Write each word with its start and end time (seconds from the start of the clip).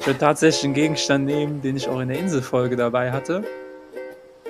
Ich 0.00 0.06
würde 0.06 0.18
tatsächlich 0.18 0.64
einen 0.64 0.74
Gegenstand 0.74 1.26
nehmen, 1.26 1.60
den 1.62 1.76
ich 1.76 1.88
auch 1.88 2.00
in 2.00 2.08
der 2.08 2.18
Inselfolge 2.18 2.76
dabei 2.76 3.12
hatte. 3.12 3.44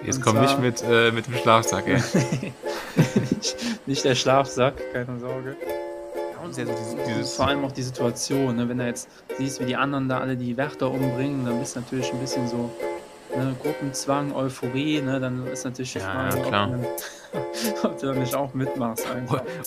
Jetzt 0.04 0.17
Und 0.19 0.23
komm 0.23 0.33
zwar- 0.34 0.42
nicht 0.42 0.61
mit, 0.61 0.83
äh, 0.88 1.11
mit 1.11 1.26
dem 1.26 1.34
Schlafsack, 1.34 1.87
ey. 1.88 1.95
nicht, 1.96 3.57
nicht 3.86 4.05
der 4.05 4.15
Schlafsack, 4.15 4.75
keine 4.92 5.18
Sorge. 5.18 5.57
Ja, 5.63 6.52
so 6.52 6.63
dieses- 6.65 6.97
dieses- 7.07 7.34
vor 7.34 7.49
allem 7.49 7.65
auch 7.65 7.73
die 7.73 7.83
Situation, 7.83 8.57
ne? 8.57 8.68
wenn 8.68 8.79
du 8.79 8.86
jetzt 8.86 9.09
siehst, 9.39 9.61
wie 9.61 9.66
die 9.66 9.77
anderen 9.77 10.09
da 10.09 10.21
alle 10.21 10.36
die 10.36 10.57
Wärter 10.57 10.91
umbringen, 10.91 11.45
dann 11.45 11.59
bist 11.61 11.77
du 11.77 11.80
natürlich 11.80 12.11
ein 12.12 12.21
bisschen 12.21 12.48
so 12.48 12.71
ne? 13.37 13.57
Gruppenzwang, 13.62 14.33
Euphorie, 14.33 15.01
ne? 15.01 15.21
dann 15.21 15.46
ist 15.46 15.65
natürlich 15.65 15.93
die 15.93 15.99
Ja, 15.99 16.31
Frage, 16.31 16.39
ja, 16.39 16.43
klar. 16.45 16.71
Ob, 17.33 17.53
du, 17.53 17.89
ob 17.89 17.99
du 18.01 18.07
da 18.07 18.14
nicht 18.14 18.35
auch 18.35 18.55
mitmachst. 18.55 19.07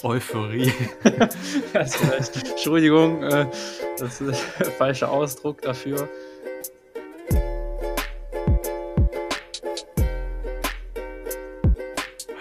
Eu 0.03 0.09
Euphorie. 0.09 0.73
Das 1.73 1.95
vielleicht, 1.95 2.35
Entschuldigung, 2.51 3.23
äh, 3.23 3.45
das 3.97 4.19
ist 4.19 4.43
der 4.59 4.71
falsche 4.71 5.07
Ausdruck 5.07 5.61
dafür. 5.61 6.09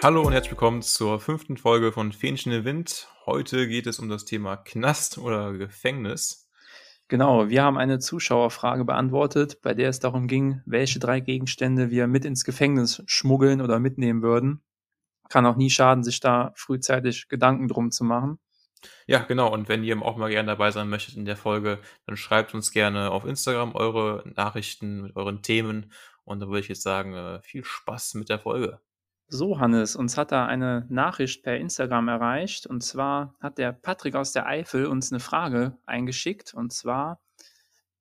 Hallo 0.01 0.23
und 0.23 0.33
herzlich 0.33 0.51
willkommen 0.51 0.81
zur 0.81 1.21
fünften 1.21 1.55
Folge 1.55 1.93
von 1.93 2.11
Fähnchen 2.11 2.51
im 2.51 2.65
Wind. 2.65 3.07
Heute 3.25 3.69
geht 3.69 3.87
es 3.87 3.99
um 3.99 4.09
das 4.09 4.25
Thema 4.25 4.57
Knast 4.57 5.17
oder 5.17 5.53
Gefängnis. 5.53 6.42
Genau, 7.13 7.47
wir 7.47 7.61
haben 7.61 7.77
eine 7.77 7.99
Zuschauerfrage 7.99 8.85
beantwortet, 8.85 9.61
bei 9.61 9.75
der 9.75 9.89
es 9.89 9.99
darum 9.99 10.25
ging, 10.25 10.63
welche 10.65 10.97
drei 10.97 11.19
Gegenstände 11.19 11.91
wir 11.91 12.07
mit 12.07 12.25
ins 12.25 12.43
Gefängnis 12.43 13.03
schmuggeln 13.05 13.61
oder 13.61 13.77
mitnehmen 13.79 14.23
würden. 14.23 14.63
Kann 15.29 15.45
auch 15.45 15.55
nie 15.55 15.69
schaden, 15.69 16.03
sich 16.03 16.21
da 16.21 16.53
frühzeitig 16.55 17.29
Gedanken 17.29 17.67
drum 17.67 17.91
zu 17.91 18.03
machen. 18.03 18.39
Ja, 19.05 19.19
genau. 19.19 19.53
Und 19.53 19.69
wenn 19.69 19.83
ihr 19.83 20.01
auch 20.01 20.17
mal 20.17 20.31
gerne 20.31 20.47
dabei 20.47 20.71
sein 20.71 20.89
möchtet 20.89 21.15
in 21.15 21.25
der 21.25 21.37
Folge, 21.37 21.77
dann 22.07 22.17
schreibt 22.17 22.55
uns 22.55 22.71
gerne 22.71 23.11
auf 23.11 23.25
Instagram 23.25 23.75
eure 23.75 24.23
Nachrichten 24.35 25.03
mit 25.03 25.15
euren 25.15 25.43
Themen. 25.43 25.91
Und 26.23 26.39
dann 26.39 26.49
würde 26.49 26.61
ich 26.61 26.67
jetzt 26.67 26.81
sagen, 26.81 27.13
äh, 27.13 27.43
viel 27.43 27.63
Spaß 27.63 28.15
mit 28.15 28.29
der 28.29 28.39
Folge. 28.39 28.79
So, 29.35 29.59
Hannes, 29.59 29.95
uns 29.95 30.15
hat 30.15 30.31
da 30.31 30.45
eine 30.45 30.85
Nachricht 30.89 31.41
per 31.41 31.57
Instagram 31.57 32.07
erreicht. 32.07 32.67
Und 32.67 32.81
zwar 32.83 33.33
hat 33.39 33.57
der 33.57 33.71
Patrick 33.71 34.13
aus 34.13 34.31
der 34.31 34.45
Eifel 34.45 34.85
uns 34.85 35.11
eine 35.11 35.19
Frage 35.19 35.75
eingeschickt. 35.87 36.53
Und 36.53 36.71
zwar 36.71 37.19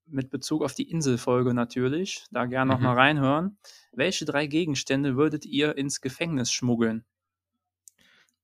mit 0.04 0.28
Bezug 0.28 0.62
auf 0.62 0.74
die 0.74 0.90
Inselfolge 0.90 1.54
natürlich. 1.54 2.26
Da 2.32 2.44
gerne 2.44 2.72
noch 2.72 2.80
Mhm. 2.80 2.84
mal 2.84 2.94
reinhören. 2.98 3.56
Welche 3.92 4.26
drei 4.26 4.46
Gegenstände 4.46 5.16
würdet 5.16 5.46
ihr 5.46 5.78
ins 5.78 6.02
Gefängnis 6.02 6.52
schmuggeln? 6.52 7.06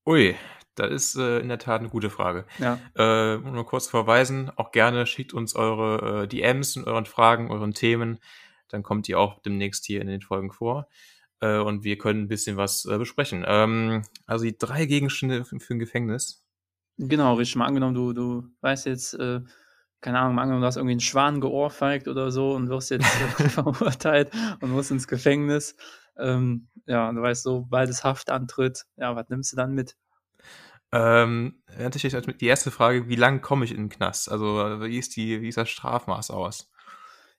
Ui, 0.07 0.35
das 0.73 0.89
ist 0.91 1.15
äh, 1.15 1.37
in 1.41 1.49
der 1.49 1.59
Tat 1.59 1.81
eine 1.81 1.89
gute 1.89 2.09
Frage. 2.09 2.47
Ja, 2.57 2.79
Äh, 2.95 3.37
nur 3.37 3.67
kurz 3.67 3.87
verweisen, 3.87 4.49
auch 4.55 4.71
gerne 4.71 5.05
schickt 5.05 5.35
uns 5.35 5.55
eure 5.55 6.23
äh, 6.23 6.27
DMs 6.27 6.75
und 6.75 6.87
euren 6.87 7.05
Fragen, 7.05 7.51
euren 7.51 7.75
Themen. 7.75 8.19
Dann 8.67 8.81
kommt 8.81 9.07
ihr 9.09 9.19
auch 9.19 9.39
demnächst 9.43 9.85
hier 9.85 10.01
in 10.01 10.07
den 10.07 10.21
Folgen 10.21 10.51
vor. 10.51 10.87
Äh, 11.41 11.59
und 11.59 11.83
wir 11.83 11.97
können 11.97 12.23
ein 12.23 12.27
bisschen 12.27 12.57
was 12.57 12.85
äh, 12.85 12.97
besprechen. 12.97 13.45
Ähm, 13.47 14.03
also 14.25 14.45
die 14.45 14.57
drei 14.57 14.85
Gegenstände 14.85 15.45
für, 15.45 15.59
für 15.59 15.73
ein 15.73 15.79
Gefängnis. 15.79 16.43
genau, 16.97 17.35
richtig. 17.35 17.55
Mal 17.55 17.65
angenommen, 17.65 17.95
du, 17.95 18.13
du 18.13 18.43
weißt 18.61 18.85
jetzt, 18.85 19.13
äh, 19.13 19.41
keine 20.01 20.19
Ahnung, 20.19 20.35
mal 20.35 20.43
angenommen, 20.43 20.61
du 20.61 20.67
hast 20.67 20.77
irgendwie 20.77 20.93
einen 20.93 20.99
Schwan 20.99 21.41
geohrfeigt 21.41 22.07
oder 22.07 22.31
so 22.31 22.53
und 22.53 22.69
wirst 22.69 22.91
jetzt 22.91 23.05
äh, 23.39 23.49
verurteilt 23.49 24.31
und 24.61 24.71
musst 24.71 24.91
ins 24.91 25.07
Gefängnis. 25.07 25.75
Ähm, 26.17 26.67
ja, 26.85 27.11
du 27.11 27.21
weißt, 27.21 27.47
es 27.89 28.03
Haft 28.03 28.29
antritt, 28.29 28.85
ja, 28.97 29.15
was 29.15 29.29
nimmst 29.29 29.53
du 29.53 29.55
dann 29.55 29.73
mit? 29.73 29.95
Ähm, 30.91 31.61
natürlich 31.77 32.15
die 32.37 32.47
erste 32.47 32.71
Frage, 32.71 33.07
wie 33.07 33.15
lang 33.15 33.41
komme 33.41 33.63
ich 33.63 33.71
in 33.71 33.77
den 33.77 33.89
Knast? 33.89 34.31
Also 34.31 34.59
äh, 34.59 34.81
wie 34.81 34.97
ist 34.97 35.15
die, 35.15 35.41
wie 35.41 35.49
ist 35.49 35.57
das 35.57 35.69
Strafmaß 35.69 36.31
aus? 36.31 36.71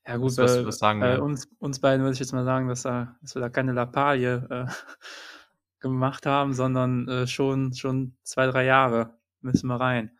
Ja, 0.07 0.17
gut, 0.17 0.37
Was- 0.39 0.57
bei, 0.57 0.67
was 0.67 0.79
sagen 0.79 1.01
wir? 1.01 1.23
uns, 1.23 1.49
uns 1.59 1.81
beiden 1.81 2.03
würde 2.03 2.15
ich 2.15 2.21
jetzt 2.21 2.33
mal 2.33 2.45
sagen, 2.45 2.69
dass, 2.69 2.83
da, 2.83 3.17
dass 3.21 3.35
wir 3.35 3.41
da 3.41 3.49
keine 3.49 3.73
Lappalie 3.73 4.47
äh, 4.51 4.67
gemacht 5.81 6.27
haben, 6.27 6.53
sondern 6.55 7.09
äh, 7.09 7.27
schon, 7.27 7.73
schon 7.75 8.17
zwei, 8.23 8.47
drei 8.47 8.65
Jahre 8.65 9.15
müssen 9.41 9.69
wir 9.69 9.77
rein. 9.81 10.11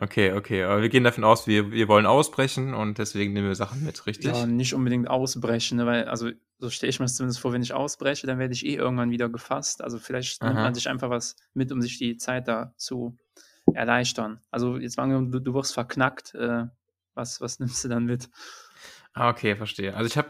Okay, 0.00 0.32
okay. 0.32 0.64
Aber 0.64 0.82
wir 0.82 0.88
gehen 0.88 1.04
davon 1.04 1.24
aus, 1.24 1.46
wir, 1.46 1.70
wir 1.72 1.88
wollen 1.88 2.06
ausbrechen 2.06 2.74
und 2.74 2.98
deswegen 2.98 3.32
nehmen 3.32 3.48
wir 3.48 3.54
Sachen 3.54 3.84
mit, 3.84 4.06
richtig? 4.06 4.26
Ja, 4.26 4.46
nicht 4.46 4.74
unbedingt 4.74 5.08
ausbrechen, 5.08 5.78
ne, 5.78 5.86
weil, 5.86 6.04
also 6.04 6.30
so 6.58 6.70
stelle 6.70 6.90
ich 6.90 6.98
mir 6.98 7.04
das 7.06 7.16
zumindest 7.16 7.40
vor, 7.40 7.52
wenn 7.52 7.62
ich 7.62 7.72
ausbreche, 7.72 8.26
dann 8.26 8.38
werde 8.38 8.52
ich 8.52 8.64
eh 8.66 8.74
irgendwann 8.74 9.10
wieder 9.10 9.28
gefasst. 9.28 9.82
Also 9.82 9.98
vielleicht 9.98 10.42
nimmt 10.42 10.54
Aha. 10.56 10.64
man 10.64 10.74
sich 10.74 10.88
einfach 10.88 11.10
was 11.10 11.36
mit, 11.54 11.72
um 11.72 11.80
sich 11.80 11.98
die 11.98 12.16
Zeit 12.16 12.48
da 12.48 12.72
zu 12.76 13.16
erleichtern. 13.72 14.40
Also 14.50 14.76
jetzt 14.78 14.96
mal 14.96 15.04
angenommen, 15.04 15.32
du, 15.32 15.40
du 15.40 15.54
wirst 15.54 15.74
verknackt, 15.74 16.34
äh, 16.34 16.64
was, 17.16 17.40
was 17.40 17.58
nimmst 17.60 17.82
du 17.84 17.88
dann 17.88 18.04
mit? 18.04 18.28
Ah, 19.14 19.30
okay, 19.30 19.56
verstehe. 19.56 19.94
Also 19.94 20.06
ich 20.06 20.18
habe, 20.18 20.28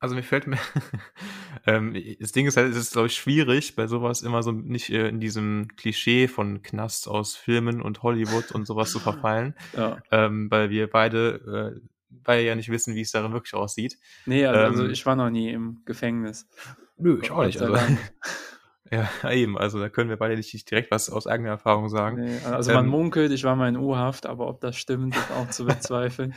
also 0.00 0.14
mir 0.14 0.22
fällt 0.22 0.46
mir, 0.46 0.58
ähm, 1.66 1.94
das 2.20 2.32
Ding 2.32 2.46
ist 2.46 2.56
halt, 2.56 2.70
es 2.70 2.76
ist, 2.76 2.92
glaube 2.92 3.08
ich, 3.08 3.14
schwierig, 3.14 3.76
bei 3.76 3.86
sowas 3.86 4.22
immer 4.22 4.42
so 4.42 4.52
nicht 4.52 4.90
äh, 4.90 5.08
in 5.08 5.20
diesem 5.20 5.68
Klischee 5.76 6.28
von 6.28 6.62
Knast 6.62 7.08
aus 7.08 7.36
Filmen 7.36 7.82
und 7.82 8.02
Hollywood 8.02 8.52
und 8.52 8.66
sowas 8.66 8.90
zu 8.92 8.98
verfallen, 9.00 9.54
Ja. 9.76 10.00
ähm, 10.10 10.50
weil 10.50 10.70
wir 10.70 10.88
beide, 10.88 11.74
äh, 11.76 11.88
beide 12.10 12.42
ja 12.42 12.54
nicht 12.54 12.70
wissen, 12.70 12.94
wie 12.94 13.02
es 13.02 13.10
darin 13.10 13.32
wirklich 13.32 13.54
aussieht. 13.54 13.98
Nee, 14.26 14.46
also, 14.46 14.60
also 14.60 14.84
Ähm, 14.84 14.90
ich 14.90 15.04
war 15.04 15.16
noch 15.16 15.30
nie 15.30 15.50
im 15.50 15.82
Gefängnis. 15.84 16.48
Nö, 16.96 17.20
ich 17.22 17.30
auch 17.30 17.44
nicht. 17.44 17.60
Also. 17.60 17.76
ja, 19.22 19.30
eben, 19.30 19.58
also 19.58 19.78
da 19.78 19.88
können 19.88 20.10
wir 20.10 20.16
beide 20.16 20.36
nicht 20.36 20.70
direkt 20.70 20.90
was 20.90 21.10
aus 21.10 21.26
eigener 21.26 21.50
Erfahrung 21.50 21.88
sagen. 21.88 22.24
Nee, 22.24 22.38
also 22.44 22.72
man 22.72 22.84
Ähm, 22.84 22.90
munkelt, 22.90 23.32
ich 23.32 23.44
war 23.44 23.56
mal 23.56 23.68
in 23.68 23.76
U-Haft, 23.76 24.26
aber 24.26 24.48
ob 24.48 24.60
das 24.60 24.76
stimmt, 24.76 25.16
ist 25.16 25.30
auch 25.32 25.48
zu 25.50 25.64
bezweifeln. 25.66 26.34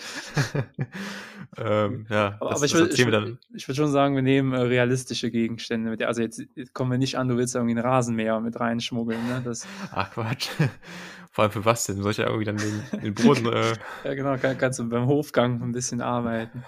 ähm, 1.57 2.05
ja, 2.09 2.37
Aber, 2.39 2.49
das, 2.49 2.59
aber 2.59 2.65
ich 2.65 2.71
das 2.71 2.81
würde 2.99 3.37
ich, 3.53 3.55
ich 3.55 3.67
würd 3.67 3.75
schon 3.75 3.91
sagen, 3.91 4.15
wir 4.15 4.21
nehmen 4.21 4.53
äh, 4.53 4.61
realistische 4.61 5.31
Gegenstände 5.31 5.89
mit. 5.89 6.01
Also 6.03 6.21
jetzt, 6.21 6.43
jetzt 6.55 6.73
kommen 6.73 6.91
wir 6.91 6.97
nicht 6.97 7.17
an, 7.17 7.27
du 7.27 7.37
willst 7.37 7.55
irgendwie 7.55 7.75
einen 7.77 7.85
Rasenmäher 7.85 8.39
mit 8.39 8.59
reinschmuggeln. 8.59 9.27
Ne? 9.27 9.41
Das, 9.43 9.67
Ach 9.91 10.11
Quatsch. 10.11 10.49
Vor 11.33 11.43
allem 11.43 11.51
für 11.51 11.63
was 11.63 11.85
denn? 11.85 12.01
Soll 12.01 12.11
ich 12.11 12.17
ja 12.17 12.25
irgendwie 12.25 12.43
dann 12.43 12.57
den, 12.57 13.01
den 13.01 13.13
Boden 13.13 13.45
äh, 13.45 13.73
ja 14.03 14.13
genau, 14.15 14.35
kann, 14.37 14.57
kannst 14.57 14.79
du 14.79 14.89
beim 14.89 15.05
Hofgang 15.07 15.61
ein 15.63 15.71
bisschen 15.71 16.01
arbeiten. 16.01 16.65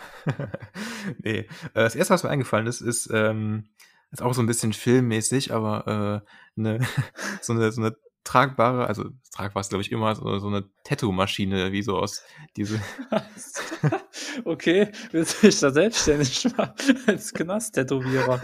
nee. 1.22 1.40
Äh, 1.40 1.48
Das 1.74 1.96
erste, 1.96 2.14
was 2.14 2.24
mir 2.24 2.30
eingefallen 2.30 2.68
ist, 2.68 2.80
ist, 2.80 3.10
ähm, 3.14 3.66
ist 4.14 4.22
auch 4.22 4.34
so 4.34 4.42
ein 4.42 4.48
bisschen 4.48 4.74
filmmäßig, 4.74 5.54
aber 5.54 6.24
äh, 6.26 6.30
ne, 6.56 6.80
so, 7.42 7.54
eine, 7.54 7.72
so 7.72 7.82
eine 7.82 7.96
tragbare, 8.24 8.88
also 8.88 9.06
tragbar 9.34 9.62
ist, 9.62 9.70
glaube 9.70 9.82
ich, 9.82 9.92
immer 9.92 10.16
so, 10.16 10.40
so 10.40 10.48
eine 10.48 10.70
Tattoo-Maschine, 10.84 11.72
wie 11.72 11.82
so 11.82 11.98
aus 11.98 12.24
diese. 12.56 12.80
okay, 14.46 14.92
willst 15.12 15.42
du 15.42 15.48
dich 15.48 15.60
da 15.60 15.72
selbstständig 15.72 16.46
machen 16.58 17.00
als 17.08 17.34
Knast-Tätowierer? 17.34 18.42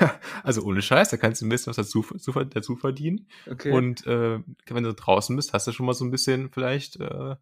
ja, 0.00 0.18
also 0.42 0.62
ohne 0.62 0.82
Scheiß, 0.82 1.10
da 1.10 1.18
kannst 1.18 1.42
du 1.42 1.46
ein 1.46 1.50
bisschen 1.50 1.70
was 1.70 1.76
dazu, 1.76 2.02
zu, 2.02 2.32
dazu 2.32 2.74
verdienen. 2.76 3.28
Okay. 3.48 3.70
Und 3.70 4.06
äh, 4.06 4.40
wenn 4.68 4.84
du 4.84 4.94
draußen 4.94 5.36
bist, 5.36 5.52
hast 5.52 5.66
du 5.66 5.72
schon 5.72 5.86
mal 5.86 5.94
so 5.94 6.04
ein 6.04 6.10
bisschen 6.10 6.50
vielleicht 6.50 6.96
äh, 6.96 7.36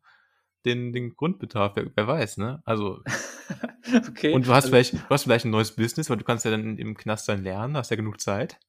den, 0.65 0.93
den 0.93 1.15
Grundbedarf, 1.15 1.77
wer, 1.77 1.87
wer 1.95 2.07
weiß, 2.07 2.39
ne? 2.39 2.63
Also, 2.65 3.01
okay. 4.09 4.33
und 4.33 4.47
du 4.47 4.51
hast 4.51 4.65
also, 4.65 4.69
vielleicht, 4.69 4.95
du 4.95 5.09
hast 5.11 5.25
vielleicht 5.25 5.45
ein 5.45 5.51
neues 5.51 5.75
Business, 5.77 6.09
weil 6.11 6.17
du 6.17 6.25
kannst 6.25 6.45
ja 6.45 6.51
dann 6.51 6.79
im 6.79 6.97
Knast 6.97 7.29
dann 7.29 7.43
lernen, 7.43 7.77
hast 7.77 7.91
ja 7.91 7.97
genug 7.97 8.21
Zeit. 8.21 8.59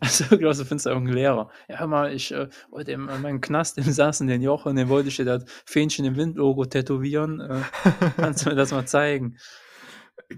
Also, 0.00 0.24
du 0.24 0.38
glaubst, 0.38 0.58
du 0.58 0.64
findest 0.64 0.86
da 0.86 0.90
irgendeinen 0.90 1.18
Lehrer. 1.18 1.50
Ja, 1.68 1.80
hör 1.80 1.86
mal, 1.86 2.12
ich 2.12 2.32
äh, 2.32 2.48
wollte 2.70 2.92
in 2.92 3.02
meinem 3.02 3.42
Knast, 3.42 3.76
im 3.76 3.84
saßen 3.84 4.26
den 4.26 4.40
Joch 4.40 4.64
und 4.64 4.76
den 4.76 4.88
wollte 4.88 5.08
ich 5.10 5.16
dir 5.16 5.26
das 5.26 5.44
Fähnchen 5.66 6.06
im 6.06 6.16
Wind-Logo 6.16 6.64
tätowieren. 6.64 7.40
Äh, 7.40 7.60
kannst 8.16 8.44
du 8.44 8.48
mir 8.50 8.56
das 8.56 8.72
mal 8.72 8.86
zeigen? 8.86 9.36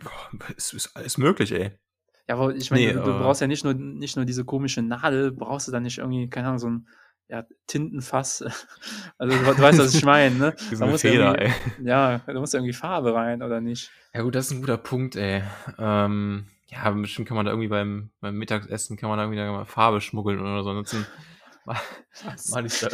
Boah, 0.03 0.51
ist, 0.57 0.91
alles 0.95 1.19
möglich, 1.19 1.53
ey. 1.53 1.71
Ja, 2.29 2.35
aber 2.35 2.55
ich 2.55 2.71
meine, 2.73 2.87
Nee, 2.87 2.93
du, 2.93 2.99
du 2.99 3.13
aber- 3.13 3.21
brauchst 3.21 3.41
ja 3.41 3.47
nicht 3.47 3.65
nur, 3.65 3.75
nicht 3.75 4.17
nur 4.17 4.25
diese 4.25 4.45
komische 4.45 4.83
Nadel, 4.83 5.31
brauchst 5.33 5.69
du 5.69 5.73
dann 5.73 5.85
nicht 5.85 5.99
irgendwie, 5.99 6.29
keine 6.29 6.49
Ahnung, 6.49 6.59
so 6.59 6.69
ein 6.69 6.89
ja, 7.29 7.45
Tintenfass. 7.67 8.45
Also 9.19 9.37
du, 9.37 9.45
du 9.45 9.59
weißt, 9.59 9.79
was 9.81 9.95
ich 9.95 10.05
meine, 10.05 10.35
ne? 10.37 10.57
Da 10.79 10.87
muss 10.87 11.01
Feder, 11.01 11.41
ey. 11.41 11.53
Ja, 11.83 12.19
da 12.19 12.35
muss 12.35 12.55
irgendwie 12.55 12.73
Farbe 12.73 13.15
rein, 13.15 13.43
oder 13.43 13.61
nicht? 13.61 13.91
Ja 14.15 14.23
gut, 14.23 14.35
das 14.35 14.47
ist 14.47 14.53
ein 14.53 14.61
guter 14.61 14.77
Punkt, 14.77 15.17
ey. 15.17 15.43
Ähm, 15.77 16.47
ja, 16.67 16.91
bestimmt 16.91 17.27
kann 17.27 17.37
man 17.37 17.45
da 17.45 17.53
irgendwie 17.53 17.69
beim, 17.69 18.11
beim 18.21 18.37
Mittagessen 18.37 18.97
kann 18.97 19.09
man 19.09 19.19
da 19.19 19.25
irgendwie 19.25 19.39
da 19.39 19.51
mal 19.51 19.65
Farbe 19.65 20.01
schmuggeln 20.01 20.41
oder 20.41 20.63
so. 20.63 20.71
Ansonsten 20.71 21.07
mal, 21.65 21.77
mal 22.51 22.67
ich 22.67 22.79
da, 22.79 22.89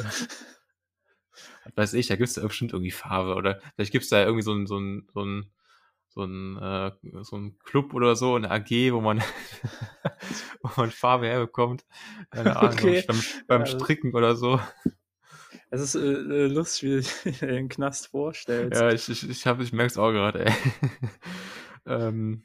weiß 1.74 1.94
ich, 1.94 2.06
da 2.06 2.16
gibt's 2.16 2.34
da 2.34 2.46
bestimmt 2.46 2.72
irgendwie 2.72 2.90
Farbe 2.90 3.34
oder 3.34 3.60
vielleicht 3.74 3.92
gibt's 3.92 4.08
da 4.08 4.22
irgendwie 4.24 4.42
so 4.42 4.54
ein, 4.54 4.66
so 4.66 4.78
ein, 4.78 5.08
so 5.12 5.24
ein, 5.24 5.50
so 6.14 6.24
ein, 6.24 6.56
äh, 6.58 6.92
so 7.22 7.36
ein 7.36 7.58
Club 7.64 7.92
oder 7.92 8.14
so, 8.14 8.36
eine 8.36 8.50
AG, 8.50 8.92
wo 8.92 9.00
man, 9.00 9.20
wo 10.62 10.70
man 10.76 10.90
Farbe 10.90 11.26
herbekommt. 11.26 11.84
Keine 12.30 12.56
Ahnung, 12.56 12.74
Okay. 12.74 13.04
beim, 13.06 13.20
beim 13.48 13.66
Stricken 13.66 14.14
oder 14.14 14.36
so. 14.36 14.60
Es 15.70 15.80
ist 15.80 15.96
äh, 15.96 15.98
äh, 15.98 16.46
lustig, 16.46 16.82
wie 17.24 17.30
du 17.30 17.36
dir 17.38 17.48
den 17.48 17.68
Knast 17.68 18.08
vorstellst. 18.08 18.80
Ja, 18.80 18.90
ich, 18.90 19.08
ich, 19.08 19.28
ich, 19.28 19.46
hab, 19.46 19.60
ich 19.60 19.72
merk's 19.72 19.98
auch 19.98 20.12
gerade, 20.12 20.46
ey. 20.46 20.52
ähm, 21.86 22.44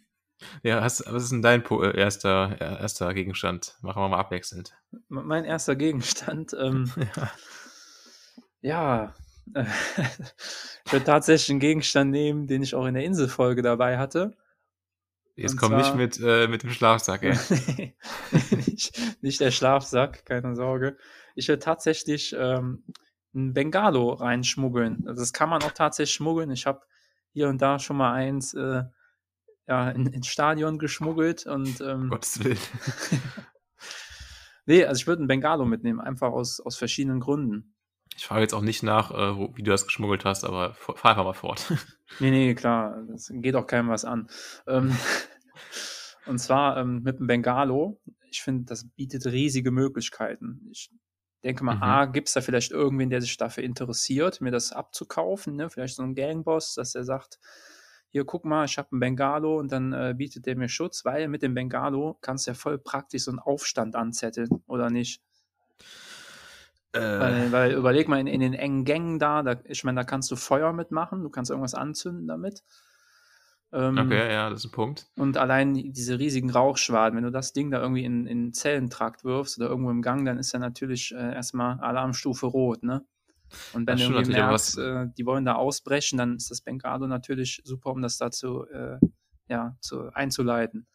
ja, 0.64 0.82
hast, 0.82 1.04
was 1.06 1.24
ist 1.24 1.32
denn 1.32 1.42
dein 1.42 1.64
äh, 1.64 1.98
erster, 1.98 2.60
erster 2.60 3.14
Gegenstand? 3.14 3.78
Machen 3.82 4.02
wir 4.02 4.10
mal 4.10 4.20
abwechselnd. 4.20 4.74
Mein 5.10 5.46
erster 5.46 5.76
Gegenstand, 5.76 6.56
ähm, 6.60 6.92
Ja. 7.16 7.32
ja, 8.62 9.14
ich 9.56 10.92
würde 10.94 11.06
tatsächlich 11.06 11.50
einen 11.50 11.60
Gegenstand 11.60 12.12
nehmen, 12.12 12.48
den 12.48 12.64
ich 12.64 12.76
auch 12.76 12.86
in 12.86 12.94
der 12.94 13.04
Inselfolge 13.04 13.62
dabei 13.62 13.98
hatte. 13.98 14.36
Jetzt 15.36 15.58
komm 15.58 15.78
nicht 15.78 15.96
mit, 15.96 16.20
äh, 16.22 16.48
mit 16.48 16.64
dem 16.64 16.72
Schlafsack, 16.72 17.24
ey. 17.24 17.38
nicht, 18.68 19.00
nicht 19.22 19.40
der 19.40 19.52
Schlafsack, 19.52 20.26
keine 20.26 20.56
Sorge. 20.56 20.98
Ich 21.36 21.48
würde 21.48 21.60
tatsächlich 21.60 22.36
ähm, 22.38 22.84
ein 23.34 23.54
Bengalo 23.54 24.12
reinschmuggeln. 24.14 25.06
Also 25.08 25.22
das 25.22 25.32
kann 25.32 25.50
man 25.50 25.64
auch 25.64 25.72
tatsächlich 25.72 26.14
schmuggeln. 26.14 26.52
Ich 26.52 26.66
habe 26.66 26.82
hier 27.32 27.48
und 27.48 27.62
da 27.62 27.80
schon 27.80 27.98
mal 27.98 28.12
eins 28.14 28.54
äh, 28.54 28.84
ja, 29.68 29.92
in, 29.92 30.08
ins 30.08 30.28
Stadion 30.28 30.80
geschmuggelt 30.80 31.46
und 31.46 31.80
ähm, 31.80 32.10
Gottes 32.10 32.44
Willen. 32.44 32.58
nee, 34.66 34.84
also 34.84 35.00
ich 35.00 35.08
würde 35.08 35.24
ein 35.24 35.28
Bengalo 35.28 35.64
mitnehmen, 35.64 36.02
einfach 36.02 36.32
aus, 36.32 36.60
aus 36.60 36.76
verschiedenen 36.76 37.20
Gründen. 37.20 37.76
Ich 38.20 38.28
frage 38.28 38.42
jetzt 38.42 38.54
auch 38.54 38.62
nicht 38.62 38.84
nach, 38.84 39.12
äh, 39.12 39.56
wie 39.56 39.64
du 39.64 39.72
das 39.72 39.86
geschmuggelt 39.86 40.26
hast, 40.26 40.44
aber 40.44 40.74
fahr 40.74 41.12
einfach 41.12 41.24
mal 41.24 41.32
fort. 41.32 41.66
nee, 42.20 42.32
nee, 42.32 42.54
klar, 42.54 43.02
das 43.08 43.32
geht 43.34 43.56
auch 43.56 43.66
keinem 43.66 43.88
was 43.88 44.04
an. 44.04 44.28
Ähm, 44.68 44.94
und 46.26 46.38
zwar 46.38 46.76
ähm, 46.76 47.02
mit 47.02 47.20
dem 47.20 47.28
Bengalo. 47.28 48.02
Ich 48.30 48.42
finde, 48.42 48.66
das 48.66 48.90
bietet 48.90 49.26
riesige 49.26 49.72
Möglichkeiten. 49.72 50.68
Ich 50.70 50.92
denke 51.46 51.64
mal, 51.64 51.76
mhm. 51.76 51.84
A, 51.84 52.06
gibt 52.08 52.28
es 52.28 52.34
da 52.34 52.42
vielleicht 52.42 52.72
irgendwen, 52.72 53.10
der 53.10 53.22
sich 53.22 53.38
dafür 53.38 53.64
interessiert, 53.64 54.42
mir 54.42 54.52
das 54.52 54.74
abzukaufen, 54.74 55.56
ne? 55.56 55.70
Vielleicht 55.70 55.96
so 55.96 56.04
ein 56.04 56.14
Gangboss, 56.14 56.74
dass 56.74 56.96
er 56.96 57.06
sagt, 57.06 57.40
hier, 58.10 58.26
guck 58.26 58.44
mal, 58.44 58.66
ich 58.66 58.78
habe 58.78 58.90
einen 58.92 59.00
Bengalo 59.00 59.58
und 59.58 59.72
dann 59.72 59.94
äh, 59.94 60.14
bietet 60.18 60.46
der 60.46 60.58
mir 60.58 60.68
Schutz, 60.68 61.06
weil 61.06 61.30
mit 61.30 61.42
dem 61.42 61.54
Bengalo 61.54 62.18
kannst 62.20 62.48
du 62.48 62.52
ja 62.52 62.56
voll 62.56 62.80
praktisch 62.80 63.24
so 63.24 63.32
einen 63.32 63.40
Aufstand 63.40 63.96
anzetteln, 63.96 64.62
oder 64.68 64.90
nicht? 64.90 65.22
Äh. 66.92 67.00
Weil, 67.00 67.52
weil, 67.52 67.72
überleg 67.74 68.08
mal, 68.08 68.20
in, 68.20 68.28
in, 68.28 68.40
den 68.40 68.54
engen 68.54 68.84
Gängen 68.84 69.20
da, 69.20 69.44
da 69.44 69.58
ich 69.66 69.84
meine, 69.84 70.00
da 70.00 70.04
kannst 70.04 70.32
du 70.32 70.36
Feuer 70.36 70.74
mitmachen, 70.74 71.22
du 71.22 71.30
kannst 71.30 71.52
irgendwas 71.52 71.76
anzünden 71.76 72.28
damit. 72.28 72.64
Ähm, 73.72 73.98
okay, 74.00 74.32
ja, 74.32 74.50
das 74.50 74.62
ist 74.62 74.72
ein 74.72 74.72
Punkt. 74.72 75.08
Und 75.16 75.38
allein 75.38 75.76
diese 75.76 76.18
riesigen 76.18 76.50
Rauchschwaden, 76.50 77.16
wenn 77.16 77.24
du 77.24 77.32
das 77.32 77.54
Ding 77.54 77.70
da 77.70 77.80
irgendwie 77.80 78.04
in, 78.04 78.26
in 78.26 78.54
Zellentrakt 78.54 79.24
wirfst 79.24 79.60
oder 79.60 79.70
irgendwo 79.70 79.92
im 79.92 80.02
Gang, 80.02 80.26
dann 80.26 80.40
ist 80.40 80.52
ja 80.52 80.60
natürlich 80.60 81.14
äh, 81.14 81.36
erstmal 81.36 81.80
Alarmstufe 81.80 82.48
rot, 82.48 82.82
ne? 82.84 83.06
Und 83.74 83.88
wenn 83.88 83.98
das 83.98 84.08
du 84.08 84.14
irgendwie 84.14 84.34
merkst, 84.34 84.78
äh, 84.78 85.08
die 85.18 85.26
wollen 85.26 85.46
da 85.46 85.56
ausbrechen, 85.56 86.18
dann 86.18 86.36
ist 86.36 86.52
das 86.52 86.62
Bengalo 86.62 87.08
natürlich 87.08 87.62
super, 87.64 87.92
um 87.92 88.02
das 88.02 88.18
dazu 88.18 88.66
äh, 88.68 88.98
ja, 89.48 89.76
zu, 89.82 90.14
einzuleiten. 90.14 90.88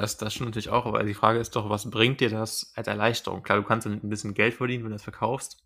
Das, 0.00 0.16
das 0.16 0.34
schon 0.34 0.46
natürlich 0.46 0.70
auch, 0.70 0.86
aber 0.86 1.02
die 1.02 1.14
Frage 1.14 1.38
ist 1.38 1.56
doch, 1.56 1.68
was 1.68 1.90
bringt 1.90 2.20
dir 2.20 2.30
das 2.30 2.72
als 2.74 2.86
Erleichterung? 2.86 3.42
Klar, 3.42 3.58
du 3.58 3.64
kannst 3.64 3.86
damit 3.86 4.04
ein 4.04 4.08
bisschen 4.08 4.34
Geld 4.34 4.54
verdienen, 4.54 4.84
wenn 4.84 4.90
du 4.90 4.96
das 4.96 5.02
verkaufst. 5.02 5.62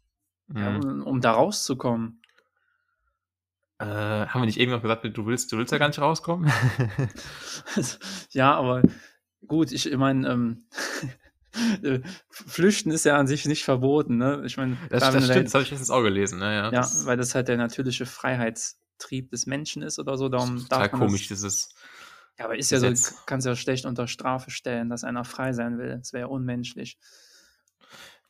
Ja, 0.54 0.70
mhm. 0.70 0.82
um, 0.82 1.02
um 1.02 1.20
da 1.20 1.32
rauszukommen. 1.32 2.22
Äh, 3.78 3.84
haben 3.84 4.42
wir 4.42 4.46
nicht 4.46 4.60
eben 4.60 4.70
noch 4.70 4.82
gesagt, 4.82 5.04
du 5.04 5.26
willst, 5.26 5.50
du 5.50 5.58
willst 5.58 5.72
ja 5.72 5.78
gar 5.78 5.88
nicht 5.88 5.98
rauskommen? 5.98 6.50
ja, 8.30 8.54
aber 8.54 8.82
gut, 9.46 9.72
ich, 9.72 9.90
meine, 9.96 10.28
ähm, 10.30 10.66
äh, 11.82 12.00
Flüchten 12.30 12.90
ist 12.90 13.04
ja 13.04 13.16
an 13.16 13.26
sich 13.26 13.44
nicht 13.46 13.64
verboten, 13.64 14.18
ne? 14.18 14.42
Ich 14.46 14.56
meine, 14.56 14.76
das, 14.88 15.00
das 15.00 15.24
stimmt, 15.24 15.46
das 15.46 15.54
habe 15.54 15.64
ich 15.64 15.70
jetzt 15.70 15.90
auch 15.90 16.02
gelesen, 16.02 16.38
ne? 16.38 16.54
Ja, 16.54 16.72
ja 16.72 16.88
weil 17.04 17.16
das 17.16 17.34
halt 17.34 17.48
der 17.48 17.56
natürliche 17.56 18.06
Freiheitstrieb 18.06 19.30
des 19.30 19.46
Menschen 19.46 19.82
ist 19.82 19.98
oder 19.98 20.16
so. 20.16 20.28
Darum 20.28 20.60
total 20.60 20.88
komisch, 20.88 21.28
das, 21.28 21.42
ist. 21.42 21.74
Ja, 22.38 22.46
aber 22.46 22.56
ist 22.56 22.70
ja 22.70 22.78
so, 22.78 23.12
kannst 23.26 23.46
ja 23.46 23.54
schlecht 23.54 23.84
unter 23.84 24.06
Strafe 24.06 24.50
stellen, 24.50 24.88
dass 24.88 25.04
einer 25.04 25.24
frei 25.24 25.52
sein 25.52 25.78
will. 25.78 25.98
Das 25.98 26.12
wäre 26.12 26.22
ja 26.22 26.26
unmenschlich. 26.26 26.98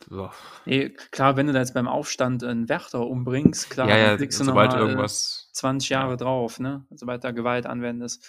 So. 0.09 0.31
Nee, 0.65 0.91
klar, 0.91 1.37
wenn 1.37 1.47
du 1.47 1.53
da 1.53 1.61
jetzt 1.61 1.75
beim 1.75 1.87
Aufstand 1.89 2.43
einen 2.43 2.69
Wächter 2.69 3.07
umbringst, 3.07 3.71
klar, 3.71 3.89
ja, 3.89 3.97
ja, 3.97 4.17
kriegst 4.17 4.41
du 4.41 4.45
nochmal 4.45 4.75
irgendwas... 4.75 5.51
20 5.53 5.91
Jahre 5.91 6.11
ja. 6.13 6.17
drauf, 6.17 6.59
ne? 6.59 6.87
Sobald 6.91 7.23
da 7.25 7.31
Gewalt 7.31 7.67
anwendest. 7.67 8.27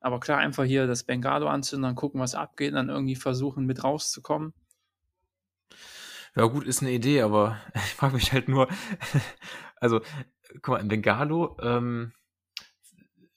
Aber 0.00 0.18
klar, 0.20 0.38
einfach 0.38 0.64
hier 0.64 0.86
das 0.86 1.04
Bengalo 1.04 1.46
anzünden, 1.46 1.84
dann 1.84 1.94
gucken, 1.94 2.20
was 2.20 2.34
abgeht, 2.34 2.70
und 2.70 2.76
dann 2.76 2.88
irgendwie 2.88 3.16
versuchen, 3.16 3.64
mit 3.64 3.84
rauszukommen. 3.84 4.52
Ja, 6.36 6.46
gut, 6.46 6.66
ist 6.66 6.82
eine 6.82 6.90
Idee, 6.90 7.22
aber 7.22 7.58
ich 7.74 7.94
frage 7.94 8.14
mich 8.14 8.32
halt 8.32 8.48
nur, 8.48 8.68
also, 9.76 10.00
guck 10.62 10.68
mal, 10.68 10.80
ein 10.80 10.88
Bengalo 10.88 11.56
ähm, 11.62 12.12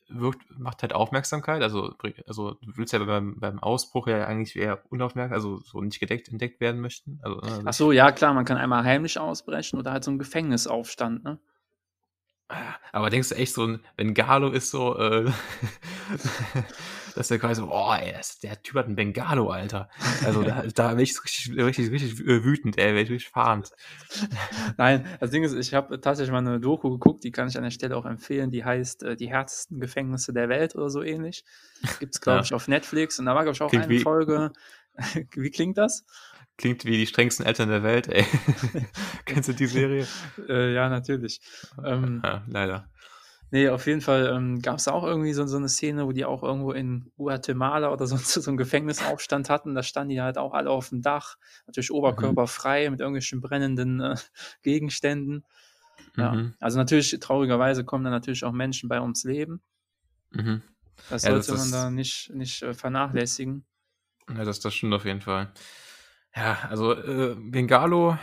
wirkt, 0.10 0.42
macht 0.58 0.82
halt 0.82 0.94
Aufmerksamkeit, 0.94 1.62
also, 1.62 1.94
also 2.28 2.54
du 2.54 2.78
willst 2.78 2.94
ja 2.94 3.00
beim, 3.00 3.40
beim 3.40 3.60
Ausbruch 3.60 4.08
ja 4.08 4.26
eigentlich 4.26 4.56
eher 4.56 4.82
unaufmerksam, 4.90 5.34
also 5.34 5.60
so 5.60 5.82
nicht 5.82 6.00
gedeckt 6.00 6.30
entdeckt 6.30 6.60
werden 6.60 6.82
möchten. 6.82 7.20
Also, 7.22 7.40
ne, 7.40 7.62
Ach 7.66 7.74
so, 7.74 7.92
ja, 7.92 8.12
klar, 8.12 8.34
man 8.34 8.46
kann 8.46 8.58
einmal 8.58 8.84
heimlich 8.84 9.20
ausbrechen 9.20 9.80
oder 9.80 9.92
halt 9.92 10.04
so 10.04 10.12
ein 10.12 10.20
Gefängnisaufstand, 10.20 11.24
ne? 11.24 11.40
Aber 12.92 13.10
denkst 13.10 13.30
du 13.30 13.36
echt 13.36 13.54
so, 13.54 13.66
ein, 13.66 13.80
wenn 13.98 14.14
Galo 14.14 14.50
ist 14.50 14.72
so, 14.72 14.98
äh, 14.98 15.30
dass 17.16 17.28
der 17.28 17.40
quasi 17.40 17.62
so, 17.62 17.70
oh, 17.72 17.94
ey, 17.94 18.14
das, 18.14 18.40
der 18.40 18.62
Typ 18.62 18.76
hat 18.76 18.86
einen 18.86 18.96
Bengalo, 18.96 19.50
Alter. 19.50 19.90
Also 20.24 20.44
da, 20.44 20.64
da 20.74 20.90
bin 20.90 21.00
ich 21.00 21.16
richtig, 21.24 21.58
richtig, 21.58 21.92
richtig 21.92 22.20
wütend, 22.20 22.78
ey, 22.78 22.94
wäre 22.94 23.02
ich 23.02 23.10
richtig 23.10 23.30
fahrend. 23.30 23.72
Nein, 24.78 25.06
das 25.20 25.32
Ding 25.32 25.44
ist, 25.44 25.54
ich 25.54 25.74
habe 25.74 26.00
tatsächlich 26.00 26.32
mal 26.32 26.40
eine 26.40 26.60
Doku 26.60 26.90
geguckt, 26.92 27.24
die 27.24 27.32
kann 27.32 27.50
ich 27.50 27.58
an 27.58 27.64
der 27.64 27.72
Stelle 27.72 27.98
auch 27.98 28.06
empfehlen, 28.06 28.52
die 28.52 28.64
heißt 28.64 29.04
äh, 29.04 29.16
Die 29.16 29.30
härtesten 29.30 29.80
Gefängnisse 29.80 30.32
der 30.32 30.48
Welt 30.48 30.76
oder 30.76 30.90
so 30.90 31.04
ähnlich. 31.04 31.44
Gibt 32.00 32.16
es, 32.16 32.22
glaube 32.22 32.40
ja. 32.40 32.44
ich, 32.44 32.54
auf 32.54 32.68
Netflix 32.68 33.20
und 33.20 33.26
da 33.26 33.36
war, 33.36 33.44
glaube 33.44 33.56
ich, 33.56 33.62
auch 33.62 33.70
Klingt 33.70 33.86
eine 33.86 34.00
Folge. 34.00 34.54
wie 35.36 35.52
klingt 35.52 35.78
das? 35.78 36.06
Klingt 36.58 36.86
wie 36.86 36.98
die 36.98 37.08
strengsten 37.08 37.46
Eltern 37.46 37.70
der 37.70 37.84
Welt, 37.84 38.08
ey. 38.08 38.26
Kennst 39.26 39.50
du 39.50 39.54
die 39.54 39.68
Serie? 39.68 40.08
äh, 40.50 40.74
ja, 40.74 40.90
natürlich. 40.90 41.40
Ähm, 41.84 42.22
ja, 42.26 42.44
leider. 42.48 42.90
Nee, 43.50 43.70
auf 43.70 43.86
jeden 43.88 44.02
Fall 44.02 44.28
ähm, 44.36 44.62
gab 44.62 44.78
es 44.78 44.86
da 44.86 44.92
auch 44.92 45.04
irgendwie 45.04 45.32
so, 45.32 45.46
so 45.48 45.56
eine 45.56 45.70
Szene, 45.70 46.06
wo 46.06 46.12
die 46.12 46.26
auch 46.26 46.44
irgendwo 46.44 46.74
in 46.74 47.12
Guatemala 47.16 47.92
oder 47.94 48.06
sonst 48.06 48.34
so 48.34 48.50
einen 48.50 48.58
Gefängnisaufstand 48.58 49.50
hatten. 49.50 49.76
Da 49.76 49.84
standen 49.84 50.10
die 50.10 50.22
halt 50.22 50.38
auch 50.38 50.54
alle 50.54 50.70
auf 50.70 50.90
dem 50.90 51.02
Dach, 51.02 51.38
natürlich 51.66 51.92
oberkörperfrei 51.92 52.86
mhm. 52.86 52.92
mit 52.92 53.00
irgendwelchen 53.00 53.40
brennenden 53.40 54.02
äh, 54.02 54.16
Gegenständen. 54.64 55.46
Ja, 56.18 56.34
mhm. 56.34 56.56
also 56.60 56.78
natürlich, 56.80 57.18
traurigerweise 57.20 57.86
kommen 57.86 58.04
da 58.04 58.10
natürlich 58.10 58.44
auch 58.44 58.52
Menschen 58.52 58.90
bei 58.90 59.00
ums 59.00 59.24
Leben. 59.24 59.62
Mhm. 60.32 60.64
Das 61.10 61.24
ja, 61.24 61.32
sollte 61.32 61.52
das 61.52 61.60
man 61.60 61.72
da 61.72 61.90
nicht, 61.92 62.32
nicht 62.34 62.64
äh, 62.64 62.74
vernachlässigen. 62.74 63.64
Ja, 64.30 64.44
das, 64.44 64.60
das 64.60 64.74
stimmt 64.74 64.94
auf 64.94 65.06
jeden 65.06 65.22
Fall. 65.22 65.52
Ja, 66.38 66.58
also 66.70 66.94
äh, 66.94 67.36
Bengalo 67.36 68.18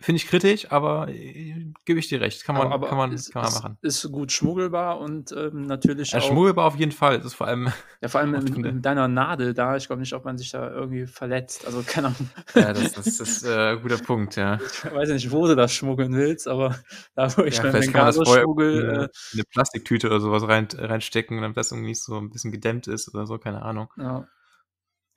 finde 0.00 0.18
ich 0.18 0.28
kritisch, 0.28 0.70
aber 0.70 1.08
äh, 1.08 1.72
gebe 1.84 1.98
ich 1.98 2.08
dir 2.08 2.20
recht. 2.20 2.44
Kann 2.44 2.56
man, 2.56 2.72
aber, 2.72 2.88
kann 2.88 2.98
man, 2.98 3.12
ist, 3.12 3.32
kann 3.32 3.42
man 3.42 3.52
machen. 3.52 3.78
Ist 3.82 4.10
gut 4.12 4.30
schmuggelbar 4.30 5.00
und 5.00 5.32
ähm, 5.32 5.66
natürlich 5.66 6.12
ja, 6.12 6.20
auch. 6.20 6.28
Schmuggelbar 6.28 6.66
auf 6.66 6.76
jeden 6.76 6.92
Fall. 6.92 7.18
Das 7.18 7.26
ist 7.26 7.34
vor 7.34 7.48
allem. 7.48 7.72
Ja, 8.00 8.08
vor 8.08 8.20
allem 8.20 8.30
mit, 8.44 8.56
mit 8.56 8.86
deiner 8.86 9.08
Nadel 9.08 9.54
da. 9.54 9.76
Ich 9.76 9.88
glaube 9.88 10.00
nicht, 10.00 10.12
ob 10.12 10.24
man 10.24 10.38
sich 10.38 10.50
da 10.50 10.70
irgendwie 10.70 11.06
verletzt. 11.06 11.66
Also 11.66 11.82
keine 11.84 12.08
Ahnung. 12.08 12.30
Ja, 12.54 12.72
das, 12.72 12.92
das, 12.92 13.04
das 13.04 13.20
ist 13.20 13.44
äh, 13.44 13.72
ein 13.72 13.82
guter 13.82 13.98
Punkt, 13.98 14.36
ja. 14.36 14.58
Ich 14.84 14.94
weiß 14.94 15.08
ja 15.08 15.14
nicht, 15.14 15.30
wo 15.32 15.46
du 15.46 15.56
das 15.56 15.72
schmuggeln 15.72 16.14
willst, 16.14 16.46
aber 16.46 16.78
da, 17.14 17.36
wo 17.36 17.42
ich 17.42 17.56
ja, 17.56 17.64
mein 17.64 17.72
Bengalo 17.72 18.24
schmuggel. 18.24 18.88
Eine, 18.88 19.04
äh, 19.04 19.08
eine 19.32 19.42
Plastiktüte 19.50 20.06
oder 20.06 20.20
sowas 20.20 20.46
rein, 20.46 20.68
reinstecken, 20.76 21.40
damit 21.40 21.56
das 21.56 21.72
irgendwie 21.72 21.94
so 21.94 22.16
ein 22.16 22.30
bisschen 22.30 22.52
gedämmt 22.52 22.86
ist 22.86 23.12
oder 23.12 23.26
so, 23.26 23.38
keine 23.38 23.62
Ahnung. 23.62 23.88
Ja. 23.96 24.28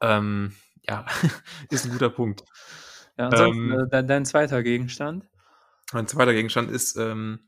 Ähm, 0.02 0.56
ja, 0.88 1.06
ist 1.70 1.86
ein 1.86 1.92
guter 1.92 2.10
Punkt. 2.10 2.44
Ja, 3.18 3.28
ansonsten, 3.28 3.72
ähm, 3.72 3.88
dein, 3.90 4.08
dein, 4.08 4.26
zweiter 4.26 4.64
Gegenstand? 4.64 5.26
Mein 5.94 6.08
zweiter 6.08 6.34
Gegenstand 6.34 6.72
ist, 6.72 6.96
ähm, 6.98 7.40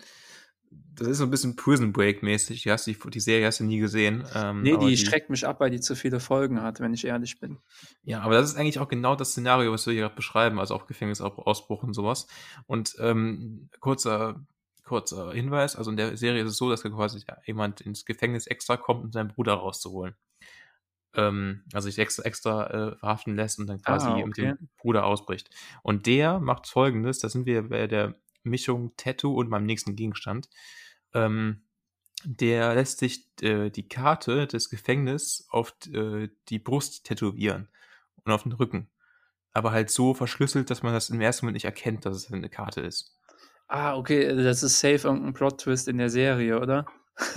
das 0.96 1.08
ist 1.08 1.18
so 1.18 1.24
ein 1.24 1.32
bisschen 1.32 1.56
Prison 1.56 1.92
Break-mäßig. 1.94 2.62
Die, 2.63 2.75
die, 2.94 3.10
die 3.10 3.20
Serie 3.20 3.48
hast 3.48 3.60
du 3.60 3.63
nie 3.63 3.80
gesehen. 3.80 4.25
Ähm, 4.36 4.62
nee, 4.62 4.78
die, 4.78 4.88
die 4.88 4.98
schreckt 4.98 5.30
mich 5.30 5.48
ab, 5.48 5.60
weil 5.60 5.72
die 5.72 5.80
zu 5.80 5.96
viele 5.96 6.20
Folgen 6.20 6.62
hat, 6.62 6.80
wenn 6.80 6.94
ich 6.94 7.06
ehrlich 7.06 7.40
bin. 7.40 7.58
Ja, 8.04 8.22
aber 8.22 8.36
das 8.36 8.52
ist 8.52 8.58
eigentlich 8.58 8.80
auch 8.80 8.88
genau 8.88 9.16
das 9.16 9.32
Szenario, 9.32 9.72
was 9.72 9.86
wir 9.86 9.94
hier 9.94 10.04
gerade 10.04 10.16
beschreiben, 10.16 10.60
also 10.60 10.75
auch 10.75 10.86
Gefängnisausbruch 10.86 11.84
und 11.84 11.94
sowas. 11.94 12.28
Und 12.68 12.96
ähm, 13.00 13.70
kurzer, 13.80 14.46
kurzer 14.84 15.32
Hinweis, 15.34 15.75
also 15.75 15.90
in 15.90 15.98
der 15.98 16.18
Serie 16.18 16.44
ist 16.44 16.52
es 16.52 16.58
so, 16.58 16.70
dass 16.70 16.84
quasi 16.84 17.24
jemand 17.46 17.82
ins 17.82 18.06
Gefängnis 18.06 18.46
extra 18.46 18.78
kommt, 18.78 19.04
um 19.06 19.12
seinen 19.12 19.30
Bruder 19.30 19.54
rauszuholen 19.54 20.16
ähm, 21.15 21.63
also 21.74 21.89
sich 21.89 22.00
extra, 22.00 22.24
extra 22.24 22.67
äh, 22.67 22.96
verhaften 22.98 23.36
lässt 23.36 23.60
und 23.60 23.67
dann 23.67 23.82
quasi 23.82 24.08
ah, 24.08 24.15
okay. 24.15 24.25
mit 24.25 24.38
dem 24.38 24.70
Bruder 24.77 25.05
ausbricht. 25.05 25.50
Und 25.82 26.05
der 26.05 26.39
macht 26.39 26.67
folgendes, 26.67 27.20
da 27.20 27.29
sind 27.29 27.46
wir 27.46 27.70
bei 27.70 27.88
der 27.88 28.15
Mischung 28.43 28.96
Tattoo 28.98 29.34
und 29.34 29.50
meinem 29.50 29.65
nächsten 29.65 29.96
Gegenstand. 29.96 30.50
Ähm, 31.13 31.62
der 32.25 32.74
lässt 32.75 33.00
sich 33.00 33.27
äh, 33.41 33.70
die 33.70 33.88
Karte 33.88 34.48
des 34.48 34.70
Gefängnisses 34.70 35.48
auf 35.50 35.74
äh, 35.93 36.29
die 36.50 36.60
Brust 36.60 37.05
tätowieren 37.05 37.67
und 38.24 38.32
auf 38.32 38.43
den 38.43 38.53
Rücken. 38.53 38.89
Aber 39.51 39.72
halt 39.72 39.91
so 39.91 40.13
verschlüsselt, 40.13 40.70
dass 40.70 40.84
man 40.84 40.93
das 40.93 41.10
im 41.10 41.22
ersten 41.22 41.46
Moment 41.46 41.55
nicht 41.55 41.65
erkennt, 41.65 42.05
dass 42.05 42.15
es 42.15 42.32
eine 42.32 42.50
Karte 42.50 42.82
ist. 42.82 43.17
Ah, 43.67 43.96
okay, 43.96 44.36
das 44.36 44.63
ist 44.63 44.79
safe 44.79 45.08
irgendein 45.08 45.34
Plot-Twist 45.34 45.88
in 45.88 45.98
der 45.98 46.10
Serie, 46.10 46.60
oder? 46.60 46.86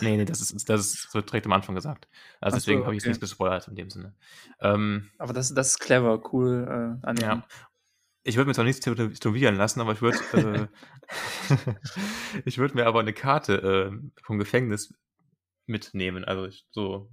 Nee, 0.01 0.17
nee, 0.17 0.25
das 0.25 0.41
ist, 0.41 0.69
das 0.69 0.81
ist 0.81 1.11
so 1.11 1.21
direkt 1.21 1.47
am 1.47 1.53
Anfang 1.53 1.75
gesagt. 1.75 2.09
Also 2.41 2.55
Ach 2.55 2.61
deswegen 2.61 2.81
so, 2.81 2.87
habe 2.87 2.95
ich 2.97 3.03
es 3.03 3.09
nicht 3.09 3.21
gespoilert 3.21 3.69
in 3.69 3.75
dem 3.77 3.91
Sinne. 3.91 4.15
Ähm, 4.61 5.11
Aber 5.19 5.33
das, 5.33 5.53
das 5.53 5.69
ist 5.69 5.79
clever, 5.79 6.23
cool. 6.33 7.01
Äh, 7.05 7.21
ja. 7.21 7.47
ich 8.23 8.37
würde 8.37 8.49
mir 8.49 8.55
zwar 8.55 8.65
nichts 8.65 8.81
tätowieren 8.81 9.57
lassen, 9.57 9.81
aber 9.81 9.93
ich 9.93 10.01
würde 10.01 10.19
äh, 10.33 10.67
ich 12.45 12.59
würde 12.59 12.75
mir 12.75 12.87
aber 12.87 13.01
eine 13.01 13.13
Karte 13.13 13.93
äh, 13.93 14.23
vom 14.23 14.39
Gefängnis 14.39 14.95
mitnehmen. 15.67 16.25
Also 16.25 16.47
ich, 16.47 16.67
so 16.71 17.11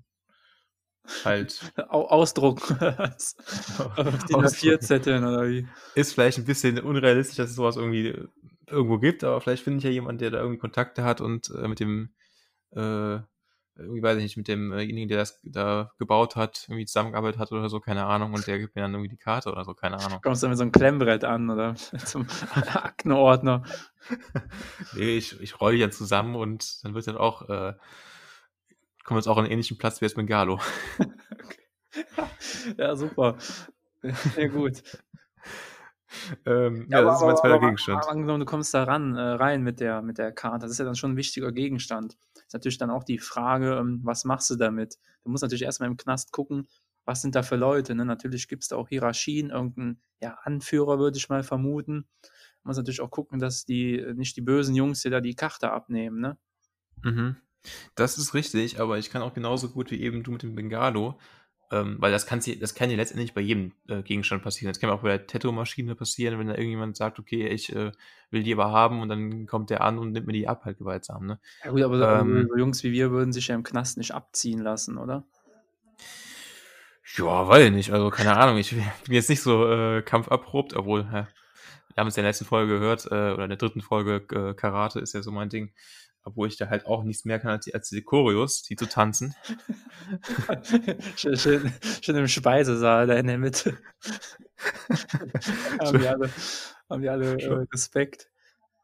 halt 1.25 1.73
Au 1.89 2.05
ausdrucken. 2.05 2.77
Auf 2.79 4.23
DIN 4.25 4.37
A4 4.37 4.79
Zetteln 4.79 5.25
oder 5.25 5.47
wie? 5.49 5.67
Ist 5.95 6.13
vielleicht 6.13 6.37
ein 6.37 6.45
bisschen 6.45 6.79
unrealistisch, 6.79 7.37
dass 7.37 7.49
es 7.49 7.55
sowas 7.55 7.75
irgendwie 7.75 8.15
irgendwo 8.67 8.97
gibt, 8.99 9.23
aber 9.23 9.41
vielleicht 9.41 9.63
finde 9.63 9.79
ich 9.79 9.83
ja 9.83 9.89
jemanden, 9.89 10.19
der 10.19 10.31
da 10.31 10.37
irgendwie 10.37 10.59
Kontakte 10.59 11.03
hat 11.03 11.19
und 11.19 11.49
äh, 11.49 11.67
mit 11.67 11.79
dem 11.81 12.13
äh, 12.75 13.19
irgendwie 13.75 14.03
weiß 14.03 14.17
ich 14.17 14.23
nicht, 14.23 14.37
mit 14.37 14.47
demjenigen, 14.47 15.07
der 15.07 15.17
das 15.17 15.39
da 15.43 15.91
gebaut 15.97 16.35
hat, 16.35 16.65
irgendwie 16.67 16.85
zusammengearbeitet 16.85 17.39
hat 17.39 17.51
oder 17.51 17.69
so, 17.69 17.79
keine 17.79 18.05
Ahnung, 18.05 18.33
und 18.33 18.45
der 18.45 18.59
gibt 18.59 18.75
mir 18.75 18.83
dann 18.83 18.93
irgendwie 18.93 19.09
die 19.09 19.17
Karte 19.17 19.51
oder 19.51 19.65
so, 19.65 19.73
keine 19.73 19.97
Ahnung. 19.97 20.19
Kommst 20.21 20.43
du 20.43 20.47
mit 20.47 20.57
so 20.57 20.63
einem 20.63 20.71
Klemmbrett 20.71 21.23
an 21.23 21.49
oder 21.49 21.75
zum 22.05 22.27
Aktenordner? 22.73 23.63
nee, 24.93 25.17
ich, 25.17 25.39
ich 25.41 25.59
roll 25.59 25.73
die 25.73 25.79
dann 25.79 25.91
zusammen 25.91 26.35
und 26.35 26.83
dann 26.83 26.93
wird 26.93 27.07
dann 27.07 27.17
auch, 27.17 27.43
äh, 27.43 27.73
kommen 29.03 29.15
wir 29.15 29.17
jetzt 29.17 29.27
auch 29.27 29.37
an 29.37 29.45
einen 29.45 29.53
ähnlichen 29.53 29.77
Platz 29.77 30.01
wie 30.01 30.05
jetzt 30.05 30.17
mit 30.17 30.27
Galo. 30.27 30.59
ja, 32.77 32.95
super. 32.95 33.37
Sehr 34.35 34.49
gut. 34.49 34.83
ähm, 36.45 36.85
ja, 36.89 36.99
ja 36.99 37.05
das 37.05 37.19
ist 37.19 37.25
mein 37.25 37.37
zweiter 37.37 37.59
Gegenstand. 37.59 38.07
Angenommen, 38.07 38.41
du 38.41 38.45
kommst 38.45 38.73
da 38.73 38.83
ran, 38.83 39.15
äh, 39.15 39.21
rein 39.21 39.63
mit 39.63 39.79
der, 39.79 40.03
mit 40.03 40.19
der 40.19 40.31
Karte. 40.31 40.59
Das 40.59 40.71
ist 40.71 40.77
ja 40.77 40.85
dann 40.85 40.95
schon 40.95 41.13
ein 41.13 41.17
wichtiger 41.17 41.51
Gegenstand 41.51 42.17
ist 42.53 42.59
natürlich 42.59 42.77
dann 42.77 42.91
auch 42.91 43.03
die 43.03 43.17
Frage, 43.17 43.77
ähm, 43.77 44.01
was 44.03 44.25
machst 44.25 44.49
du 44.49 44.55
damit? 44.55 44.99
Du 45.23 45.31
musst 45.31 45.41
natürlich 45.41 45.63
erstmal 45.63 45.89
im 45.89 45.97
Knast 45.97 46.31
gucken, 46.31 46.67
was 47.03 47.21
sind 47.21 47.35
da 47.35 47.41
für 47.41 47.55
Leute. 47.55 47.95
Ne? 47.95 48.05
Natürlich 48.05 48.47
gibt 48.47 48.63
es 48.63 48.69
da 48.69 48.75
auch 48.75 48.89
Hierarchien, 48.89 49.49
irgendein 49.49 49.99
ja, 50.21 50.37
Anführer 50.43 50.99
würde 50.99 51.17
ich 51.17 51.29
mal 51.29 51.43
vermuten. 51.43 52.05
Man 52.63 52.69
muss 52.69 52.77
natürlich 52.77 53.01
auch 53.01 53.11
gucken, 53.11 53.39
dass 53.39 53.65
die 53.65 53.97
äh, 53.97 54.13
nicht 54.13 54.37
die 54.37 54.41
bösen 54.41 54.75
Jungs 54.75 55.01
dir 55.01 55.09
da 55.09 55.19
die 55.19 55.35
Karte 55.35 55.71
abnehmen. 55.71 56.21
Ne? 56.21 56.37
Mhm. 57.01 57.37
Das 57.95 58.17
ist 58.17 58.33
richtig, 58.33 58.79
aber 58.79 58.97
ich 58.97 59.09
kann 59.09 59.21
auch 59.21 59.33
genauso 59.33 59.69
gut 59.69 59.89
wie 59.89 60.01
eben 60.01 60.21
du 60.23 60.31
mit 60.31 60.43
dem 60.43 60.53
Bengalo 60.53 61.17
ähm, 61.73 61.95
weil 61.99 62.11
das, 62.11 62.27
das 62.27 62.75
kann 62.75 62.91
ja 62.91 62.95
letztendlich 62.95 63.33
bei 63.33 63.41
jedem 63.41 63.71
äh, 63.87 64.03
Gegenstand 64.03 64.43
passieren. 64.43 64.71
Das 64.71 64.79
kann 64.79 64.91
auch 64.91 65.01
bei 65.01 65.17
der 65.17 65.25
Tattoo-Maschine 65.25 65.95
passieren, 65.95 66.37
wenn 66.37 66.47
da 66.47 66.53
irgendjemand 66.53 66.95
sagt, 66.95 67.17
okay, 67.17 67.47
ich 67.47 67.75
äh, 67.75 67.91
will 68.29 68.43
die 68.43 68.53
aber 68.53 68.71
haben 68.71 69.01
und 69.01 69.09
dann 69.09 69.47
kommt 69.47 69.71
der 69.71 69.81
an 69.81 69.97
und 69.97 70.11
nimmt 70.11 70.27
mir 70.27 70.33
die 70.33 70.47
ab 70.47 70.65
halt 70.65 70.77
gewaltsam. 70.77 71.25
Ne? 71.25 71.39
Ja 71.63 71.71
gut, 71.71 71.81
aber 71.81 71.97
so, 71.97 72.05
ähm, 72.05 72.47
so 72.47 72.57
Jungs 72.57 72.83
wie 72.83 72.91
wir 72.91 73.09
würden 73.09 73.33
sich 73.33 73.47
ja 73.47 73.55
im 73.55 73.63
Knast 73.63 73.97
nicht 73.97 74.13
abziehen 74.13 74.59
lassen, 74.59 74.99
oder? 74.99 75.23
Ja, 77.17 77.47
weil 77.47 77.71
nicht. 77.71 77.91
Also 77.91 78.09
keine 78.11 78.37
Ahnung. 78.37 78.57
Ich 78.57 78.71
bin 78.71 78.83
jetzt 79.13 79.29
nicht 79.29 79.41
so 79.41 79.67
äh, 79.67 80.03
kampferprobt, 80.03 80.75
obwohl, 80.75 81.01
ja, 81.01 81.27
wir 81.93 81.97
haben 81.97 82.07
es 82.07 82.17
in 82.17 82.23
der 82.23 82.29
letzten 82.29 82.45
Folge 82.45 82.73
gehört, 82.73 83.05
äh, 83.07 83.33
oder 83.33 83.43
in 83.43 83.49
der 83.49 83.57
dritten 83.57 83.81
Folge, 83.81 84.25
äh, 84.31 84.53
Karate 84.53 84.99
ist 84.99 85.13
ja 85.13 85.23
so 85.23 85.31
mein 85.31 85.49
Ding 85.49 85.71
obwohl 86.23 86.47
ich 86.47 86.57
da 86.57 86.69
halt 86.69 86.85
auch 86.85 87.03
nichts 87.03 87.25
mehr 87.25 87.39
kann 87.39 87.51
als 87.51 87.65
die, 87.65 87.73
als 87.73 87.89
die 87.89 88.01
Choreos, 88.01 88.63
die 88.63 88.75
zu 88.75 88.87
tanzen. 88.87 89.35
schön, 91.15 91.37
schön, 91.37 91.73
schön, 92.01 92.15
im 92.15 92.27
Speisesaal 92.27 93.07
da 93.07 93.15
in 93.15 93.27
der 93.27 93.37
Mitte. 93.37 93.77
haben 95.79 95.99
die 95.99 96.07
alle, 96.07 96.29
haben 96.89 97.01
die 97.01 97.09
alle 97.09 97.37
äh, 97.37 97.65
Respekt. 97.71 98.29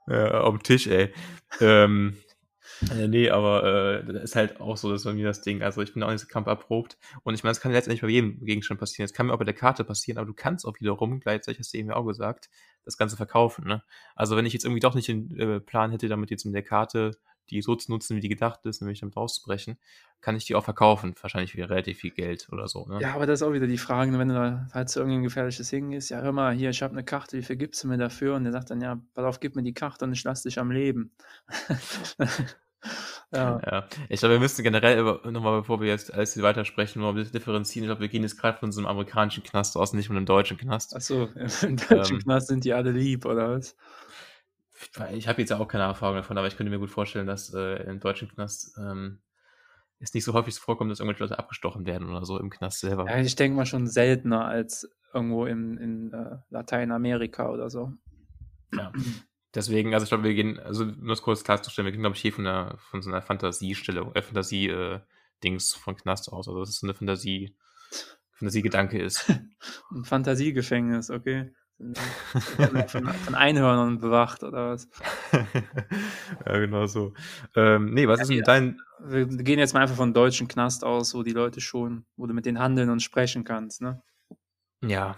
Ja, 0.08 0.42
auf 0.42 0.56
dem 0.56 0.64
Tisch, 0.64 0.88
ey. 0.88 1.14
ähm, 1.62 2.18
äh, 2.92 3.08
nee, 3.08 3.30
aber 3.30 3.64
äh, 3.64 4.06
das 4.06 4.24
ist 4.24 4.36
halt 4.36 4.62
auch 4.62 4.78
so, 4.78 4.92
das 4.92 5.02
ist 5.02 5.06
bei 5.06 5.14
mir 5.14 5.26
das 5.26 5.42
Ding. 5.42 5.62
Also 5.62 5.82
ich 5.82 5.94
bin 5.94 6.02
auch 6.02 6.12
nicht 6.12 6.22
so 6.22 6.28
kampferprobt. 6.28 6.98
Und 7.24 7.34
ich 7.34 7.44
meine, 7.44 7.52
das 7.52 7.62
kann 7.62 7.72
letztendlich 7.72 8.02
bei 8.02 8.08
jedem 8.08 8.44
Gegenstand 8.46 8.80
passieren. 8.80 9.06
Das 9.06 9.14
kann 9.14 9.28
mir 9.28 9.34
auch 9.34 9.40
bei 9.40 9.46
der 9.46 9.54
Karte 9.54 9.84
passieren, 9.84 10.18
aber 10.18 10.28
du 10.28 10.34
kannst 10.34 10.66
auch 10.66 10.80
wiederum, 10.80 11.20
gleichzeitig 11.20 11.60
hast 11.60 11.74
du 11.74 11.78
eben 11.78 11.92
auch 11.92 12.06
gesagt, 12.06 12.50
das 12.86 12.98
Ganze 12.98 13.18
verkaufen. 13.18 13.68
Ne? 13.68 13.84
Also 14.16 14.38
wenn 14.38 14.46
ich 14.46 14.54
jetzt 14.54 14.64
irgendwie 14.64 14.80
doch 14.80 14.96
nicht 14.96 15.08
den 15.10 15.38
äh, 15.38 15.60
Plan 15.60 15.92
hätte, 15.92 16.08
damit 16.08 16.32
jetzt 16.32 16.46
mit 16.46 16.56
der 16.56 16.64
Karte 16.64 17.12
die 17.50 17.62
so 17.62 17.76
zu 17.76 17.92
nutzen, 17.92 18.16
wie 18.16 18.22
die 18.22 18.30
gedacht 18.30 18.66
ist, 18.66 18.82
nämlich 18.82 19.00
damit 19.00 19.18
rauszubrechen, 19.18 19.78
kann 20.22 20.36
ich 20.36 20.46
die 20.46 20.56
auch 20.56 20.64
verkaufen. 20.64 21.16
Wahrscheinlich 21.22 21.52
für 21.54 21.70
relativ 21.70 22.00
viel 22.00 22.12
Geld 22.12 22.48
oder 22.52 22.68
so. 22.68 22.86
Ne? 22.86 23.00
Ja, 23.02 23.16
aber 23.16 23.26
das 23.26 23.42
ist 23.42 23.48
auch 23.48 23.54
wieder 23.54 23.68
die 23.68 23.78
Frage, 23.78 24.18
wenn 24.18 24.30
du 24.30 24.34
da 24.34 24.68
halt 24.74 24.90
zu 24.90 25.00
irgendein 25.00 25.24
gefährliches 25.24 25.70
hingehst, 25.70 26.10
ja, 26.10 26.22
hör 26.22 26.32
mal, 26.32 26.54
hier, 26.54 26.70
ich 26.70 26.82
habe 26.82 26.94
eine 26.94 27.04
Karte, 27.04 27.38
wie 27.38 27.44
viel 27.44 27.58
gibst 27.58 27.84
du 27.84 27.88
mir 27.88 27.98
dafür? 27.98 28.36
Und 28.36 28.44
der 28.44 28.54
sagt 28.54 28.70
dann, 28.70 28.82
ja, 28.82 29.00
pass 29.14 29.26
auf, 29.26 29.40
gib 29.40 29.56
mir 29.56 29.64
die 29.64 29.74
Karte 29.74 30.06
und 30.06 30.14
ich 30.14 30.24
lasse 30.24 30.48
dich 30.48 30.60
am 30.60 30.72
Leben. 30.72 31.12
ja. 33.32 33.60
ja. 33.66 33.88
Ich 34.10 34.20
glaube, 34.20 34.36
wir 34.36 34.40
müssen 34.40 34.64
generell 34.64 35.04
nochmal, 35.04 35.60
bevor 35.60 35.82
wir 35.82 35.88
jetzt 35.88 36.14
alles 36.14 36.42
weitersprechen, 36.42 37.02
mal 37.02 37.10
ein 37.10 37.16
bisschen 37.16 37.34
differenzieren. 37.34 37.86
Ich 37.86 37.90
glaube, 37.90 38.02
wir 38.02 38.10
gehen 38.10 38.24
jetzt 38.24 38.40
gerade 38.40 38.58
von 38.58 38.68
unserem 38.68 38.88
amerikanischen 38.88 39.44
Knast 39.44 39.78
aus, 39.78 39.94
nicht 39.94 40.08
von 40.08 40.18
einem 40.18 40.26
deutschen 40.26 40.58
Knast. 40.58 40.96
Achso, 40.96 41.30
im 41.62 41.78
deutschen 41.78 42.18
ähm, 42.18 42.24
Knast 42.24 42.48
sind 42.48 42.66
die 42.66 42.74
alle 42.74 42.92
lieb, 42.92 43.26
oder 43.26 43.50
was? 43.58 43.76
Ich 45.14 45.28
habe 45.28 45.42
jetzt 45.42 45.50
ja 45.50 45.60
auch 45.60 45.68
keine 45.68 45.84
Erfahrung 45.84 46.16
davon, 46.16 46.38
aber 46.38 46.48
ich 46.48 46.56
könnte 46.56 46.72
mir 46.72 46.80
gut 46.80 46.90
vorstellen, 46.90 47.28
dass 47.28 47.54
äh, 47.54 47.84
im 47.84 48.00
deutschen 48.00 48.30
Knast 48.30 48.78
ähm, 48.78 49.20
es 50.00 50.14
nicht 50.14 50.24
so 50.24 50.34
häufig 50.34 50.56
vorkommt, 50.56 50.92
dass 50.92 51.00
irgendwelche 51.00 51.24
Leute 51.24 51.40
abgestochen 51.40 51.86
werden 51.86 52.10
oder 52.10 52.26
so 52.26 52.40
im 52.40 52.50
Knast 52.50 52.80
selber. 52.80 53.06
Ja, 53.10 53.18
ich 53.20 53.36
denke 53.36 53.58
mal 53.58 53.66
schon 53.66 53.88
seltener 53.88 54.46
als 54.46 54.90
irgendwo 55.14 55.46
in, 55.46 55.78
in 55.78 56.14
äh, 56.14 56.38
Lateinamerika 56.50 57.50
oder 57.50 57.70
so. 57.70 57.94
Ja. 58.74 58.92
Deswegen, 59.56 59.94
also 59.94 60.04
ich 60.04 60.10
glaube, 60.10 60.24
wir 60.24 60.34
gehen, 60.36 60.60
also 60.60 60.86
nur 60.86 61.10
das 61.10 61.24
kurz 61.24 61.44
klarzustellen, 61.44 61.86
wir 61.86 61.92
gehen, 61.92 62.02
glaube 62.02 62.16
ich, 62.16 62.22
hier 62.22 62.32
von, 62.32 62.46
einer, 62.46 62.78
von 62.78 63.02
so 63.02 63.10
einer 63.10 63.22
Fantasiestellung, 63.22 64.14
äh, 64.14 64.22
Fantasie-Dings 64.22 65.76
äh, 65.76 65.80
von 65.80 65.96
Knast 65.96 66.32
aus. 66.32 66.48
Also, 66.48 66.60
dass 66.60 66.70
es 66.70 66.84
eine 66.84 66.94
Fantasie, 66.94 67.58
Fantasiegedanke 68.34 69.02
ist. 69.02 69.28
Ein 69.92 70.06
Fantasiegefängnis, 70.06 71.10
okay 71.10 71.52
von, 72.88 73.08
von, 73.08 73.36
Einhörnern 73.36 74.00
bewacht 74.00 74.44
oder 74.44 74.72
was? 74.72 74.90
ja, 76.46 76.58
genau 76.60 76.86
so. 76.88 77.14
Ähm, 77.56 77.94
nee, 77.94 78.08
was 78.08 78.20
ja, 78.20 78.24
ist 78.24 78.30
denn 78.30 78.44
dein. 78.44 78.82
Wir 79.02 79.26
gehen 79.26 79.60
jetzt 79.60 79.74
mal 79.74 79.82
einfach 79.82 79.96
von 79.96 80.14
deutschen 80.14 80.50
Knast 80.50 80.84
aus, 80.84 81.16
wo 81.16 81.24
die 81.24 81.32
Leute 81.32 81.62
schon, 81.62 82.06
wo 82.18 82.28
du 82.28 82.34
mit 82.34 82.46
denen 82.46 82.60
handeln 82.60 82.90
und 82.90 83.02
sprechen 83.02 83.46
kannst, 83.46 83.82
ne? 83.82 84.02
Ja. 84.82 85.16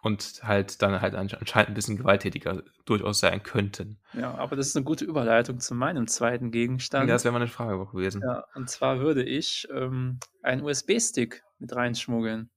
Und 0.00 0.40
halt 0.44 0.80
dann 0.80 1.02
halt 1.02 1.14
anscheinend 1.16 1.70
ein 1.70 1.74
bisschen 1.74 1.96
gewalttätiger 1.96 2.62
durchaus 2.86 3.18
sein 3.18 3.42
könnten. 3.42 3.98
Ja, 4.14 4.32
aber 4.34 4.54
das 4.54 4.68
ist 4.68 4.76
eine 4.76 4.84
gute 4.84 5.04
Überleitung 5.04 5.58
zu 5.58 5.74
meinem 5.74 6.06
zweiten 6.06 6.52
Gegenstand. 6.52 7.08
Ja, 7.08 7.14
das 7.16 7.24
wäre 7.24 7.32
mal 7.32 7.40
eine 7.40 7.50
Frage 7.50 7.84
gewesen. 7.84 8.22
Ja, 8.24 8.44
und 8.54 8.70
zwar 8.70 9.00
würde 9.00 9.24
ich 9.24 9.66
ähm, 9.74 10.20
einen 10.42 10.62
USB-Stick 10.62 11.42
mit 11.58 11.74
reinschmuggeln. 11.74 12.48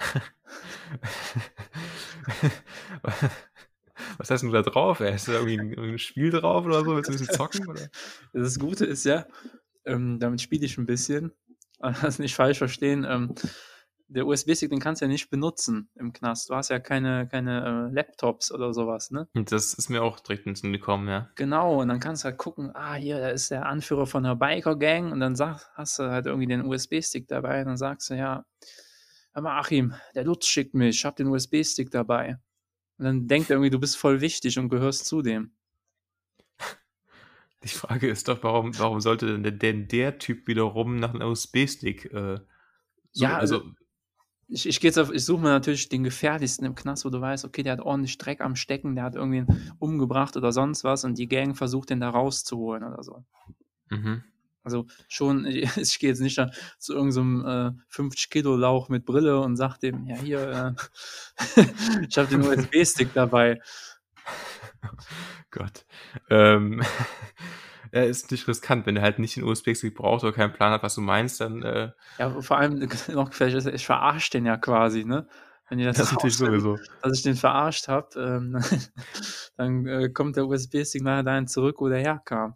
Was 4.18 4.30
hast 4.30 4.42
du 4.42 4.50
da 4.50 4.62
drauf? 4.62 5.00
Ey? 5.00 5.14
Ist 5.14 5.28
da 5.28 5.32
irgendwie 5.32 5.78
ein, 5.78 5.98
Spiel 5.98 6.30
drauf 6.30 6.64
oder 6.64 6.84
so? 6.84 6.96
Willst 6.96 7.08
du 7.08 7.14
ein 7.14 7.18
bisschen 7.18 7.34
zocken? 7.34 7.68
Oder? 7.68 7.88
Das 8.32 8.58
Gute 8.58 8.86
ist 8.86 9.04
ja, 9.04 9.26
ähm, 9.84 10.18
damit 10.18 10.40
spiele 10.40 10.66
ich 10.66 10.78
ein 10.78 10.86
bisschen. 10.86 11.32
Das 12.02 12.18
nicht 12.18 12.34
falsch 12.34 12.58
verstehen. 12.58 13.06
Ähm, 13.08 13.34
der 14.10 14.26
USB-Stick, 14.26 14.70
den 14.70 14.80
kannst 14.80 15.00
du 15.00 15.06
ja 15.06 15.08
nicht 15.08 15.30
benutzen 15.30 15.88
im 15.94 16.12
Knast. 16.12 16.50
Du 16.50 16.54
hast 16.54 16.68
ja 16.68 16.80
keine, 16.80 17.28
keine 17.28 17.90
äh, 17.90 17.94
Laptops 17.94 18.52
oder 18.52 18.74
sowas, 18.74 19.10
ne? 19.10 19.28
Das 19.34 19.72
ist 19.72 19.88
mir 19.88 20.02
auch 20.02 20.20
direkt 20.20 20.46
in 20.46 20.52
den 20.52 20.56
Sinn 20.56 20.72
gekommen, 20.72 21.08
ja. 21.08 21.30
Genau, 21.36 21.80
und 21.80 21.88
dann 21.88 22.00
kannst 22.00 22.24
du 22.24 22.26
halt 22.26 22.38
gucken, 22.38 22.72
ah, 22.74 22.94
hier, 22.94 23.18
da 23.18 23.28
ist 23.28 23.50
der 23.50 23.66
Anführer 23.66 24.06
von 24.06 24.24
der 24.24 24.34
Biker-Gang 24.34 25.12
und 25.12 25.20
dann 25.20 25.36
sag, 25.36 25.70
hast 25.74 25.98
du 25.98 26.10
halt 26.10 26.26
irgendwie 26.26 26.48
den 26.48 26.66
USB-Stick 26.66 27.28
dabei 27.28 27.60
und 27.60 27.68
dann 27.68 27.76
sagst 27.76 28.10
du, 28.10 28.14
ja, 28.14 28.44
mal, 29.34 29.58
Achim, 29.58 29.94
der 30.14 30.24
Lutz 30.24 30.46
schickt 30.46 30.74
mich, 30.74 30.96
ich 30.96 31.04
hab 31.04 31.16
den 31.16 31.28
USB-Stick 31.28 31.90
dabei. 31.90 32.38
Und 32.98 33.04
dann 33.04 33.28
denkt 33.28 33.50
er 33.50 33.56
irgendwie, 33.56 33.70
du 33.70 33.78
bist 33.78 33.96
voll 33.96 34.20
wichtig 34.20 34.58
und 34.58 34.68
gehörst 34.68 35.06
zu 35.06 35.22
dem. 35.22 35.52
Die 37.62 37.68
Frage 37.68 38.08
ist 38.08 38.28
doch, 38.28 38.42
warum, 38.42 38.78
warum 38.78 39.00
sollte 39.00 39.26
denn 39.26 39.42
der, 39.42 39.52
denn 39.52 39.88
der 39.88 40.18
Typ 40.18 40.46
wiederum 40.46 40.96
nach 40.96 41.14
einem 41.14 41.28
USB-Stick 41.28 42.12
äh, 42.12 42.40
so, 43.12 43.24
ja, 43.24 43.38
also, 43.38 43.56
also 43.56 43.70
ich, 44.48 44.66
ich, 44.66 44.82
ich 44.82 45.24
suche 45.24 45.42
mir 45.42 45.50
natürlich 45.50 45.88
den 45.88 46.02
gefährlichsten 46.02 46.64
im 46.64 46.74
Knast, 46.74 47.04
wo 47.04 47.10
du 47.10 47.20
weißt, 47.20 47.44
okay, 47.44 47.62
der 47.62 47.74
hat 47.74 47.80
ordentlich 47.80 48.18
Dreck 48.18 48.40
am 48.40 48.56
Stecken, 48.56 48.96
der 48.96 49.04
hat 49.04 49.14
irgendwen 49.14 49.46
umgebracht 49.78 50.36
oder 50.36 50.52
sonst 50.52 50.82
was 50.82 51.04
und 51.04 51.18
die 51.18 51.28
Gang 51.28 51.56
versucht, 51.56 51.90
den 51.90 52.00
da 52.00 52.10
rauszuholen 52.10 52.82
oder 52.84 53.02
so. 53.02 53.24
Mhm. 53.90 54.24
Also 54.62 54.86
schon, 55.08 55.46
ich 55.46 55.98
gehe 55.98 56.10
jetzt 56.10 56.20
nicht 56.20 56.40
zu 56.78 56.94
irgendeinem 56.94 57.76
äh, 57.76 57.82
50 57.88 58.30
Kilo 58.30 58.56
Lauch 58.56 58.88
mit 58.88 59.04
Brille 59.04 59.40
und 59.40 59.56
sag 59.56 59.78
dem, 59.78 60.06
ja 60.06 60.16
hier, 60.16 60.76
äh, 60.76 61.62
ich 62.08 62.18
habe 62.18 62.28
den 62.28 62.42
USB-Stick 62.42 63.12
dabei. 63.14 63.60
Gott. 65.50 65.84
Ähm, 66.28 66.82
ja, 67.92 68.02
ist 68.02 68.30
nicht 68.30 68.46
riskant, 68.46 68.86
wenn 68.86 68.96
er 68.96 69.02
halt 69.02 69.18
nicht 69.18 69.36
den 69.36 69.44
USB-Stick 69.44 69.96
braucht 69.96 70.22
oder 70.22 70.32
keinen 70.32 70.52
Plan 70.52 70.72
hat, 70.72 70.82
was 70.82 70.94
du 70.94 71.00
meinst, 71.00 71.40
dann. 71.40 71.62
Äh, 71.62 71.90
ja, 72.18 72.40
vor 72.40 72.58
allem 72.58 72.88
noch 73.08 73.30
gefährlich, 73.30 73.66
ich 73.66 73.86
verarsche 73.86 74.30
den 74.30 74.46
ja 74.46 74.56
quasi, 74.56 75.04
ne? 75.04 75.26
Wenn 75.68 75.78
ihr 75.78 75.86
das, 75.86 75.98
das 75.98 76.12
natürlich 76.12 76.36
sowieso. 76.36 76.78
Dass 77.02 77.16
ich 77.16 77.22
den 77.22 77.36
verarscht 77.36 77.86
habe, 77.86 78.08
ähm, 78.20 78.60
dann 79.56 79.86
äh, 79.86 80.08
kommt 80.10 80.36
der 80.36 80.46
USB-Stick 80.46 81.02
nachher 81.02 81.22
dahin 81.22 81.46
zurück, 81.46 81.76
wo 81.78 81.88
der 81.88 82.00
herkam. 82.00 82.54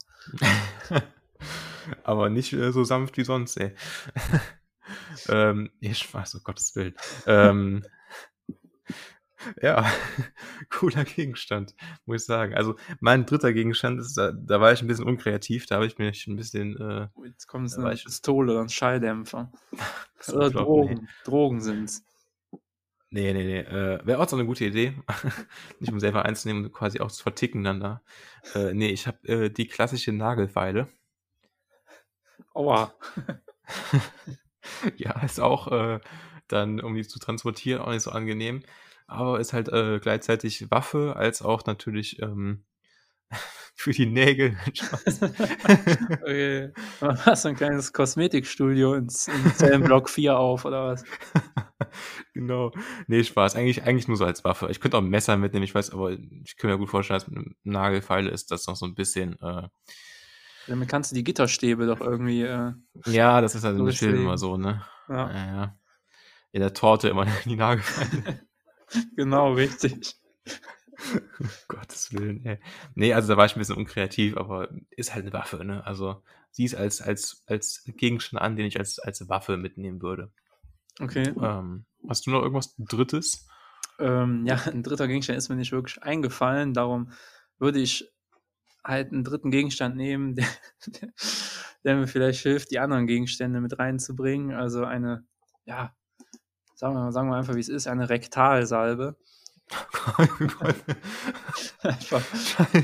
Aber 2.05 2.31
nicht 2.31 2.53
äh, 2.53 2.73
so 2.73 2.85
sanft 2.85 3.17
wie 3.17 3.25
sonst, 3.25 3.57
ey. 3.59 3.75
ähm, 5.29 5.71
ich 5.81 6.13
weiß, 6.13 6.37
oh 6.37 6.41
Gottes 6.45 6.75
Willen. 6.77 6.95
ähm, 7.27 7.85
Ja, 9.61 9.85
cooler 10.71 11.05
Gegenstand, 11.05 11.75
muss 12.07 12.23
ich 12.23 12.27
sagen. 12.27 12.55
Also, 12.55 12.77
mein 13.01 13.27
dritter 13.27 13.53
Gegenstand 13.53 14.01
ist 14.01 14.17
da 14.17 14.33
da 14.33 14.61
war 14.61 14.73
ich 14.73 14.81
ein 14.83 14.87
bisschen 14.89 15.05
unkreativ, 15.07 15.67
da 15.67 15.77
habe 15.77 15.87
ich 15.87 15.99
mich 15.99 16.27
ein 16.27 16.37
bisschen, 16.37 16.77
äh 16.81 17.09
Oh, 17.17 17.25
jetzt 17.25 17.47
kommt 17.49 17.71
da 17.71 17.77
so 17.77 17.83
war 17.83 17.93
'ne 17.93 17.95
ich 17.95 18.05
Pistole 18.05 18.53
oder 18.53 18.61
'n 18.63 18.69
Schalldämpfer. 18.69 19.51
Oder 20.27 20.51
flott, 20.51 20.75
ne. 20.75 20.95
Drogen. 20.95 21.09
Drogen 21.25 21.61
sind's. 21.61 22.05
Ne, 23.11 23.33
ne, 23.33 23.45
ne, 23.45 23.67
äh, 24.03 24.07
wäre 24.07 24.21
auch 24.21 24.29
so 24.29 24.37
'ne 24.37 24.45
gute 24.45 24.65
Idee, 24.65 24.95
nicht 25.79 25.93
um 25.93 26.01
selber 26.01 26.25
einzunehmen 26.25 26.65
und 26.65 26.73
quasi 26.73 26.99
auch 27.01 27.13
zu 27.13 27.23
verticken 27.23 27.63
dann 27.63 27.79
da. 27.81 28.03
Äh, 28.55 28.75
ne, 28.75 28.91
ich 28.91 29.07
habe, 29.07 29.27
äh, 29.29 29.51
die 29.51 29.69
klassische 29.69 30.13
Nagelfeile. 30.13 30.89
Aua. 32.55 32.93
Ja, 34.99 35.21
ist 35.25 35.41
auch, 35.41 35.69
äh, 35.73 36.01
dann, 36.49 36.81
um 36.81 36.95
die 36.95 37.07
zu 37.07 37.19
transportieren, 37.19 37.83
auch 37.83 37.91
nicht 37.93 38.03
so 38.03 38.11
angenehm, 38.13 38.63
aber 39.07 39.41
ist 39.41 39.53
halt, 39.55 39.69
äh, 39.71 40.01
gleichzeitig 40.01 40.71
Waffe 40.71 41.17
als 41.17 41.43
auch 41.43 41.67
natürlich, 41.67 42.21
ähm, 42.23 42.65
für 43.77 43.93
die 43.93 44.07
Nägel. 44.07 44.57
Okay. 46.23 46.73
Dann 47.01 47.19
hast 47.27 47.45
du 47.47 47.51
'n 47.51 47.57
kleines 47.57 47.93
Kosmetikstudio 47.95 48.95
ins 48.95 49.29
in 49.29 49.55
Zellenblock 49.55 50.11
4 50.11 50.39
auf 50.39 50.65
oder 50.67 50.87
was? 50.89 51.07
Genau. 52.35 52.73
Ne, 53.09 53.25
Spaß. 53.25 53.57
Eigentlich 53.57 53.85
eigentlich 53.85 54.09
nur 54.09 54.17
so 54.19 54.25
als 54.27 54.45
Waffe. 54.45 54.69
Ich 54.71 54.81
könnte 54.81 54.99
auch 54.99 55.03
'n 55.03 55.11
Messer 55.11 55.37
mitnehmen, 55.39 55.65
ich 55.65 55.75
weiß 55.75 55.91
aber 55.93 56.13
ich 56.13 56.57
könnte 56.59 56.75
mir 56.77 56.81
gut 56.81 56.91
vorstellen, 56.91 57.21
dass 57.21 57.29
mit 57.29 57.37
'nem 57.39 57.57
Nagelfeile 57.65 58.31
ist 58.31 58.51
das 58.53 58.67
noch 58.69 58.77
so 58.77 58.87
'n 58.87 58.95
bisschen, 58.97 59.39
äh 59.43 59.69
Damit 60.69 60.89
kannst 60.89 61.11
du 61.11 61.15
die 61.15 61.25
Gitterstäbe 61.25 61.87
doch 61.87 62.01
irgendwie, 62.01 62.43
äh, 62.43 62.73
Ja, 63.07 63.41
das 63.41 63.55
ist 63.55 63.65
halt 63.65 63.77
in 63.77 63.85
den 63.85 63.93
Filmen 63.93 64.21
immer 64.21 64.39
so, 64.39 64.57
ne? 64.57 64.83
Ja. 65.09 65.35
Ja, 65.35 65.47
ja. 65.47 65.79
In 66.53 66.61
der 66.61 66.75
Torte 66.75 67.09
immer 67.09 67.27
die 67.47 67.57
Nagelfeile. 67.57 68.25
Genau, 69.17 69.55
richtig. 69.55 70.17
Um 71.41 71.51
Gottes 71.69 72.13
Willen, 72.13 72.45
ey. 72.47 72.59
Ne, 72.95 73.13
also 73.15 73.29
da 73.29 73.37
war 73.37 73.47
ich 73.47 73.57
'n 73.57 73.59
bisschen 73.59 73.77
unkreativ, 73.77 74.37
aber 74.37 74.69
ist 74.91 75.15
halt 75.15 75.25
'ne 75.25 75.33
Waffe, 75.33 75.65
ne? 75.65 75.85
Also, 75.85 76.23
sieh 76.51 76.65
es 76.67 76.75
als 76.75 77.01
als 77.03 77.43
als 77.47 77.83
Gegenstand 77.87 78.43
an, 78.43 78.57
den 78.57 78.67
ich 78.67 78.79
als 78.79 78.99
als 79.01 79.29
Waffe 79.29 79.57
mitnehmen 79.57 80.01
würde. 80.03 80.31
Okay. 81.01 81.33
Ähm, 81.41 81.87
hast 82.09 82.27
du 82.27 82.31
noch 82.31 82.43
irgendwas 82.43 82.75
Drittes? 82.79 83.47
Ähm, 83.99 84.47
ja, 84.47 84.57
'n 84.67 84.83
dritter 84.83 85.09
Gegenstand 85.09 85.39
ist 85.39 85.49
mir 85.49 85.57
nicht 85.57 85.73
wirklich 85.73 86.03
eingefallen, 86.03 86.75
darum 86.75 87.11
würde 87.59 87.81
ich 87.81 88.14
halt 88.85 89.13
'n 89.13 89.25
dritten 89.25 89.51
Gegenstand 89.51 89.97
nehmen, 89.97 90.35
der 90.37 90.47
der 90.87 91.11
der 91.85 91.97
mir 91.97 92.07
vielleicht 92.09 92.41
hilft, 92.43 92.71
die 92.71 92.79
anderen 92.81 93.07
Gegenstände 93.07 93.61
mit 93.61 93.79
reinzubringen. 93.79 94.55
Also, 94.55 94.85
eine 94.85 95.25
ja, 95.67 95.95
sagen 96.77 96.95
wir 96.95 97.13
sagen 97.13 97.29
wir 97.31 97.37
einfach, 97.37 97.55
wie's 97.57 97.69
ist, 97.69 97.87
eine 97.89 98.09
Rektalsalbe. 98.11 99.17
Einfach, 101.83 102.23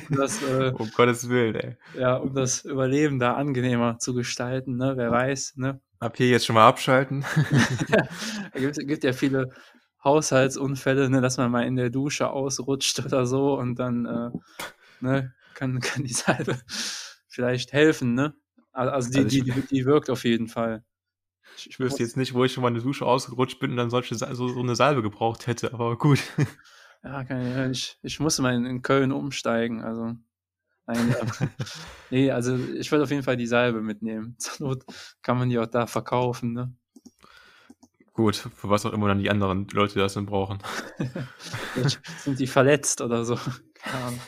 um 0.08 0.16
das, 0.16 0.42
äh 0.42 0.72
Um 0.78 0.90
Gottes 0.92 1.28
Willen, 1.28 1.54
ey. 1.54 1.76
ja, 1.92 2.16
um 2.16 2.34
das 2.34 2.64
Überleben 2.64 3.18
da 3.18 3.34
angenehmer 3.34 3.98
zu 3.98 4.14
gestalten, 4.14 4.76
ne? 4.76 4.94
Wer 4.96 5.10
weiß, 5.10 5.54
ne? 5.56 5.80
Ab 5.98 6.16
hier 6.16 6.28
jetzt 6.28 6.46
schon 6.46 6.54
mal 6.54 6.68
abschalten. 6.68 7.24
Da 8.52 8.58
gibt's 8.60 8.78
gibt 8.78 9.04
ja 9.04 9.12
viele 9.12 9.50
Haushaltsunfälle, 10.02 11.10
ne, 11.10 11.20
dass 11.20 11.36
man 11.36 11.50
mal 11.50 11.66
in 11.66 11.76
der 11.76 11.90
Dusche 11.90 12.30
ausrutscht 12.30 13.04
oder 13.04 13.26
so 13.26 13.58
und 13.58 13.78
dann, 13.78 14.06
äh, 14.06 14.30
ne, 15.00 15.34
kann 15.54 15.80
kann 15.80 16.04
die 16.04 16.12
Salbe 16.12 16.60
vielleicht 17.28 17.72
helfen, 17.72 18.14
ne? 18.14 18.34
Also, 18.72 19.10
die 19.10 19.18
Also, 19.18 19.28
die 19.28 19.42
die 19.42 19.66
die 19.66 19.84
wirkt 19.86 20.10
auf 20.10 20.24
jeden 20.24 20.48
Fall. 20.48 20.84
Ich 21.56 21.66
Ich 21.68 21.78
wüsste 21.80 22.02
jetzt 22.02 22.16
nicht, 22.16 22.34
wo 22.34 22.44
ich 22.44 22.52
schon 22.52 22.62
mal 22.62 22.68
in 22.68 22.74
der 22.74 22.82
Dusche 22.82 23.06
ausgerutscht 23.06 23.58
bin 23.60 23.70
und 23.72 23.76
dann 23.76 23.90
solche 23.90 24.14
so 24.14 24.34
so 24.34 24.62
'ne 24.62 24.76
Salbe 24.76 25.02
gebraucht 25.02 25.46
hätte, 25.46 25.72
aber 25.72 25.96
gut. 25.98 26.20
Ja, 27.02 27.24
kann 27.24 27.70
ich 27.72 27.98
ich 28.02 28.20
musste 28.20 28.42
mal 28.42 28.54
in 28.54 28.66
in 28.66 28.82
Köln 28.82 29.10
umsteigen, 29.12 29.82
also 29.82 30.14
nein, 30.86 31.14
ne, 32.10 32.30
also, 32.32 32.58
ich 32.72 32.90
würde 32.92 33.04
auf 33.04 33.10
jeden 33.10 33.22
Fall 33.24 33.36
die 33.38 33.46
Salbe 33.48 33.82
mitnehmen. 33.82 34.36
Zur 34.38 34.68
Not 34.68 34.84
kann 35.22 35.38
man 35.38 35.50
die 35.50 35.58
auch 35.58 35.66
da 35.66 35.86
verkaufen, 35.86 36.52
ne? 36.54 36.74
Gut, 38.12 38.36
für 38.36 38.68
was 38.70 38.84
auch 38.86 38.92
immer 38.92 39.08
dann 39.08 39.18
die 39.20 39.30
anderen 39.30 39.66
Leute 39.72 39.98
das 39.98 40.14
dann 40.14 40.26
brauchen. 40.26 40.58
Sind 42.16 42.38
die 42.40 42.46
verletzt 42.46 43.00
oder 43.00 43.24
so. 43.24 43.36
Keine 43.74 44.04
Ahnung. 44.04 44.22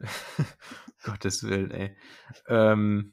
Gottes 1.04 1.42
Willen, 1.44 1.70
ey. 1.70 1.96
Ähm, 2.48 3.12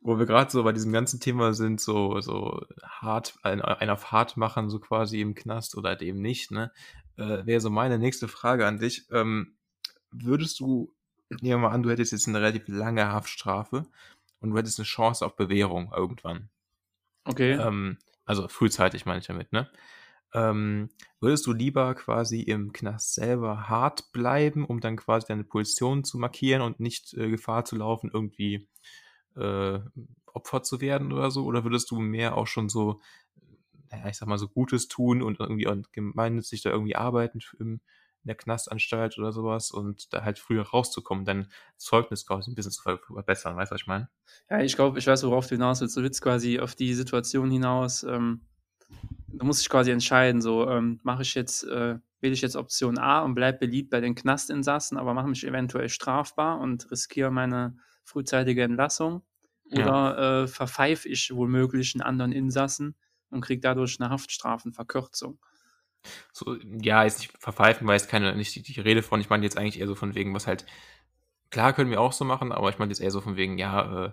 wo 0.00 0.18
wir 0.18 0.26
grad 0.26 0.50
so 0.50 0.62
bei 0.64 0.72
diesem 0.72 0.92
ganzen 0.92 1.20
Thema 1.20 1.52
sind, 1.54 1.80
so 1.80 2.20
so 2.20 2.60
hart 2.82 3.34
ein 3.42 3.60
auf 3.62 4.12
hart 4.12 4.36
machen, 4.36 4.70
so 4.70 4.78
quasi 4.80 5.20
im 5.20 5.34
Knast 5.34 5.76
oder 5.76 5.90
halt 5.90 6.02
eben 6.02 6.20
nicht, 6.20 6.50
ne? 6.50 6.72
Äh, 7.16 7.46
wäre 7.46 7.60
so 7.60 7.70
meine 7.70 7.98
nächste 7.98 8.28
Frage 8.28 8.66
an 8.66 8.78
dich. 8.78 9.06
Ähm, 9.12 9.56
würdest 10.12 10.60
du 10.60 10.94
nehmen 11.30 11.62
wir 11.62 11.68
mal 11.68 11.74
an, 11.74 11.82
du 11.82 11.90
hättest 11.90 12.12
jetzt 12.12 12.26
'ne 12.28 12.40
relativ 12.40 12.68
lange 12.68 13.06
Haftstrafe 13.08 13.86
und 14.40 14.50
du 14.50 14.58
hättest 14.58 14.78
'ne 14.78 14.84
Chance 14.84 15.24
auf 15.26 15.36
Bewährung 15.36 15.92
irgendwann. 15.96 16.50
Okay. 17.24 17.54
Ähm, 17.54 17.98
also, 18.26 18.48
frühzeitig 18.48 19.06
meine 19.06 19.20
ich 19.20 19.26
damit, 19.28 19.52
ne? 19.52 19.70
Ähm, 20.34 20.90
würdest 21.20 21.46
du 21.46 21.52
lieber 21.52 21.94
quasi 21.94 22.40
im 22.42 22.72
Knast 22.72 23.14
selber 23.14 23.68
hart 23.68 24.12
bleiben, 24.12 24.64
um 24.66 24.80
dann 24.80 24.96
quasi 24.96 25.26
deine 25.28 25.44
Position 25.44 26.04
zu 26.04 26.18
markieren 26.18 26.62
und 26.62 26.80
nicht, 26.80 27.14
äh, 27.14 27.30
Gefahr 27.30 27.64
zu 27.64 27.76
laufen, 27.76 28.10
irgendwie, 28.12 28.68
äh, 29.36 29.80
Opfer 30.26 30.62
zu 30.64 30.80
werden 30.80 31.12
oder 31.12 31.30
so? 31.30 31.44
Oder 31.46 31.64
würdest 31.64 31.90
du 31.92 32.00
mehr 32.00 32.36
auch 32.36 32.46
schon 32.48 32.68
so, 32.70 33.00
na 33.90 33.98
ja, 34.00 34.08
ich 34.08 34.16
sage 34.18 34.30
mal, 34.30 34.38
so 34.38 34.48
Gutes 34.48 34.88
tun 34.88 35.22
und 35.22 35.40
irgendwie 35.40 35.66
und 35.68 35.92
gemeinnützig 35.92 36.62
da 36.62 36.70
irgendwie 36.70 36.96
arbeiten 36.96 37.40
im 37.60 37.80
in 38.24 38.28
der 38.28 38.36
Knastanstalt 38.36 39.18
oder 39.18 39.32
so 39.32 39.44
was 39.44 39.70
und 39.70 40.12
da 40.14 40.24
halt 40.24 40.38
früher 40.38 40.62
rauszukommen, 40.64 41.24
dein 41.26 41.48
Zeugnis 41.78 42.26
quasi 42.26 42.50
'n 42.50 42.54
bisschen 42.56 42.72
zu 42.72 42.82
ver 42.82 42.98
verbessern. 42.98 43.56
Weißt 43.56 43.70
du, 43.72 43.74
was 43.74 43.82
ich 43.82 43.86
meine? 43.88 44.08
Ja, 44.50 44.60
ich 44.60 44.76
glaube, 44.76 44.98
ich 44.98 45.06
weiß, 45.06 45.22
worauf 45.24 45.46
du 45.46 45.54
hinaus 45.54 45.80
willst. 45.80 45.96
Du 45.96 46.02
willst 46.02 46.20
quasi 46.20 46.58
auf 46.60 46.74
die 46.74 46.92
Situation 46.94 47.50
hinaus, 47.50 48.02
ähm 48.02 48.42
du 49.28 49.44
musst 49.46 49.62
dich 49.62 49.68
quasi 49.70 49.90
entscheiden, 49.90 50.40
so, 50.42 50.68
ähm, 50.70 51.00
mache 51.02 51.22
ich 51.22 51.34
jetzt 51.34 51.64
äh, 51.64 51.98
wähle 52.20 52.32
ich 52.34 52.40
jetzt 52.42 52.56
Option 52.56 52.98
A 52.98 53.20
und 53.22 53.34
bleibe 53.34 53.58
beliebt 53.60 53.90
bei 53.90 54.00
den 54.00 54.14
Knastinsassen, 54.14 54.96
aber 54.98 55.14
mache 55.14 55.28
mich 55.28 55.46
eventuell 55.46 55.88
strafbar 55.90 56.58
und 56.60 56.90
riskiere 56.90 57.30
meine 57.30 57.76
frühzeitige 58.04 58.62
Entlassung 58.62 59.22
Ja. 59.70 59.90
oder, 59.90 60.44
äh, 60.44 60.48
verpfeife 60.48 61.08
ich 61.08 61.30
womöglich 61.34 61.94
'n 61.94 62.02
anderen 62.02 62.32
Insassen 62.32 62.96
und 63.30 63.42
kriege 63.42 63.60
dadurch 63.60 63.98
'ne 63.98 64.10
Haftstrafenverkürzung. 64.10 65.38
So, 66.32 66.56
ja, 66.82 67.04
jetzt 67.04 67.20
nicht 67.20 67.32
verpfeifen, 67.38 67.86
war 67.86 67.94
jetzt 67.94 68.08
keine 68.08 68.34
nicht 68.34 68.54
die 68.56 68.62
die 68.62 68.80
Rede 68.80 69.02
von. 69.04 69.20
Ich 69.20 69.30
meine 69.30 69.44
jetzt 69.44 69.56
eigentlich 69.56 69.78
eher 69.78 69.86
so 69.86 69.94
von 69.94 70.16
wegen, 70.16 70.34
was 70.34 70.48
halt 70.48 70.66
klar, 71.50 71.72
können 71.74 71.90
wir 71.90 72.00
auch 72.00 72.12
so 72.12 72.24
machen, 72.24 72.52
aber 72.52 72.70
ich 72.70 72.78
meinte 72.78 72.92
jetzt 72.92 73.00
eher 73.00 73.10
so 73.12 73.20
von 73.20 73.36
wegen, 73.36 73.58
ja, 73.58 74.06
äh, 74.06 74.12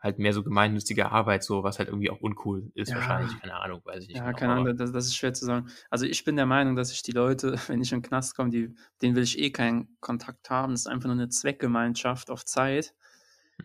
halt 0.00 0.18
mehr 0.18 0.32
so 0.34 0.42
gemeinnützige 0.44 1.10
Arbeit, 1.12 1.44
so, 1.44 1.62
was 1.64 1.78
halt 1.78 1.88
irgendwie 1.88 2.10
auch 2.10 2.20
uncool 2.20 2.70
ist 2.74 2.94
Ja. 2.94 2.96
wahrscheinlich. 2.96 3.38
Keine 3.40 3.56
Ahnung, 3.56 3.82
weiß 3.84 4.02
ich 4.04 4.08
nicht 4.10 4.24
Ja, 4.24 4.32
genau, 4.32 4.34
keine 4.34 4.54
Ahnung, 4.54 4.76
das 4.76 4.92
das 4.92 5.06
ist 5.06 5.16
schwer 5.16 5.34
zu 5.34 5.44
sagen. 5.46 5.68
Also, 5.90 6.06
ich 6.06 6.24
bin 6.24 6.36
der 6.36 6.46
Meinung, 6.46 6.76
dass 6.76 6.92
ich 6.92 7.02
die 7.02 7.12
Leute, 7.12 7.54
wenn 7.68 7.82
ich 7.82 7.92
in 7.92 8.00
'n 8.00 8.02
Knast 8.02 8.36
komme, 8.36 8.50
die 8.50 8.74
denen 9.02 9.16
will 9.16 9.22
ich 9.24 9.38
eh 9.38 9.50
keinen 9.52 9.96
Kontakt 10.00 10.50
haben. 10.50 10.72
Das 10.72 10.82
ist 10.82 10.86
einfach 10.88 11.08
nur 11.08 11.16
'ne 11.16 11.28
Zweckgemeinschaft 11.28 12.30
auf 12.30 12.44
Zeit. 12.44 12.94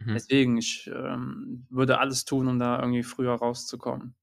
Mhm. 0.02 0.18
Deswegen, 0.18 0.58
ich, 0.58 0.88
ähm, 0.94 1.68
würde 1.70 2.00
alles 2.00 2.26
tun, 2.26 2.48
um 2.48 2.60
da 2.60 2.80
irgendwie 2.80 3.04
früher 3.04 3.34
rauszukommen. 3.36 4.16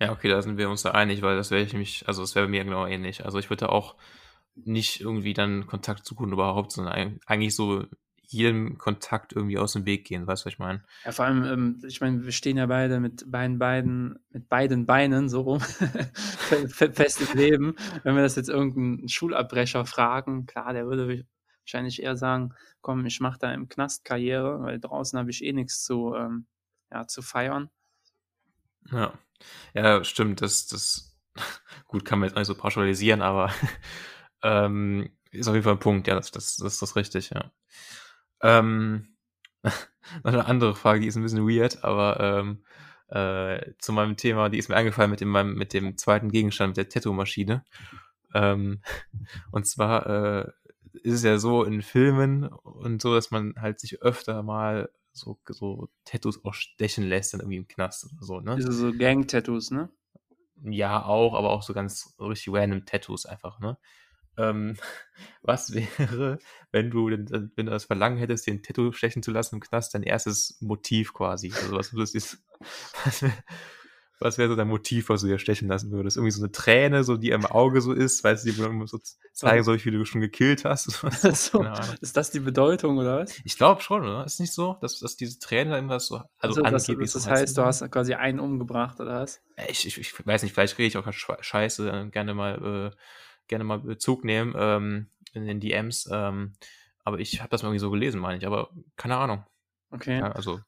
Ja, 0.00 0.10
okay, 0.12 0.28
da 0.28 0.42
sind 0.42 0.58
wir 0.58 0.68
uns 0.70 0.82
da 0.82 0.90
einig, 0.90 1.22
weil 1.22 1.36
das 1.36 1.50
wäre 1.50 1.62
ich 1.62 1.72
nämlich 1.72 2.06
also, 2.08 2.22
das 2.22 2.34
wäre 2.34 2.46
bei 2.46 2.50
mir 2.50 2.64
genau 2.64 2.86
ähnlich. 2.86 3.24
Also, 3.24 3.38
ich 3.38 3.48
würde 3.50 3.68
auch 3.70 3.96
nicht 4.56 5.00
irgendwie 5.00 5.34
dann 5.34 5.66
Kontakt 5.66 6.06
suchen 6.06 6.32
überhaupt, 6.32 6.72
sondern 6.72 6.94
eig 6.94 7.20
eigentlich 7.26 7.54
so 7.54 7.84
jedem 8.34 8.78
Kontakt 8.78 9.32
irgendwie 9.34 9.58
aus'm 9.58 9.86
Weg 9.86 10.06
gehen. 10.06 10.26
Weißt 10.26 10.44
du, 10.44 10.46
was 10.48 10.54
ich 10.54 10.60
meine? 10.60 10.84
Ja, 11.06 11.12
vor 11.12 11.26
allem, 11.26 11.44
ähm, 11.44 11.82
ich 11.86 12.00
meine, 12.00 12.24
wir 12.24 12.32
stehen 12.32 12.56
ja 12.56 12.64
beide 12.64 12.98
mit 12.98 13.30
beiden 13.30 13.58
beiden 13.58 14.18
mit 14.30 14.48
beiden 14.48 14.86
Beinen 14.86 15.28
so 15.28 15.42
rum 15.42 15.60
fe 16.40 16.66
fe 16.68 16.92
fest 16.94 17.20
im 17.20 17.28
Leben. 17.32 17.76
Wenn 18.04 18.14
wir 18.16 18.22
das 18.22 18.36
jetzt 18.36 18.48
irgend 18.48 18.76
'n 19.04 19.08
Schulabbrecher 19.08 19.84
fragen, 19.84 20.46
klar, 20.46 20.72
der 20.72 20.86
würde 20.86 21.26
wahrscheinlich 21.62 22.02
eher 22.02 22.16
sagen: 22.16 22.54
„Komm, 22.80 23.04
ich 23.04 23.20
mache 23.20 23.38
da 23.38 23.52
im 23.52 23.68
Knast 23.68 24.04
Karriere, 24.06 24.62
weil 24.62 24.80
draußen 24.80 25.18
habe 25.18 25.30
ich 25.30 25.44
eh 25.44 25.52
nix 25.52 25.82
zu 25.84 26.14
ähm, 26.14 26.46
ja, 26.90 27.06
zu 27.06 27.20
feiern.“ 27.20 27.68
Ja. 28.92 29.18
Ja, 29.74 30.04
stimmt, 30.04 30.40
das 30.42 30.66
das 30.68 31.16
gut, 31.88 32.04
kann 32.04 32.18
man 32.20 32.28
jetzt 32.28 32.36
auch 32.36 32.40
nicht 32.40 32.46
so 32.48 32.54
pauschalisieren, 32.56 33.22
aber, 33.22 33.52
ähm, 34.42 35.10
ist 35.32 35.48
auf 35.48 35.54
jeden 35.54 35.64
Fall 35.64 35.74
'n 35.74 35.78
Punkt. 35.80 36.06
Ja, 36.08 36.14
das 36.16 36.30
das 36.32 36.56
das 36.56 36.82
ist 36.82 36.96
richtig, 36.96 37.30
ja. 37.30 37.52
Ähm, 38.44 39.08
noch 40.24 40.32
'ne 40.32 40.46
andere 40.46 40.74
Frage, 40.76 41.00
die 41.00 41.08
ist 41.08 41.16
'n 41.16 41.22
bisschen 41.24 41.48
weird, 41.48 41.84
aber, 41.84 42.20
ähm, 42.20 42.64
äh, 43.08 43.72
zu 43.78 43.92
meinem 43.94 44.16
Thema, 44.18 44.50
die 44.50 44.58
ist 44.58 44.68
mir 44.68 44.76
eingefallen 44.76 45.10
mit 45.10 45.20
dem 45.22 45.28
meinem 45.30 45.54
mit 45.56 45.72
dem 45.74 45.96
2. 45.98 46.30
Gegenstand, 46.30 46.70
mit 46.72 46.78
der 46.78 46.88
Tattoo-Maschine. 46.90 47.64
Ähm, 48.34 48.82
und 49.52 49.66
zwar, 49.66 50.06
äh, 50.46 50.52
ist 51.04 51.14
es 51.16 51.22
ja 51.24 51.38
so 51.38 51.64
in 51.64 51.82
Filmen 51.82 52.44
und 52.48 53.02
so, 53.02 53.14
dass 53.14 53.30
man 53.32 53.54
halt 53.60 53.80
sich 53.80 54.02
öfter 54.02 54.42
mal 54.44 54.90
so 55.12 55.38
so 55.48 55.88
Tattoos 56.04 56.44
auch 56.44 56.54
stechen 56.54 57.04
lässt 57.04 57.34
dann 57.34 57.40
irgendwie 57.42 57.58
im 57.58 57.68
Knast 57.68 58.06
oder 58.12 58.24
so, 58.24 58.40
ne? 58.40 58.56
Diese 58.56 58.72
so 58.72 58.92
Gang-Tattoos, 58.96 59.70
ne? 59.72 59.88
Ja, 60.62 61.04
auch, 61.04 61.34
aber 61.34 61.50
auch 61.50 61.62
so 61.62 61.72
ganz 61.74 62.14
richtig 62.20 62.52
random 62.54 62.86
Tattoos 62.86 63.26
einfach, 63.26 63.58
ne? 63.60 63.76
Ähm, 64.36 64.76
was 65.42 65.74
wäre, 65.74 66.38
wenn 66.72 66.90
du, 66.90 67.08
wenn 67.08 67.66
du 67.66 67.72
das 67.72 67.84
Verlangen 67.84 68.18
hättest, 68.18 68.46
den 68.46 68.62
Tattoo 68.62 68.92
stechen 68.92 69.22
zu 69.22 69.30
lassen 69.30 69.56
im 69.56 69.60
Knast, 69.60 69.94
dein 69.94 70.02
erstes 70.02 70.58
Motiv 70.60 71.12
quasi? 71.12 71.52
Also 71.52 71.76
was 71.76 71.90
du 71.90 71.98
was, 73.04 73.24
was 74.20 74.38
wäre 74.38 74.48
so 74.48 74.56
dein 74.56 74.68
Motiv, 74.68 75.08
was 75.08 75.20
du 75.22 75.26
dir 75.26 75.38
stechen 75.38 75.68
lassen 75.68 75.90
würdest? 75.90 76.16
Irgendwie 76.16 76.30
so 76.30 76.42
eine 76.42 76.52
Träne, 76.52 77.04
so 77.04 77.16
die 77.16 77.30
im 77.30 77.44
Auge 77.44 77.80
so 77.80 77.92
ist, 77.92 78.22
weißt 78.22 78.44
du, 78.44 78.50
die 78.50 78.86
so 78.86 78.98
zeigen 79.32 79.64
soll, 79.64 79.84
wie 79.84 79.90
du 79.90 80.04
schon 80.04 80.20
gekillt 80.20 80.64
hast. 80.64 80.84
so, 81.34 81.66
ist 82.00 82.16
das 82.16 82.30
die 82.30 82.40
Bedeutung, 82.40 82.98
oder 82.98 83.18
was? 83.18 83.40
Ich 83.44 83.56
glaube 83.56 83.82
schon, 83.82 84.02
oder? 84.02 84.24
Ist 84.24 84.40
nicht 84.40 84.52
so, 84.52 84.78
dass, 84.80 84.98
dass 85.00 85.16
diese 85.16 85.38
Träne 85.38 85.76
immer 85.78 86.00
so, 86.00 86.22
also, 86.38 86.62
also 86.62 86.62
angeblich 86.62 87.12
das, 87.12 87.24
das 87.24 87.30
heißt, 87.30 87.58
du 87.58 87.62
hast 87.62 87.90
quasi 87.90 88.14
einen 88.14 88.40
umgebracht, 88.40 89.00
oder 89.00 89.20
was? 89.20 89.42
Ich, 89.68 89.86
ich, 89.86 89.98
ich 89.98 90.26
weiß 90.26 90.42
nicht, 90.42 90.54
vielleicht 90.54 90.78
rede 90.78 90.86
ich 90.86 90.96
auch 90.96 91.12
scheiße, 91.12 92.08
gerne 92.10 92.34
mal 92.34 92.92
äh, 92.92 92.96
gerne 93.48 93.64
mal 93.64 93.80
Bezug 93.80 94.24
nehmen 94.24 94.54
ähm, 94.56 95.06
in 95.32 95.46
den 95.46 95.60
DMs. 95.60 96.08
Ähm, 96.10 96.54
aber 97.04 97.20
ich 97.20 97.40
habe 97.40 97.50
das 97.50 97.62
mal 97.62 97.68
irgendwie 97.68 97.80
so 97.80 97.90
gelesen, 97.90 98.20
meine 98.20 98.38
ich. 98.38 98.46
Aber 98.46 98.70
keine 98.96 99.16
Ahnung. 99.16 99.44
Okay. 99.90 100.18
Ja, 100.18 100.32
also. 100.32 100.60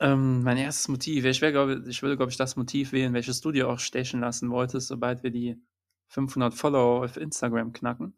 Ähm, 0.00 0.42
mein 0.42 0.58
erstes 0.58 0.88
Motiv. 0.88 1.24
Ich, 1.24 1.40
wär, 1.40 1.52
glaub, 1.52 1.70
ich 1.86 2.02
würde, 2.02 2.16
glaube 2.16 2.30
ich, 2.30 2.36
das 2.36 2.56
Motiv 2.56 2.92
wählen, 2.92 3.14
welches 3.14 3.40
du 3.40 3.50
dir 3.50 3.68
auch 3.68 3.80
stechen 3.80 4.20
lassen 4.20 4.50
wolltest, 4.50 4.88
sobald 4.88 5.22
wir 5.22 5.30
die 5.30 5.60
500 6.08 6.54
Follower 6.54 7.04
auf 7.04 7.16
Instagram 7.16 7.72
knacken. 7.72 8.16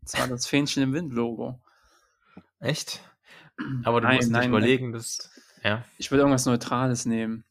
Und 0.00 0.08
zwar 0.08 0.28
das 0.28 0.46
Fähnchen 0.46 0.82
im 0.82 0.92
Wind-Logo. 0.92 1.60
Echt? 2.58 3.00
Aber 3.84 4.00
du 4.00 4.08
nein, 4.08 4.16
musst 4.16 4.30
nein, 4.30 4.48
überlegen, 4.48 4.86
nein. 4.86 4.92
dass. 4.94 5.30
Ja. 5.62 5.84
Ich 5.96 6.10
würde 6.10 6.22
irgendwas 6.22 6.46
Neutrales 6.46 7.06
nehmen. 7.06 7.44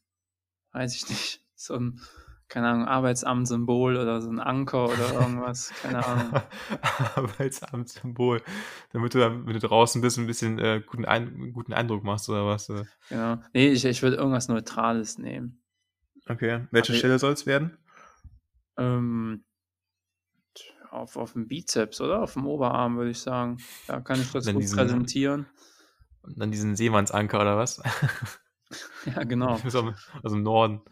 Weiß 0.72 0.94
ich 0.94 1.08
nicht. 1.08 1.40
So 1.54 1.74
ein 1.74 2.00
keine 2.52 2.68
Ahnung, 2.68 2.86
Arbeitsamtssymbol 2.86 3.96
oder 3.96 4.20
so 4.20 4.28
ein 4.28 4.38
Anker 4.38 4.84
oder 4.84 5.14
irgendwas, 5.14 5.72
keine 5.80 6.04
Ahnung. 6.04 6.42
Arbeitsamtssymbol, 7.16 8.42
damit 8.92 9.14
du 9.14 9.20
dann, 9.20 9.46
wenn 9.46 9.54
du 9.54 9.58
draußen 9.58 10.02
bist, 10.02 10.18
ein 10.18 10.26
bisschen 10.26 10.58
äh, 10.58 10.82
guten, 10.86 11.06
Ein 11.06 11.54
guten 11.54 11.72
Eindruck 11.72 12.04
machst 12.04 12.28
oder 12.28 12.44
was? 12.44 12.70
Genau. 13.08 13.38
Nee, 13.54 13.68
ich, 13.70 13.86
ich 13.86 14.02
würde 14.02 14.16
irgendwas 14.16 14.48
Neutrales 14.48 15.16
nehmen. 15.16 15.62
Okay. 16.28 16.66
Welche 16.70 16.92
Aber 16.92 16.98
Stelle 16.98 17.18
soll 17.18 17.32
es 17.32 17.46
werden? 17.46 17.78
Ähm, 18.76 19.44
auf, 20.90 21.16
auf 21.16 21.32
dem 21.32 21.48
Bizeps 21.48 22.02
oder 22.02 22.22
auf 22.22 22.34
dem 22.34 22.46
Oberarm, 22.46 22.98
würde 22.98 23.12
ich 23.12 23.20
sagen. 23.20 23.56
Da 23.86 24.00
kann 24.00 24.20
ich 24.20 24.30
das 24.30 24.44
gut 24.52 24.60
diesen, 24.60 24.76
präsentieren. 24.76 25.46
Und 26.20 26.38
dann 26.38 26.50
diesen 26.50 26.76
Seemannsanker 26.76 27.40
oder 27.40 27.56
was? 27.56 27.82
ja, 29.06 29.24
genau. 29.24 29.52
Aus 29.54 30.32
dem 30.32 30.42
Norden. 30.42 30.82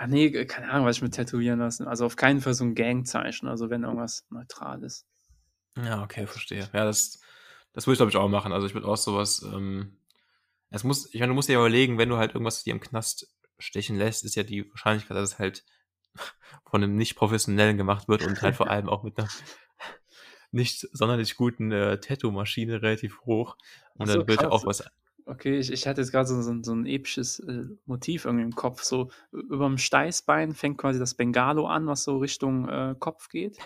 Ja, 0.00 0.06
nee, 0.06 0.46
keine 0.46 0.70
Ahnung, 0.70 0.86
was 0.86 0.96
ich 0.96 1.02
mir 1.02 1.10
tätowieren 1.10 1.58
lassen. 1.58 1.86
Also 1.86 2.06
auf 2.06 2.16
keinen 2.16 2.40
Fall 2.40 2.54
so 2.54 2.64
ein 2.64 2.74
Gangzeichen, 2.74 3.46
also 3.46 3.68
wenn 3.68 3.82
irgendwas 3.82 4.24
Neutrales. 4.30 5.06
Ja, 5.76 6.02
okay, 6.02 6.26
verstehe. 6.26 6.70
Ja, 6.72 6.84
das, 6.86 7.20
das 7.74 7.86
würde 7.86 7.94
ich, 7.94 7.98
glaube 7.98 8.10
ich, 8.10 8.16
auch 8.16 8.28
machen. 8.28 8.52
Also 8.52 8.66
ich 8.66 8.72
würde 8.72 8.88
auch 8.88 8.96
sowas, 8.96 9.42
ähm, 9.42 9.98
es 10.70 10.84
muss, 10.84 11.12
ich 11.12 11.20
meine, 11.20 11.30
du 11.30 11.34
musst 11.34 11.50
dir 11.50 11.58
überlegen, 11.58 11.98
wenn 11.98 12.08
du 12.08 12.16
halt 12.16 12.32
irgendwas 12.32 12.64
dir 12.64 12.72
im 12.72 12.80
Knast 12.80 13.28
stechen 13.58 13.96
lässt, 13.96 14.24
ist 14.24 14.36
ja 14.36 14.42
die 14.42 14.70
Wahrscheinlichkeit, 14.70 15.18
dass 15.18 15.32
es 15.32 15.38
halt 15.38 15.66
von 16.70 16.82
einem 16.82 16.96
nicht 16.96 17.14
professionellen 17.14 17.76
gemacht 17.76 18.08
wird 18.08 18.26
und 18.26 18.40
halt 18.40 18.56
vor 18.56 18.70
allem 18.70 18.88
auch 18.88 19.02
mit 19.02 19.18
einer 19.18 19.28
nicht 20.50 20.88
sonderlich 20.92 21.36
guten 21.36 21.72
äh, 21.72 22.00
Tattoo-Maschine 22.00 22.80
relativ 22.80 23.20
hoch. 23.26 23.58
Und 23.94 24.06
so, 24.06 24.18
dann 24.18 24.28
wird 24.28 24.42
ja 24.42 24.50
auch 24.50 24.64
was 24.64 24.82
Okay, 25.30 25.58
ich, 25.60 25.70
ich 25.70 25.86
hatte 25.86 26.00
jetzt 26.00 26.10
gerade 26.10 26.26
so, 26.26 26.42
so, 26.42 26.52
so, 26.60 26.74
ein 26.74 26.86
episches 26.86 27.38
äh, 27.38 27.66
Motiv 27.86 28.24
irgendwie 28.24 28.42
im 28.42 28.56
Kopf. 28.56 28.82
So 28.82 29.12
über 29.30 29.68
dem 29.68 29.78
Steißbein 29.78 30.54
fängt 30.54 30.78
quasi 30.78 30.98
das 30.98 31.14
Bengalo 31.14 31.68
an, 31.68 31.86
was 31.86 32.02
so 32.02 32.18
Richtung 32.18 32.68
äh, 32.68 32.96
Kopf 32.98 33.28
geht. 33.28 33.56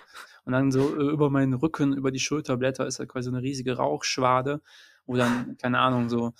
Und 0.45 0.53
dann 0.53 0.71
so 0.71 0.95
äh, 0.95 1.11
über 1.11 1.31
meinen 1.31 1.55
Rücken, 1.55 1.95
über 1.95 2.11
die 2.11 2.19
Schulterblätter 2.19 2.87
ist 2.87 3.01
da 3.01 3.07
quasi 3.07 3.31
eine 3.31 3.41
riesige 3.41 3.79
Rauchschwade, 3.79 4.61
wo 5.07 5.17
dann, 5.17 5.57
keine 5.63 5.79
Ahnung, 5.79 6.11
so, 6.11 6.35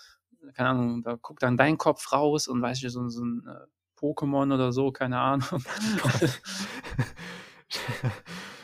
keine 0.57 0.69
Ahnung, 0.69 1.03
da 1.03 1.15
guckt 1.15 1.43
dann 1.43 1.57
dein 1.57 1.79
Kopf 1.79 2.13
raus 2.13 2.47
und 2.47 2.61
weiß 2.61 2.83
ich, 2.83 2.93
so, 2.93 3.09
so 3.09 3.25
ein 3.25 3.47
äh, 3.49 3.67
Pokémon 3.99 4.53
oder 4.53 4.73
so, 4.73 4.93
keine 4.93 5.21
Ahnung. 5.21 5.49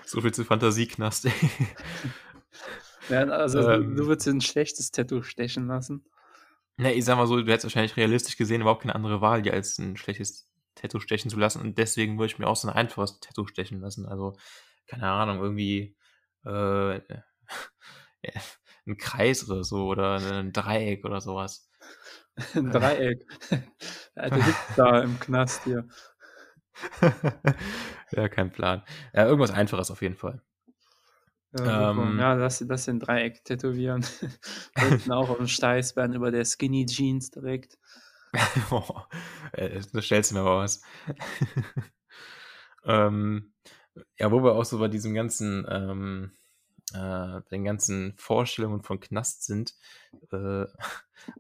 so 0.05 0.21
viel 0.21 0.35
zu 0.35 0.45
Fantasieknast. 0.45 1.25
ja, 3.09 3.23
also 3.29 3.67
ähm, 3.67 3.97
du 3.97 4.09
würdest 4.09 4.27
dir 4.27 4.33
ein 4.33 4.43
schlechtes 4.43 4.91
Tattoo 4.91 5.23
stechen 5.23 5.67
lassen. 5.67 6.05
Ne, 6.81 6.95
ich 6.95 7.05
sag 7.05 7.19
mal 7.19 7.27
so, 7.27 7.37
du 7.37 7.43
hättest 7.53 7.65
wahrscheinlich 7.65 7.99
realistisch 7.99 8.39
gesehen 8.39 8.63
überhaupt 8.63 8.81
keine 8.83 8.95
andere 8.95 9.21
Wahl, 9.21 9.43
dir 9.43 9.53
als 9.53 9.79
ein 9.79 9.99
schlechtes 9.99 10.51
Tattoo 10.75 10.99
stechen 10.99 11.31
zu 11.31 11.39
lassen. 11.39 11.61
Und 11.61 11.77
deswegen 11.77 12.19
würde 12.19 12.33
ich 12.33 12.39
mir 12.39 12.47
auch 12.47 12.57
so 12.57 12.69
ein 12.69 12.75
einfaches 12.75 13.21
Tattoo 13.21 13.47
stechen 13.47 13.81
lassen. 13.81 14.07
Also, 14.07 14.39
keine 14.87 15.11
Ahnung, 15.11 15.43
irgendwie 15.43 15.95
äh, 16.47 17.01
ein 18.87 18.97
Kreis 18.97 19.47
oder 19.51 19.63
so 19.63 19.89
oder 19.89 20.17
ein 20.17 20.55
Dreieck 20.55 21.05
oder 21.05 21.21
sowas. 21.21 21.71
Ein 22.55 22.71
Dreieck. 22.71 23.27
Alter 24.15 24.39
da 24.75 25.01
im 25.03 25.21
Knast 25.21 25.65
hier. 25.65 25.87
ja, 28.13 28.29
kein 28.31 28.51
Plan. 28.51 28.83
Ja, 29.13 29.27
irgendwas 29.27 29.51
Einfaches 29.51 29.91
auf 29.91 30.01
jeden 30.01 30.17
Fall. 30.17 30.41
Ja, 31.59 31.91
ähm, 31.91 32.19
ja 32.19 32.35
lass, 32.35 32.61
lass 32.61 32.85
den 32.85 33.01
Dreieck 33.01 33.45
tätowieren. 33.45 34.05
Unten 34.91 35.13
auch 35.13 35.31
auf 35.31 35.39
dem 35.39 35.49
Steißbein 35.49 36.13
über 36.13 36.31
der 36.31 36.45
Skinny 36.45 36.87
Jeans 36.87 37.31
direkt. 37.31 37.79
oh, 38.71 39.03
da 39.53 40.03
stellst 40.03 40.31
du 40.31 40.37
mir 40.37 40.45
mal 40.45 40.59
was. 40.59 40.83
ähm, 42.85 43.53
ja, 44.19 44.31
wo 44.31 44.43
wir 44.45 44.53
auch 44.53 44.65
so 44.65 44.79
bei 44.79 44.87
diesem 44.87 45.15
ganzen, 45.15 45.67
ähm, 45.69 46.33
äh, 46.95 47.41
den 47.51 47.65
ganzen 47.65 48.15
Vorstellungen 48.17 48.83
von 48.83 49.01
Knast 49.01 49.45
sind, 49.45 49.75
äh, 50.31 50.67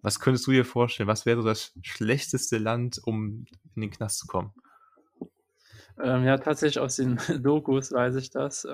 was 0.02 0.18
könntest 0.18 0.46
du 0.48 0.50
dir 0.50 0.64
vorstellen? 0.64 1.08
Was 1.08 1.26
wäre 1.26 1.40
so 1.40 1.46
das 1.46 1.72
schlechteste 1.82 2.58
Land, 2.58 3.00
um 3.02 3.46
in 3.76 3.82
den 3.82 3.90
Knast 3.90 4.18
zu 4.18 4.26
kommen? 4.26 4.52
Ähm, 6.02 6.24
ja, 6.24 6.38
tatsächlich 6.38 6.78
aus 6.78 6.96
den 6.96 7.18
Dokus 7.42 7.92
weiß 7.92 8.16
ich 8.16 8.30
das. 8.30 8.66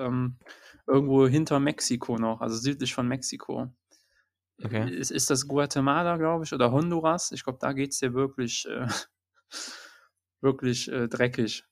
Irgendwo 0.87 1.27
hinter 1.27 1.59
Mexiko 1.59 2.17
noch, 2.17 2.41
also 2.41 2.55
südlich 2.55 2.93
von 2.93 3.07
Mexiko. 3.07 3.71
Okay. 4.63 4.89
Ist, 4.91 5.11
ist 5.11 5.29
das 5.29 5.47
Guatemala, 5.47 6.17
glaube 6.17 6.45
ich, 6.45 6.53
oder 6.53 6.71
Honduras? 6.71 7.31
Ich 7.31 7.43
glaube, 7.43 7.59
da 7.61 7.73
geht 7.73 7.91
es 7.91 7.99
dir 7.99 8.13
wirklich, 8.13 8.65
äh, 8.67 8.87
wirklich 10.41 10.91
äh, 10.91 11.07
dreckig, 11.07 11.65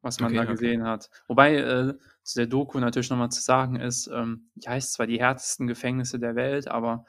was 0.00 0.20
man 0.20 0.30
okay, 0.30 0.46
da 0.46 0.50
gesehen 0.50 0.82
okay. 0.82 0.90
hat. 0.90 1.10
Wobei 1.28 1.56
äh, 1.56 1.94
zu 2.22 2.38
der 2.38 2.46
Doku 2.46 2.78
natürlich 2.78 3.10
nochmal 3.10 3.30
zu 3.30 3.42
sagen 3.42 3.76
ist, 3.76 4.06
ähm, 4.06 4.50
die 4.54 4.68
heißt 4.68 4.94
zwar 4.94 5.06
die 5.06 5.20
härtesten 5.20 5.66
Gefängnisse 5.66 6.18
der 6.18 6.36
Welt, 6.36 6.68
aber 6.68 7.04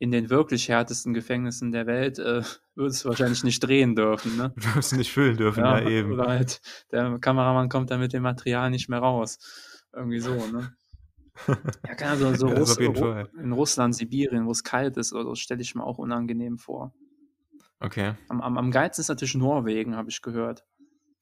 in 0.00 0.10
den 0.10 0.30
wirklich 0.30 0.68
härtesten 0.68 1.12
Gefängnissen 1.12 1.70
der 1.70 1.86
Welt 1.86 2.18
äh, 2.18 2.42
würdest 2.74 3.04
du 3.04 3.10
wahrscheinlich 3.10 3.44
nicht 3.44 3.60
drehen 3.60 3.94
dürfen. 3.94 4.36
Ne? 4.36 4.52
Du 4.56 4.74
wirst 4.74 4.96
nicht 4.96 5.12
füllen 5.12 5.36
dürfen, 5.36 5.62
ja, 5.62 5.78
ja 5.78 5.88
eben. 5.88 6.12
Oder 6.12 6.26
halt 6.26 6.60
der 6.90 7.18
Kameramann 7.20 7.68
kommt 7.68 7.90
dann 7.90 8.00
mit 8.00 8.12
dem 8.12 8.22
Material 8.22 8.70
nicht 8.70 8.88
mehr 8.88 9.00
raus. 9.00 9.38
Irgendwie 9.92 10.20
so, 10.20 10.34
ne? 10.46 10.72
Ja, 11.86 11.94
kann 11.94 12.08
also 12.08 12.34
so 12.34 12.48
ja, 12.48 12.54
Russ 12.54 12.76
in 12.76 13.52
Russland, 13.52 13.94
Sibirien, 13.94 14.46
wo 14.46 14.50
es 14.50 14.62
kalt 14.62 14.96
ist, 14.96 15.12
oder 15.12 15.24
so, 15.24 15.34
stelle 15.34 15.62
ich 15.62 15.74
mir 15.74 15.84
auch 15.84 15.98
unangenehm 15.98 16.58
vor. 16.58 16.92
Okay. 17.78 18.12
Am, 18.28 18.42
am, 18.42 18.58
am 18.58 18.70
geilsten 18.70 19.00
ist 19.02 19.08
natürlich 19.08 19.36
Norwegen, 19.36 19.96
habe 19.96 20.10
ich 20.10 20.20
gehört. 20.20 20.64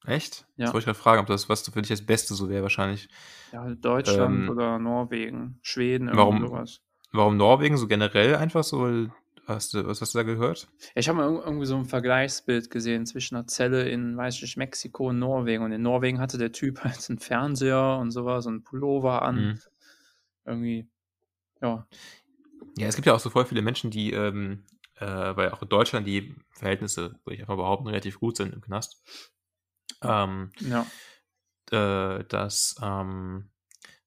Echt? 0.05 0.45
Ja. 0.55 0.65
Das 0.65 0.73
wollte 0.73 0.79
ich 0.79 0.85
gerade 0.85 0.99
fragen, 0.99 1.21
ob 1.21 1.27
das 1.27 1.47
was 1.47 1.61
für 1.61 1.81
dich 1.81 1.89
das 1.89 2.05
Beste 2.05 2.33
so 2.33 2.49
wäre, 2.49 2.63
wahrscheinlich. 2.63 3.07
Ja, 3.51 3.69
Deutschland 3.75 4.43
ähm, 4.43 4.49
oder 4.49 4.79
Norwegen, 4.79 5.59
Schweden, 5.61 6.09
warum, 6.11 6.41
sowas. 6.41 6.81
Warum 7.11 7.37
Norwegen 7.37 7.77
so 7.77 7.87
generell 7.87 8.35
einfach 8.35 8.63
so? 8.63 9.07
Hast 9.49 9.73
du, 9.73 9.87
was 9.87 9.99
hast 9.99 10.13
du 10.13 10.19
da 10.19 10.23
gehört? 10.23 10.67
Ich 10.93 11.09
habe 11.09 11.17
mal 11.17 11.41
irgendwie 11.43 11.65
so 11.65 11.75
ein 11.75 11.85
Vergleichsbild 11.85 12.69
gesehen 12.69 13.07
zwischen 13.07 13.35
einer 13.35 13.47
Zelle 13.47 13.89
in, 13.89 14.15
weiß 14.15 14.35
ich 14.35 14.41
nicht, 14.43 14.57
Mexiko 14.57 15.09
und 15.09 15.17
Norwegen. 15.17 15.63
Und 15.63 15.71
in 15.71 15.81
Norwegen 15.81 16.19
hatte 16.19 16.37
der 16.37 16.51
Typ 16.51 16.79
halt 16.83 17.09
einen 17.09 17.17
Fernseher 17.17 17.97
und 17.99 18.11
sowas 18.11 18.45
und 18.45 18.63
Pullover 18.63 19.23
an. 19.23 19.35
Mhm. 19.35 19.59
Irgendwie, 20.45 20.87
ja. 21.61 21.87
Ja, 22.77 22.87
es 22.87 22.95
gibt 22.95 23.07
ja 23.07 23.15
auch 23.15 23.19
so 23.19 23.31
voll 23.31 23.45
viele 23.45 23.63
Menschen, 23.63 23.89
die, 23.89 24.13
ähm, 24.13 24.65
äh, 24.97 25.05
weil 25.07 25.49
auch 25.49 25.63
in 25.63 25.69
Deutschland 25.69 26.05
die 26.05 26.35
Verhältnisse, 26.51 27.19
würde 27.23 27.35
ich 27.35 27.41
einfach 27.41 27.57
behaupten, 27.57 27.87
relativ 27.87 28.19
gut 28.19 28.37
sind 28.37 28.53
im 28.53 28.61
Knast. 28.61 29.01
Ähm, 30.03 30.51
ja. 30.59 30.85
Äh, 31.71 32.23
dass 32.25 32.75
ähm, 32.83 33.49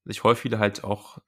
sich 0.05 0.20
voll 0.20 0.37
viele 0.37 0.61
halt 0.61 0.85
auch 0.85 1.18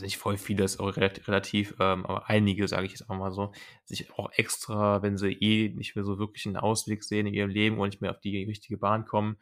also 0.00 0.06
nicht 0.06 0.18
voll 0.18 0.38
viele, 0.38 0.64
ist 0.64 0.80
auch 0.80 0.96
relativ, 0.96 1.74
ähm, 1.78 2.06
aber 2.06 2.28
einige, 2.28 2.66
sage 2.66 2.86
ich 2.86 2.92
jetzt 2.92 3.08
auch 3.10 3.16
mal 3.16 3.32
so, 3.32 3.52
sich 3.84 4.10
auch 4.12 4.30
extra, 4.32 5.02
wenn 5.02 5.18
sie 5.18 5.32
eh 5.32 5.68
nicht 5.68 5.94
mehr 5.94 6.04
so 6.04 6.18
wirklich 6.18 6.46
einen 6.46 6.56
Ausweg 6.56 7.04
sehen 7.04 7.26
in 7.26 7.34
ihrem 7.34 7.50
Leben 7.50 7.78
und 7.78 7.88
nicht 7.88 8.00
mehr 8.00 8.10
auf 8.10 8.20
die 8.20 8.44
richtige 8.44 8.78
Bahn 8.78 9.04
kommen, 9.04 9.36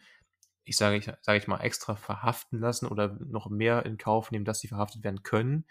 ich 0.65 0.77
sage 0.77 0.97
ich, 0.97 1.11
sage 1.23 1.39
ich 1.39 1.47
mal, 1.47 1.61
extra 1.61 1.97
verhaften 1.97 2.59
lassen 2.59 2.87
oder 2.87 3.17
noch 3.25 3.49
mehr 3.49 3.87
in 3.87 3.97
Kauf 3.97 4.31
nehmen, 4.31 4.45
dass 4.45 4.61
sie 4.61 4.69
verhaftet 4.69 5.03
werden 5.05 5.23
können, 5.23 5.65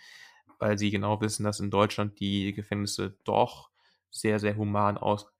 weil 0.57 0.77
sie 0.77 0.89
genau 0.89 1.21
wissen, 1.21 1.43
dass 1.43 1.59
in 1.59 1.69
Deutschland 1.69 2.19
die 2.19 2.53
Gefängnisse 2.53 3.17
doch 3.23 3.69
sehr, 4.09 4.39
sehr 4.39 4.55
human 4.55 4.97
aus, 4.97 5.31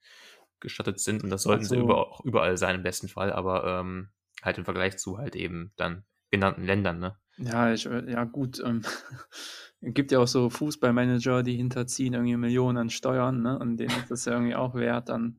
ausgestattet 0.58 1.00
sind 1.00 1.24
und 1.24 1.30
das 1.30 1.44
sollten 1.44 1.64
sie 1.64 1.76
so. 1.76 1.82
über, 1.82 1.98
auch 1.98 2.26
überall 2.26 2.58
sein 2.58 2.76
im 2.76 2.84
besten 2.84 3.08
Fall, 3.08 3.32
aber 3.32 3.66
ähm, 3.66 4.10
halt 4.44 4.58
im 4.58 4.66
Vergleich 4.66 4.98
zu 4.98 5.18
halt 5.18 5.36
eben 5.36 5.72
dann 5.78 6.04
genannten 6.32 6.66
Ländern, 6.66 7.00
ne? 7.00 7.18
Ja, 7.38 7.72
ich, 7.72 7.86
äh, 7.86 8.12
ja 8.12 8.24
gut, 8.24 8.60
ähm, 8.66 8.84
gibt 9.82 10.12
ja 10.12 10.20
auch 10.20 10.28
so 10.28 10.50
Fußballmanager, 10.50 11.44
die 11.44 11.56
hinterziehen 11.56 12.14
irgendwie 12.14 12.36
Millionen 12.38 12.78
an 12.78 12.90
Steuern, 12.90 13.42
ne? 13.42 13.58
Und 13.60 13.78
denen 13.78 13.96
ist 14.04 14.12
es 14.12 14.26
ja 14.26 14.34
irgendwie 14.34 14.56
auch 14.56 14.74
wert, 14.76 15.10
dann 15.10 15.38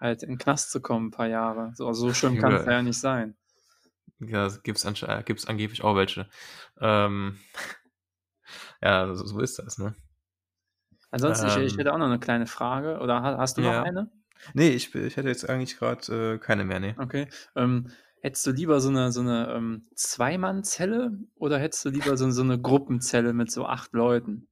halt 0.00 0.22
in 0.22 0.30
den 0.30 0.38
Knast 0.38 0.70
zu 0.70 0.80
kommen, 0.82 1.08
ein 1.08 1.10
paar 1.12 1.28
Jahre. 1.28 1.72
So, 1.76 1.92
so 1.92 2.12
schlimm 2.12 2.38
kann 2.38 2.54
es 2.54 2.64
Ja. 2.64 2.82
nicht 2.82 3.00
sein. 3.00 3.36
Ja, 4.20 4.48
gibt's, 4.62 4.86
ansche- 4.86 5.06
äh, 5.08 5.22
gibt's 5.22 5.46
angeblich 5.46 5.82
auch 5.82 5.96
welche. 5.96 6.28
Ähm, 6.80 7.38
ja, 8.82 9.14
so, 9.14 9.26
so 9.26 9.40
ist 9.40 9.58
das, 9.58 9.78
ne? 9.78 9.94
Ansonsten, 11.10 11.46
ich, 11.46 11.56
ich 11.56 11.76
Ähm, 11.76 11.78
hätte 11.78 11.92
auch 11.94 11.98
noch 11.98 12.04
eine 12.06 12.18
kleine 12.18 12.46
Frage. 12.46 12.98
Oder 13.00 13.22
ha- 13.22 13.38
hast 13.38 13.56
du 13.56 13.62
noch 13.62 13.76
ja. 13.76 13.82
eine? 13.82 14.10
Nee, 14.54 14.70
ich, 14.70 14.94
ich 14.94 15.16
hätte 15.16 15.28
jetzt 15.28 15.48
eigentlich 15.48 15.78
gerade 15.78 16.34
äh, 16.36 16.38
keine 16.38 16.64
mehr, 16.64 16.80
nee. 16.80 16.96
Okay. 16.96 17.28
Ähm, 17.56 17.90
hättest 18.24 18.46
du 18.46 18.52
lieber 18.52 18.80
so 18.80 18.88
eine, 18.88 19.12
so 19.12 19.20
eine 19.20 19.52
ähm, 19.52 19.86
Zweimannzelle 19.94 21.12
oder 21.34 21.58
hättest 21.58 21.84
du 21.84 21.90
lieber 21.90 22.16
so, 22.16 22.30
so 22.30 22.42
eine 22.42 22.58
Gruppenzelle 22.58 23.34
mit 23.34 23.52
so 23.52 23.66
acht 23.66 23.92
Leuten? 23.92 24.48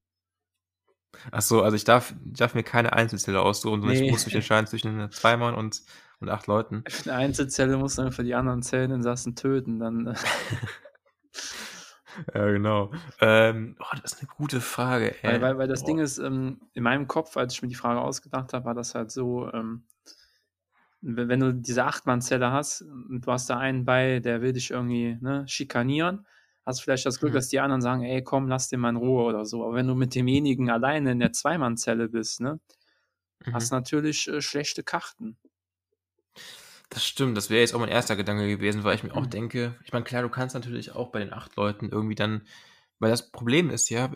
Ach 1.30 1.40
so, 1.40 1.62
also 1.62 1.74
ich 1.74 1.84
darf, 1.84 2.14
ich 2.30 2.38
darf 2.38 2.54
mir 2.54 2.64
keine 2.64 2.92
Einzelzelle 2.92 3.40
aussuchen, 3.40 3.80
sondern 3.80 3.98
Nee. 3.98 4.06
ich 4.06 4.12
muss 4.12 4.26
mich 4.26 4.34
entscheiden 4.34 4.66
zwischen 4.66 4.88
einer 4.88 5.10
Zweimann 5.10 5.54
und, 5.54 5.82
und 6.20 6.28
acht 6.28 6.48
Leuten. 6.48 6.84
Eine 7.04 7.14
Einzelzelle 7.14 7.78
musst 7.78 7.96
du 7.96 8.02
dann 8.02 8.12
für 8.12 8.24
die 8.24 8.34
anderen 8.34 8.62
Zelleninsassen 8.62 9.36
töten. 9.36 9.78
Dann, 9.78 10.08
äh, 10.08 10.14
Ja, 12.34 12.50
genau. 12.50 12.92
Ähm, 13.20 13.76
oh, 13.80 13.96
das 14.02 14.12
ist 14.12 14.20
eine 14.20 14.28
gute 14.36 14.60
Frage, 14.60 15.14
ey. 15.22 15.32
weil, 15.32 15.40
weil, 15.40 15.58
weil 15.58 15.68
das 15.68 15.80
Boah. 15.80 15.86
Ding 15.86 15.98
ist, 15.98 16.18
ähm, 16.18 16.60
in 16.74 16.82
meinem 16.82 17.08
Kopf, 17.08 17.38
als 17.38 17.54
ich 17.54 17.62
mir 17.62 17.68
die 17.68 17.74
Frage 17.74 18.02
ausgedacht 18.02 18.52
habe, 18.52 18.66
war 18.66 18.74
das 18.74 18.94
halt 18.94 19.10
so, 19.10 19.50
ähm, 19.50 19.86
wenn 21.02 21.40
du 21.40 21.54
diese 21.54 21.84
Achtmannzelle 21.84 22.52
hast 22.52 22.82
und 22.82 23.22
du 23.26 23.32
hast 23.32 23.50
da 23.50 23.58
einen 23.58 23.84
bei, 23.84 24.20
der 24.20 24.40
will 24.42 24.52
dich 24.52 24.70
irgendwie 24.70 25.18
ne, 25.20 25.44
schikanieren, 25.48 26.26
hast 26.64 26.80
du 26.80 26.84
vielleicht 26.84 27.06
das 27.06 27.18
Glück, 27.20 27.32
Mhm. 27.32 27.36
dass 27.36 27.48
die 27.48 27.60
anderen 27.60 27.82
sagen, 27.82 28.04
ey, 28.04 28.22
komm, 28.22 28.48
lass 28.48 28.68
den 28.68 28.80
mal 28.80 28.90
in 28.90 28.96
Ruhe 28.96 29.24
oder 29.24 29.44
so. 29.44 29.64
Aber 29.64 29.74
wenn 29.74 29.88
du 29.88 29.94
mit 29.96 30.14
demjenigen 30.14 30.70
alleine 30.70 31.12
in 31.12 31.18
der 31.20 31.32
Zweimannzelle 31.32 32.08
bist, 32.08 32.40
ne, 32.40 32.60
Mhm. 33.46 33.52
hast 33.52 33.72
du 33.72 33.76
natürlich 33.76 34.28
äh, 34.28 34.40
schlechte 34.42 34.82
Karten. 34.84 35.38
Das 36.90 37.04
stimmt, 37.06 37.36
das 37.36 37.48
wäre 37.50 37.60
jetzt 37.60 37.74
auch 37.74 37.80
mein 37.80 37.88
erster 37.88 38.16
Gedanke 38.16 38.46
gewesen, 38.48 38.84
weil 38.84 38.94
ich 38.94 39.02
mir 39.02 39.14
auch 39.14 39.26
Mhm. 39.26 39.26
denke, 39.26 39.78
ich 39.84 39.92
meine, 39.92 40.04
klar, 40.04 40.22
du 40.22 40.28
kannst 40.28 40.54
natürlich 40.54 40.92
auch 40.94 41.10
bei 41.10 41.20
den 41.20 41.32
acht 41.32 41.56
Leuten 41.56 41.88
irgendwie 41.88 42.14
dann, 42.14 42.46
weil 42.98 43.10
das 43.10 43.30
Problem 43.30 43.70
ist 43.70 43.88
ja, 43.90 44.10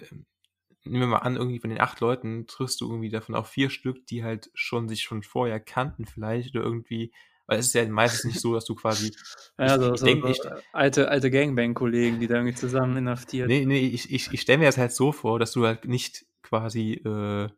nehmen 0.86 1.00
wir 1.02 1.06
mal 1.08 1.18
an, 1.18 1.36
irgendwie 1.36 1.58
von 1.58 1.70
den 1.70 1.80
acht 1.80 2.00
Leuten 2.00 2.46
triffst 2.46 2.80
du 2.80 2.88
irgendwie 2.88 3.10
davon 3.10 3.34
auch 3.34 3.46
vier 3.46 3.70
Stück, 3.70 4.06
die 4.06 4.24
halt 4.24 4.50
schon 4.54 4.88
sich 4.88 5.02
schon 5.02 5.22
vorher 5.22 5.60
kannten 5.60 6.04
vielleicht 6.06 6.54
oder 6.54 6.64
irgendwie, 6.64 7.12
weil 7.46 7.58
es 7.58 7.66
ist 7.66 7.74
ja 7.74 7.86
meistens 7.88 8.24
nicht 8.24 8.40
so, 8.40 8.54
dass 8.54 8.64
du 8.64 8.74
quasi, 8.74 9.12
Ja, 9.58 9.74
ich, 9.76 9.80
so, 9.80 9.94
ich 9.94 10.00
so, 10.00 10.06
ich, 10.06 10.40
alte, 10.72 11.08
alte 11.08 11.30
Gangbang-Kollegen, 11.30 12.20
die 12.20 12.26
da 12.26 12.36
irgendwie 12.36 12.54
zusammen 12.54 12.96
inhaftiert. 12.96 13.48
nee, 13.48 13.64
nee, 13.64 13.86
ich, 13.86 14.12
ich, 14.12 14.32
ich 14.32 14.40
stelle 14.40 14.58
mir 14.58 14.66
das 14.66 14.78
halt 14.78 14.92
so 14.92 15.12
vor, 15.12 15.38
dass 15.38 15.52
du 15.52 15.66
halt 15.66 15.86
nicht 15.86 16.26
quasi 16.42 17.00
äh, 17.04 17.48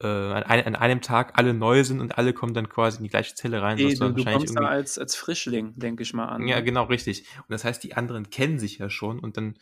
äh, 0.00 0.06
an, 0.06 0.42
ein, 0.42 0.66
an 0.66 0.76
einem 0.76 1.00
Tag 1.00 1.38
alle 1.38 1.54
neu 1.54 1.84
sind 1.84 2.00
und 2.00 2.18
alle 2.18 2.32
kommen 2.32 2.54
dann 2.54 2.68
quasi 2.68 2.98
in 2.98 3.04
die 3.04 3.10
gleiche 3.10 3.34
Zelle 3.34 3.62
rein, 3.62 3.78
Nee, 3.78 3.94
du, 3.94 4.00
du 4.00 4.16
wahrscheinlich 4.16 4.48
kommst 4.48 4.56
da 4.56 4.66
als, 4.66 4.98
als 4.98 5.14
Frischling, 5.16 5.72
denke 5.76 6.02
ich 6.02 6.12
mal 6.14 6.26
an. 6.26 6.46
Ja, 6.48 6.56
Ne? 6.56 6.64
genau, 6.64 6.84
richtig. 6.84 7.26
Und 7.38 7.50
das 7.50 7.64
heißt, 7.64 7.82
die 7.82 7.94
anderen 7.94 8.30
kennen 8.30 8.58
sich 8.58 8.78
ja 8.78 8.90
schon 8.90 9.18
und 9.18 9.36
dann 9.36 9.56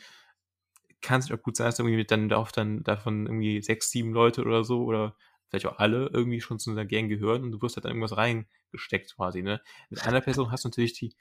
kann 1.03 1.21
es 1.21 1.31
auch 1.31 1.43
gut 1.43 1.57
sein, 1.57 1.67
dass 1.67 1.79
irgendwie 1.79 2.05
dann 2.05 2.33
auch 2.33 2.51
dann 2.51 2.83
davon 2.85 3.27
irgendwie 3.27 3.61
sechs, 3.63 3.91
sieben 3.91 4.13
Leute 4.13 4.43
oder 4.43 4.65
so 4.65 4.85
oder 4.85 5.17
vielleicht 5.49 5.67
auch 5.67 5.79
alle 5.79 6.09
irgendwie 6.13 6.41
schon 6.41 6.59
zu 6.59 6.71
einer 6.71 6.87
Gang 6.87 7.09
gehören 7.09 7.43
und 7.43 7.53
du 7.53 7.61
wirst 7.61 7.77
halt 7.77 7.85
dann 7.85 7.93
irgendwas 7.93 8.17
reingesteckt 8.17 9.17
quasi, 9.17 9.43
ne? 9.43 9.61
Mit 9.91 10.07
einer 10.07 10.21
Person 10.21 10.51
hast 10.51 10.65
du 10.65 10.69
natürlich 10.69 10.95
die 10.95 11.15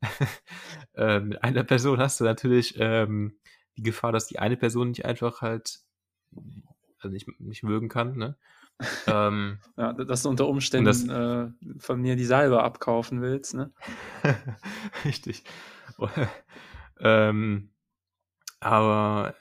äh, 0.94 1.20
mit 1.20 1.42
einer 1.42 1.64
Person 1.64 1.98
hast 1.98 2.20
du 2.20 2.24
natürlich 2.24 2.74
ähm, 2.78 3.38
die 3.76 3.82
Gefahr, 3.82 4.12
dass 4.12 4.26
die 4.26 4.38
eine 4.38 4.56
Person 4.56 4.88
nicht 4.88 5.04
einfach 5.04 5.40
halt 5.40 5.80
also 6.98 7.12
nicht, 7.12 7.40
nicht 7.40 7.62
mögen 7.62 7.88
kann, 7.88 8.16
ne? 8.16 8.36
ähm, 9.06 9.58
Ja, 9.76 9.92
dass 9.92 10.22
du 10.22 10.28
unter 10.28 10.46
und 10.46 10.60
das 10.60 11.02
Umständen 11.02 11.10
äh, 11.10 11.78
von 11.78 12.00
mir 12.00 12.16
die 12.16 12.24
Salbe 12.24 12.62
abkaufen 12.62 13.22
willst, 13.22 13.54
ne? 13.54 13.72
Richtig. 15.04 15.44
ähm, 17.00 17.70
aber 18.66 19.34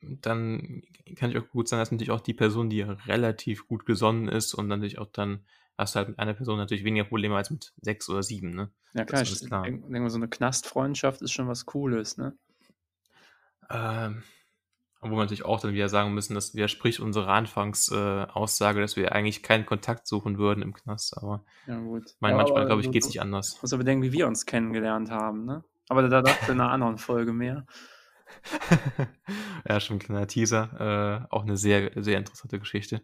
dann 0.00 0.82
kann 1.16 1.30
ich 1.30 1.38
auch 1.38 1.48
gut 1.48 1.68
sein, 1.68 1.78
dass 1.78 1.90
natürlich 1.90 2.10
auch 2.10 2.20
die 2.20 2.34
Person, 2.34 2.70
die 2.70 2.82
relativ 2.82 3.66
gut 3.66 3.86
gesonnen 3.86 4.28
ist 4.28 4.54
und 4.54 4.68
natürlich 4.68 4.98
auch 4.98 5.06
dann 5.06 5.44
hast 5.76 5.94
du 5.94 5.98
halt 5.98 6.08
mit 6.08 6.18
einer 6.18 6.34
Person 6.34 6.58
natürlich 6.58 6.84
weniger 6.84 7.04
Probleme 7.04 7.36
als 7.36 7.50
mit 7.50 7.72
sechs 7.80 8.08
oder 8.08 8.22
sieben, 8.22 8.50
ne? 8.54 8.70
Ja, 8.94 9.04
klar, 9.04 9.22
ist 9.22 9.42
ich 9.42 9.46
klar. 9.46 9.62
denke, 9.64 9.80
denk 9.90 10.02
mal, 10.02 10.10
so 10.10 10.16
eine 10.16 10.28
Knastfreundschaft 10.28 11.22
ist 11.22 11.32
schon 11.32 11.48
was 11.48 11.66
Cooles, 11.66 12.16
ne? 12.18 12.36
Ähm, 13.70 14.22
obwohl 15.00 15.18
wir 15.18 15.22
natürlich 15.22 15.44
auch 15.44 15.60
dann 15.60 15.74
wieder 15.74 15.88
sagen 15.88 16.12
müssen, 16.12 16.34
das 16.34 16.54
widerspricht 16.54 17.00
unserer 17.00 17.28
Anfangsaussage, 17.28 18.78
äh, 18.78 18.82
dass 18.82 18.96
wir 18.96 19.12
eigentlich 19.12 19.42
keinen 19.42 19.66
Kontakt 19.66 20.06
suchen 20.06 20.38
würden 20.38 20.62
im 20.62 20.74
Knast. 20.74 21.16
Aber 21.16 21.44
Ja, 21.66 21.78
gut. 21.78 22.16
mein, 22.18 22.32
Ja, 22.32 22.38
manchmal, 22.38 22.66
glaube 22.66 22.82
ich, 22.82 22.90
geht 22.90 23.02
es 23.02 23.08
nicht 23.08 23.20
anders. 23.20 23.58
musst 23.62 23.72
aber 23.72 23.82
bedenken, 23.84 24.02
wie 24.02 24.12
wir 24.12 24.26
uns 24.26 24.46
kennengelernt 24.46 25.10
haben, 25.10 25.44
ne? 25.44 25.64
Aber 25.88 26.06
da 26.06 26.20
dachte 26.20 26.52
in 26.52 26.60
einer 26.60 26.70
anderen 26.70 26.98
Folge 26.98 27.32
mehr. 27.32 27.64
ja, 29.68 29.80
schon 29.80 29.96
ein 29.96 30.00
kleiner 30.00 30.26
Teaser. 30.26 31.26
Äh, 31.30 31.34
auch 31.34 31.42
eine 31.42 31.56
sehr, 31.56 31.90
sehr 32.02 32.18
interessante 32.18 32.58
Geschichte. 32.58 33.02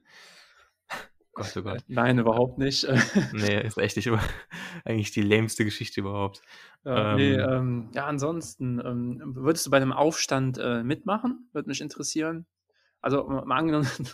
Gott, 1.35 1.57
oh 1.57 1.61
Äh, 1.61 1.63
Gott. 1.63 1.85
Nein, 1.89 2.19
überhaupt 2.19 2.59
nicht. 2.59 2.87
Nee, 3.33 3.61
ist 3.63 3.79
echt 3.79 3.97
nicht 3.97 4.11
eigentlich 4.85 5.11
die 5.13 5.23
lämste 5.23 5.65
Geschichte 5.65 6.01
überhaupt. 6.01 6.43
Ja, 6.85 7.09
nee, 7.09 7.35
Ähm, 7.35 7.41
ähm, 7.41 7.91
ja, 7.95 8.07
ansonsten, 8.07 8.81
ähm, 8.85 9.21
würdest 9.37 9.67
du 9.67 9.71
bei 9.71 9.79
einem 9.79 9.93
Aufstand 9.93 10.59
äh, 10.59 10.83
mitmachen? 10.83 11.49
Würde 11.53 11.69
mich 11.69 11.81
interessieren. 11.81 12.47
Also 13.01 13.25
mal 13.29 13.45
mal 13.45 13.57
angenommen, 13.59 13.89
du 13.99 14.09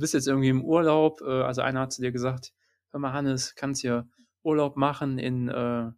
bist 0.00 0.14
jetzt 0.14 0.28
irgendwie 0.28 0.48
im 0.48 0.64
Urlaub, 0.64 1.20
äh, 1.22 1.42
also 1.42 1.62
einer 1.62 1.80
hat 1.80 1.92
zu 1.92 2.02
dir 2.02 2.12
gesagt, 2.12 2.52
hör 2.90 3.00
mal 3.00 3.12
Hannes, 3.12 3.54
kannst 3.54 3.82
hier 3.82 4.08
Urlaub 4.42 4.76
machen 4.76 5.18
in, 5.18 5.48
äh, 5.48 5.90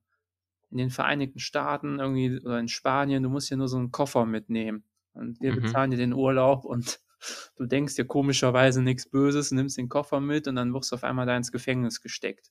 in 0.71 0.79
den 0.79 0.91
Vereinigten 0.91 1.39
Staaten 1.39 1.99
irgendwie 1.99 2.41
oder 2.41 2.59
in 2.59 2.69
Spanien, 2.69 3.23
du 3.23 3.31
musst 3.31 3.49
hier 3.49 3.57
nur 3.57 3.69
so 3.69 3.79
einen 3.79 3.91
Koffer 3.91 4.27
mitnehmen 4.27 4.85
und 5.15 5.41
wir 5.41 5.53
mhm. 5.53 5.63
bezahlen 5.63 5.91
dir 5.91 5.97
den 5.97 6.13
Urlaub 6.13 6.65
und 6.65 7.01
du 7.57 7.67
denkst 7.67 7.97
dir 7.97 8.05
komischerweise 8.05 8.83
nichts 8.83 9.09
Böses, 9.09 9.51
nimmst 9.51 9.79
den 9.79 9.89
Koffer 9.89 10.21
mit 10.21 10.47
und 10.47 10.57
dann 10.57 10.73
wirst 10.75 10.93
du 10.93 10.97
auf 10.97 11.05
einmal 11.05 11.27
da 11.27 11.37
ins 11.37 11.53
Gefängnis 11.53 12.01
gesteckt. 12.01 12.51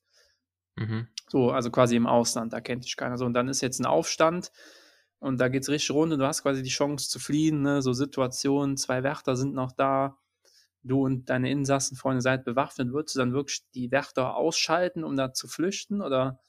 Mhm. 0.76 1.08
So, 1.28 1.52
also 1.52 1.72
quasi 1.72 1.96
im 1.96 2.08
Ausland, 2.08 2.54
da 2.54 2.62
kennt 2.62 2.86
dich 2.86 2.96
keiner 2.98 3.18
so. 3.18 3.26
Und 3.26 3.34
dann 3.34 3.48
ist 3.48 3.62
jetzt 3.62 3.80
ein 3.80 3.86
Aufstand 3.86 4.52
und 5.20 5.40
da 5.40 5.48
geht's 5.48 5.70
richtig 5.70 5.92
rund 5.92 6.14
und 6.14 6.20
du 6.20 6.26
hast 6.26 6.44
quasi 6.44 6.64
die 6.64 6.70
Chance 6.70 7.10
zu 7.10 7.20
fliehen, 7.20 7.62
ne? 7.62 7.82
So 7.82 7.94
Situationen, 7.94 8.78
zwei 8.78 9.04
Wärter 9.04 9.36
sind 9.36 9.54
noch 9.54 9.72
da, 9.72 10.18
du 10.84 11.04
und 11.06 11.30
deine 11.30 11.52
Insassenfreunde 11.52 12.22
seid 12.22 12.46
bewaffnet, 12.46 12.92
würdest 12.92 13.16
du 13.16 13.20
dann 13.20 13.34
wirklich 13.34 13.64
die 13.74 13.92
Wärter 13.92 14.36
ausschalten, 14.36 15.04
um 15.04 15.16
da 15.16 15.34
zu 15.34 15.48
flüchten? 15.48 16.02
Oder 16.02 16.40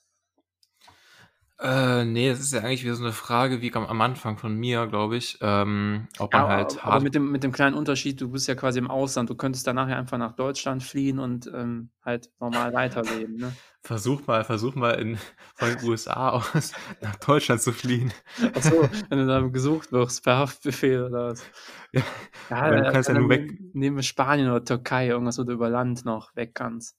Äh, 1.60 2.04
nee, 2.04 2.28
das 2.30 2.38
ist 2.40 2.52
ja 2.52 2.60
eigentlich 2.60 2.84
wieder 2.84 2.94
so 2.94 3.02
eine 3.02 3.12
Frage 3.12 3.60
wie 3.60 3.74
am, 3.74 4.00
Anfang 4.00 4.38
von 4.38 4.54
mir, 4.54 4.86
glaube 4.86 5.16
ich. 5.16 5.38
Ähm, 5.40 6.08
ob 6.18 6.32
man 6.32 6.44
ja, 6.44 6.48
halt 6.48 6.84
aber 6.84 7.00
mit 7.00 7.14
dem, 7.14 7.30
mit 7.30 7.42
dem 7.42 7.52
kleinen 7.52 7.74
Unterschied, 7.76 8.20
du 8.20 8.30
bist 8.30 8.48
ja 8.48 8.54
quasi 8.54 8.78
im 8.78 8.90
Ausland, 8.90 9.30
du 9.30 9.34
könntest 9.34 9.66
danach 9.66 9.88
ja 9.88 9.96
einfach 9.98 10.18
nach 10.18 10.34
Deutschland 10.36 10.82
fliehen 10.82 11.18
und 11.18 11.46
ähm, 11.54 11.90
halt 12.04 12.30
normal 12.40 12.72
weiterleben, 12.72 13.38
ne? 13.38 13.58
Versuch 13.82 14.26
mal, 14.26 14.44
versuch 14.44 14.74
mal 14.74 14.92
in, 15.00 15.18
von 15.54 15.68
den 15.68 15.82
USA 15.82 16.30
aus 16.30 16.72
nach 17.00 17.16
Deutschland 17.16 17.62
zu 17.62 17.72
fliehen. 17.72 18.12
Achso, 18.54 18.90
wenn 19.08 19.18
du 19.18 19.26
da 19.26 19.40
gesucht 19.40 19.92
wirst, 19.92 20.22
per 20.24 20.38
Haftbefehl 20.38 21.04
oder 21.04 21.28
was. 21.30 21.50
Ja, 21.92 22.02
Ja, 22.50 22.70
du 22.72 22.84
da- 22.84 22.92
kannst 22.92 23.08
ja 23.08 23.14
dann 23.14 23.28
nur 23.28 23.28
weg. 23.28 23.58
nehmen 23.72 23.96
wir 23.96 24.02
Spanien 24.02 24.48
oder 24.50 24.64
Türkei, 24.64 25.08
irgendwas, 25.08 25.38
wo 25.38 25.44
du 25.44 25.52
über 25.52 25.68
Land 25.70 26.04
noch 26.04 26.34
weg 26.36 26.54
kannst. 26.54 26.96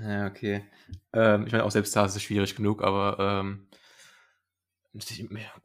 Ja, 0.00 0.26
okay. 0.26 0.64
Ähm, 1.12 1.46
ich 1.46 1.52
meine, 1.52 1.64
auch 1.64 1.70
selbst 1.70 1.96
da 1.96 2.04
ist 2.04 2.16
es 2.16 2.22
schwierig 2.22 2.54
genug, 2.54 2.82
aber 2.82 3.16
ähm, 3.18 3.66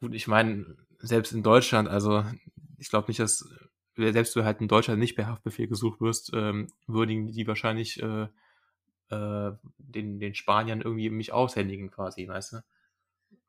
gut, 0.00 0.14
ich 0.14 0.26
meine, 0.26 0.76
selbst 0.98 1.32
in 1.32 1.42
Deutschland, 1.42 1.88
also 1.88 2.24
ich 2.78 2.90
glaube 2.90 3.08
nicht, 3.08 3.20
dass 3.20 3.48
selbst 3.96 4.34
du 4.36 4.44
halt 4.44 4.60
in 4.60 4.68
Deutschland 4.68 4.98
nicht 4.98 5.16
per 5.16 5.26
Haftbefehl 5.26 5.68
gesucht 5.68 6.00
wirst, 6.00 6.32
ähm, 6.34 6.68
würdigen 6.86 7.30
die 7.30 7.46
wahrscheinlich 7.46 8.02
äh, 8.02 8.28
äh, 9.10 9.52
den, 9.78 10.18
den 10.18 10.34
Spaniern 10.34 10.80
irgendwie 10.80 11.10
mich 11.10 11.32
aushändigen 11.32 11.90
quasi, 11.90 12.26
weißt 12.26 12.54
du? 12.54 12.56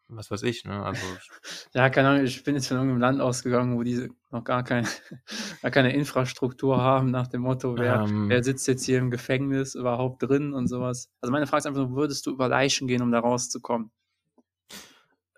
Was 0.09 0.29
weiß 0.29 0.43
ich, 0.43 0.65
ne? 0.65 0.83
Also 0.83 1.01
Ja, 1.73 1.89
keine 1.89 2.09
Ahnung, 2.09 2.25
ich 2.25 2.43
bin 2.43 2.55
jetzt 2.55 2.67
von 2.67 2.77
irgendeinem 2.77 2.99
Land 2.99 3.21
ausgegangen, 3.21 3.77
wo 3.77 3.83
die 3.83 4.09
noch 4.31 4.43
gar, 4.43 4.63
kein, 4.63 4.85
gar 5.61 5.71
keine 5.71 5.93
Infrastruktur 5.93 6.77
haben, 6.77 7.09
nach 7.09 7.27
dem 7.27 7.41
Motto, 7.41 7.77
wer, 7.77 8.05
wer 8.27 8.37
ähm, 8.37 8.43
sitzt 8.43 8.67
jetzt 8.67 8.85
hier 8.85 8.99
im 8.99 9.11
Gefängnis 9.11 9.75
überhaupt 9.75 10.21
drin 10.21 10.53
und 10.53 10.67
sowas. 10.67 11.09
Also 11.21 11.31
meine 11.31 11.47
Frage 11.47 11.59
ist 11.59 11.65
einfach 11.65 11.87
nur, 11.87 11.95
würdest 11.95 12.25
du 12.25 12.31
über 12.31 12.47
Leichen 12.49 12.87
gehen, 12.87 13.01
um 13.01 13.11
da 13.11 13.19
rauszukommen? 13.19 13.91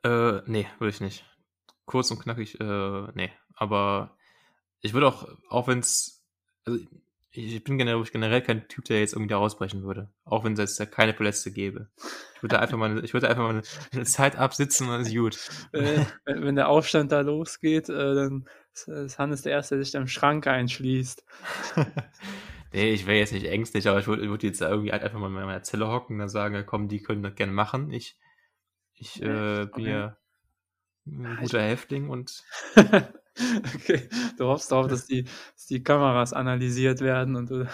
Äh, 0.05 0.41
nee, 0.45 0.67
würde 0.77 0.89
ich 0.91 1.01
nicht. 1.01 1.25
Kurz 1.85 2.11
und 2.11 2.19
knackig, 2.19 2.59
äh, 2.59 3.07
nee. 3.15 3.31
Aber 3.55 4.15
ich 4.81 4.93
würde 4.93 5.07
auch, 5.07 5.27
auch 5.49 5.67
wenn 5.67 5.79
es, 5.79 6.23
also 6.65 6.79
ich 7.31 7.63
bin 7.63 7.77
generell, 7.77 8.01
generell 8.03 8.41
kein 8.41 8.67
Typ, 8.67 8.85
der 8.85 8.99
jetzt 8.99 9.13
irgendwie 9.13 9.31
da 9.31 9.37
ausbrechen 9.37 9.83
würde. 9.83 10.09
Auch 10.23 10.43
wenn 10.43 10.53
es 10.53 10.77
jetzt 10.77 10.91
keine 10.91 11.13
Verletzte 11.13 11.51
gäbe. 11.51 11.89
Ich 12.35 12.43
würde 12.43 12.59
einfach 12.59 12.77
mal, 12.77 13.03
ich 13.03 13.13
würde 13.13 13.29
einfach 13.29 13.43
mal 13.43 13.61
eine, 13.91 14.05
Zeit 14.05 14.37
absitzen 14.37 14.87
und 14.87 14.93
dann 14.93 15.01
ist 15.01 15.15
gut. 15.15 15.37
Äh, 15.73 16.05
wenn, 16.25 16.55
der 16.55 16.69
Aufstand 16.69 17.11
da 17.11 17.21
losgeht, 17.21 17.89
äh, 17.89 18.15
dann 18.15 18.45
ist 18.73 19.17
Hannes 19.17 19.41
der 19.41 19.53
Erste, 19.53 19.75
der 19.75 19.83
sich 19.83 19.91
da 19.91 19.99
im 19.99 20.07
Schrank 20.07 20.47
einschließt. 20.47 21.25
nee, 22.73 22.91
ich 22.93 23.07
wäre 23.07 23.17
jetzt 23.17 23.33
nicht 23.33 23.47
ängstlich, 23.47 23.87
aber 23.87 23.99
ich 23.99 24.07
würde 24.07 24.29
würd 24.29 24.43
jetzt 24.43 24.61
irgendwie 24.61 24.91
halt 24.91 25.03
einfach 25.03 25.19
mal 25.19 25.27
in 25.27 25.33
meiner 25.33 25.63
Zelle 25.63 25.87
hocken 25.87 26.15
und 26.15 26.19
dann 26.19 26.29
sagen, 26.29 26.63
komm, 26.65 26.87
die 26.87 27.01
können 27.01 27.23
das 27.23 27.35
gerne 27.35 27.53
machen. 27.53 27.91
Ich, 27.91 28.17
ich 28.95 29.21
äh, 29.21 29.67
bin 29.73 29.86
ja 29.86 30.17
ein 31.05 31.38
guter 31.41 31.62
Häftling 31.62 32.10
und 32.10 32.43
Okay, 33.38 34.08
du 34.38 34.45
hoffst 34.45 34.71
darauf, 34.71 34.88
dass 34.88 35.08
die, 35.08 35.23
dass 35.23 35.65
die 35.67 35.84
Kameras 35.84 36.31
analysiert 36.31 37.01
werden 37.01 37.36
und 37.36 37.49
du. 37.49 37.67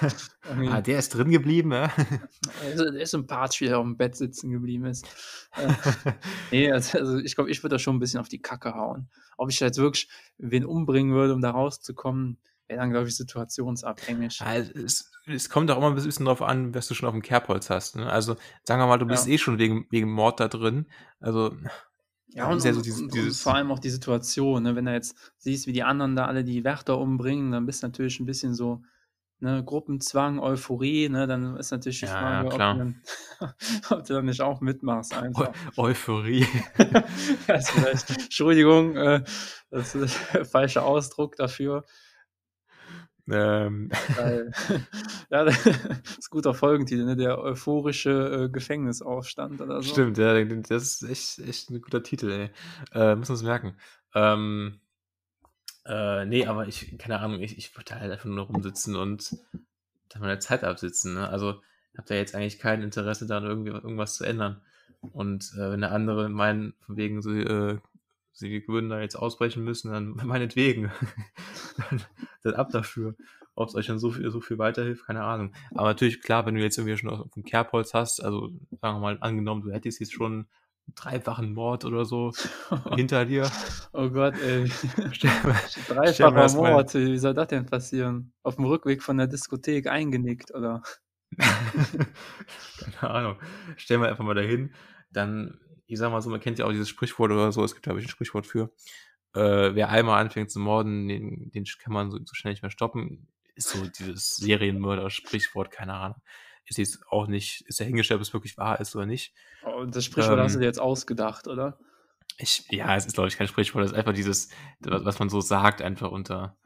ah, 0.68 0.80
der 0.80 1.00
ist 1.00 1.10
drin 1.10 1.30
geblieben, 1.30 1.72
ja? 1.72 1.92
Also, 2.64 2.90
der 2.90 3.02
ist 3.02 3.10
sympathisch, 3.10 3.60
wie 3.60 3.66
er 3.66 3.78
auf 3.78 3.84
dem 3.84 3.96
Bett 3.96 4.14
sitzen 4.14 4.52
geblieben 4.52 4.84
ist. 4.84 5.06
Äh, 5.56 5.72
nee, 6.52 6.70
also, 6.70 6.98
also 6.98 7.18
ich 7.18 7.34
glaube, 7.34 7.50
ich 7.50 7.62
würde 7.62 7.74
da 7.74 7.78
schon 7.80 7.96
ein 7.96 7.98
bisschen 7.98 8.20
auf 8.20 8.28
die 8.28 8.40
Kacke 8.40 8.74
hauen. 8.74 9.08
Ob 9.36 9.50
ich 9.50 9.58
jetzt 9.58 9.78
wirklich 9.78 10.08
wen 10.38 10.64
umbringen 10.64 11.12
würde, 11.12 11.34
um 11.34 11.40
da 11.40 11.50
rauszukommen, 11.50 12.38
wäre 12.68 12.78
dann, 12.78 12.90
glaube 12.90 13.08
ich, 13.08 13.16
situationsabhängig. 13.16 14.38
Ja, 14.38 14.54
es, 14.54 15.10
es, 15.30 15.50
kommt 15.50 15.70
auch 15.70 15.76
immer 15.76 15.88
ein 15.88 15.94
bisschen 15.94 16.26
darauf 16.26 16.42
an, 16.42 16.74
was 16.74 16.88
du 16.88 16.94
schon 16.94 17.08
auf 17.08 17.14
dem 17.14 17.22
Kerbholz 17.22 17.70
hast. 17.70 17.96
Ne? 17.96 18.10
Also, 18.10 18.36
sagen 18.64 18.80
wir 18.80 18.86
mal, 18.86 18.98
du 18.98 19.06
bist 19.06 19.26
ja. 19.26 19.34
eh 19.34 19.38
schon 19.38 19.58
wegen, 19.58 19.86
wegen 19.90 20.10
Mord 20.10 20.40
da 20.40 20.48
drin. 20.48 20.86
Also, 21.20 21.54
ja, 22.28 22.48
und, 22.48 22.62
ja 22.64 22.72
so 22.72 22.80
dieses, 22.80 23.00
und, 23.00 23.12
und, 23.12 23.34
vor 23.34 23.54
allem 23.54 23.70
auch 23.72 23.78
die 23.78 23.90
Situation, 23.90 24.62
ne? 24.62 24.76
wenn 24.76 24.84
du 24.84 24.92
jetzt 24.92 25.16
siehst, 25.38 25.66
wie 25.66 25.72
die 25.72 25.82
anderen 25.82 26.16
da 26.16 26.26
alle 26.26 26.44
die 26.44 26.64
Wärter 26.64 26.98
umbringen, 26.98 27.50
dann 27.50 27.66
bist 27.66 27.82
du 27.82 27.88
natürlich 27.88 28.20
ein 28.20 28.26
bisschen 28.26 28.54
so, 28.54 28.82
ne, 29.40 29.64
Gruppenzwang, 29.64 30.38
Euphorie, 30.38 31.08
ne, 31.08 31.26
dann 31.26 31.56
ist 31.56 31.70
natürlich 31.70 32.00
die 32.00 32.06
ja, 32.06 32.18
Frage, 32.18 32.46
ob, 32.46 32.52
du 32.52 32.58
dann, 32.58 33.02
ob, 33.90 34.04
du 34.04 34.14
dann, 34.14 34.24
nicht 34.26 34.40
auch 34.40 34.60
mitmachst 34.60 35.14
einfach. 35.14 35.52
Eu 35.76 35.84
Euphorie. 35.84 36.46
Entschuldigung, 37.46 38.96
äh, 38.96 39.24
das 39.70 39.94
ist 39.94 40.18
der 40.32 40.44
falsche 40.44 40.82
Ausdruck 40.82 41.36
dafür. 41.36 41.84
Ähm. 43.32 43.90
Ja, 45.30 45.44
das 45.44 45.64
ist 45.64 45.76
ein 45.76 46.30
guter 46.30 46.54
Folgentitel, 46.54 47.04
ne? 47.04 47.14
der 47.14 47.38
euphorische 47.38 48.46
äh, 48.46 48.48
Gefängnisaufstand 48.48 49.60
oder 49.60 49.80
so. 49.80 49.90
Stimmt, 49.90 50.18
ja, 50.18 50.42
das 50.44 50.82
ist 50.82 51.02
echt, 51.08 51.38
echt 51.48 51.70
ein 51.70 51.80
guter 51.80 52.02
Titel, 52.02 52.30
ey. 52.30 52.50
Äh, 52.92 53.14
müssen 53.14 53.28
wir 53.28 53.34
uns 53.34 53.42
merken. 53.44 53.76
Ähm, 54.14 54.80
äh, 55.84 56.24
nee, 56.26 56.46
aber 56.46 56.66
ich, 56.66 56.98
keine 56.98 57.20
Ahnung, 57.20 57.40
ich, 57.40 57.56
ich 57.56 57.76
würde 57.76 57.94
halt 57.94 58.10
einfach 58.10 58.24
nur 58.24 58.46
rumsitzen 58.46 58.96
und 58.96 59.36
dann 60.08 60.22
meine 60.22 60.40
Zeit 60.40 60.64
absitzen. 60.64 61.14
Ne? 61.14 61.28
Also, 61.28 61.60
habe 61.96 62.08
da 62.08 62.14
jetzt 62.14 62.34
eigentlich 62.34 62.58
kein 62.58 62.82
Interesse 62.82 63.26
daran, 63.26 63.44
irgendwie 63.44 63.70
irgendwas 63.70 64.14
zu 64.14 64.24
ändern. 64.24 64.60
Und 65.12 65.52
äh, 65.56 65.70
wenn 65.70 65.80
der 65.80 65.92
andere 65.92 66.28
meinen, 66.28 66.74
von 66.80 66.96
wegen 66.96 67.22
so, 67.22 67.32
äh, 67.32 67.78
sie 68.32 68.64
würden 68.66 68.90
da 68.90 69.00
jetzt 69.00 69.16
ausbrechen 69.16 69.64
müssen, 69.64 69.92
dann 69.92 70.14
meinetwegen. 70.24 70.90
dann, 71.76 72.02
dann 72.42 72.54
ab 72.54 72.70
dafür. 72.70 73.14
Ob 73.54 73.68
es 73.68 73.74
euch 73.74 73.86
dann 73.86 73.98
so 73.98 74.10
viel, 74.10 74.30
so 74.30 74.40
viel 74.40 74.58
weiterhilft, 74.58 75.06
keine 75.06 75.22
Ahnung. 75.22 75.52
Aber 75.74 75.88
natürlich, 75.88 76.22
klar, 76.22 76.46
wenn 76.46 76.54
du 76.54 76.62
jetzt 76.62 76.78
irgendwie 76.78 76.96
schon 76.96 77.10
auf 77.10 77.30
dem 77.32 77.42
Kerbholz 77.42 77.94
hast, 77.94 78.22
also 78.22 78.48
sagen 78.80 78.96
wir 78.96 79.00
mal, 79.00 79.18
angenommen, 79.20 79.62
du 79.62 79.72
hättest 79.72 80.00
jetzt 80.00 80.14
schon 80.14 80.32
einen 80.32 80.94
dreifachen 80.94 81.52
Mord 81.52 81.84
oder 81.84 82.04
so 82.04 82.32
hinter 82.94 83.24
dir. 83.24 83.50
Oh 83.92 84.08
Gott, 84.08 84.34
ey. 84.40 84.64
Dreifacher 85.88 86.56
Mord, 86.56 86.94
wie 86.94 87.18
soll 87.18 87.34
das 87.34 87.48
denn 87.48 87.66
passieren? 87.66 88.32
Auf 88.42 88.56
dem 88.56 88.64
Rückweg 88.64 89.02
von 89.02 89.18
der 89.18 89.26
Diskothek 89.26 89.88
eingenickt, 89.88 90.54
oder? 90.54 90.82
keine 91.36 93.10
Ahnung. 93.10 93.36
Stellen 93.76 94.00
wir 94.00 94.08
einfach 94.08 94.24
mal 94.24 94.34
dahin, 94.34 94.72
dann 95.12 95.60
ich 95.90 95.98
sag 95.98 96.10
mal 96.10 96.22
so, 96.22 96.30
man 96.30 96.40
kennt 96.40 96.58
ja 96.58 96.66
auch 96.66 96.70
dieses 96.70 96.88
Sprichwort 96.88 97.32
oder 97.32 97.50
so, 97.52 97.64
es 97.64 97.74
gibt, 97.74 97.82
glaube 97.82 97.98
ich, 97.98 98.06
ein 98.06 98.10
Sprichwort 98.10 98.46
für. 98.46 98.70
Äh, 99.34 99.74
wer 99.74 99.88
einmal 99.90 100.20
anfängt 100.20 100.50
zu 100.50 100.60
morden, 100.60 101.08
den, 101.08 101.50
den 101.50 101.64
kann 101.64 101.92
man 101.92 102.10
so, 102.10 102.18
so 102.18 102.34
schnell 102.34 102.52
nicht 102.52 102.62
mehr 102.62 102.70
stoppen. 102.70 103.28
Ist 103.54 103.70
so 103.70 103.84
dieses 103.86 104.36
Serienmörder-Sprichwort, 104.36 105.70
keine 105.70 105.94
Ahnung. 105.94 106.20
Ist 106.64 106.78
jetzt 106.78 107.04
auch 107.10 107.26
nicht, 107.26 107.62
ist 107.66 107.80
ja 107.80 107.86
hingestellt, 107.86 108.18
ob 108.18 108.22
es 108.22 108.32
wirklich 108.32 108.56
wahr 108.56 108.80
ist 108.80 108.94
oder 108.94 109.06
nicht. 109.06 109.34
Oh, 109.64 109.84
das 109.84 110.04
Sprichwort 110.04 110.38
ähm, 110.38 110.44
hast 110.44 110.54
du 110.54 110.60
dir 110.60 110.66
jetzt 110.66 110.80
ausgedacht, 110.80 111.48
oder? 111.48 111.78
Ich, 112.38 112.64
ja, 112.70 112.94
es 112.96 113.06
ist, 113.06 113.14
glaube 113.14 113.28
ich, 113.28 113.36
kein 113.36 113.48
Sprichwort, 113.48 113.84
es 113.84 113.90
ist 113.90 113.96
einfach 113.96 114.12
dieses, 114.14 114.48
was 114.80 115.18
man 115.18 115.28
so 115.28 115.40
sagt, 115.40 115.82
einfach 115.82 116.10
unter 116.10 116.56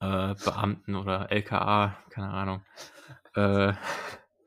äh, 0.00 0.34
Beamten 0.34 0.94
oder 0.94 1.32
LKA, 1.32 1.98
keine 2.10 2.28
Ahnung. 2.28 2.64
Äh, 3.34 3.72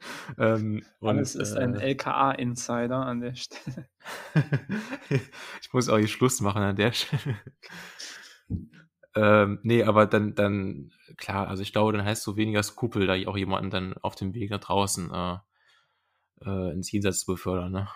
ähm, 0.38 0.84
und, 1.00 1.20
es 1.20 1.36
ist 1.36 1.56
ein 1.56 1.76
äh, 1.76 1.92
LKA-Insider 1.92 2.98
an 2.98 3.22
der 3.22 3.36
Stelle. 3.36 3.90
ich 5.62 5.74
muss 5.74 5.90
auch 5.90 5.98
hier 5.98 6.08
Schluss 6.08 6.42
machen 6.42 6.62
an 6.62 6.76
der 6.76 6.92
Stelle. 6.92 7.38
ähm, 9.16 9.60
nee, 9.64 9.84
aber 9.84 10.06
dann, 10.06 10.36
dann, 10.36 10.92
klar, 11.18 11.48
also 11.48 11.62
ich 11.64 11.74
glaube, 11.74 11.94
dann 11.94 12.06
heißt 12.06 12.20
es 12.20 12.26
so 12.26 12.38
weniger 12.38 12.64
Skrupel, 12.64 13.08
da 13.08 13.16
auch 13.30 13.38
jemanden 13.38 13.70
dann 13.70 13.94
auf 14.02 14.16
dem 14.16 14.34
Weg 14.34 14.50
nach 14.50 14.60
draußen 14.60 15.12
äh, 15.12 15.38
äh, 16.46 16.74
ins 16.74 16.92
Jenseits 16.92 17.22
zu 17.22 17.34
befördern, 17.34 17.72
ne? 17.72 17.88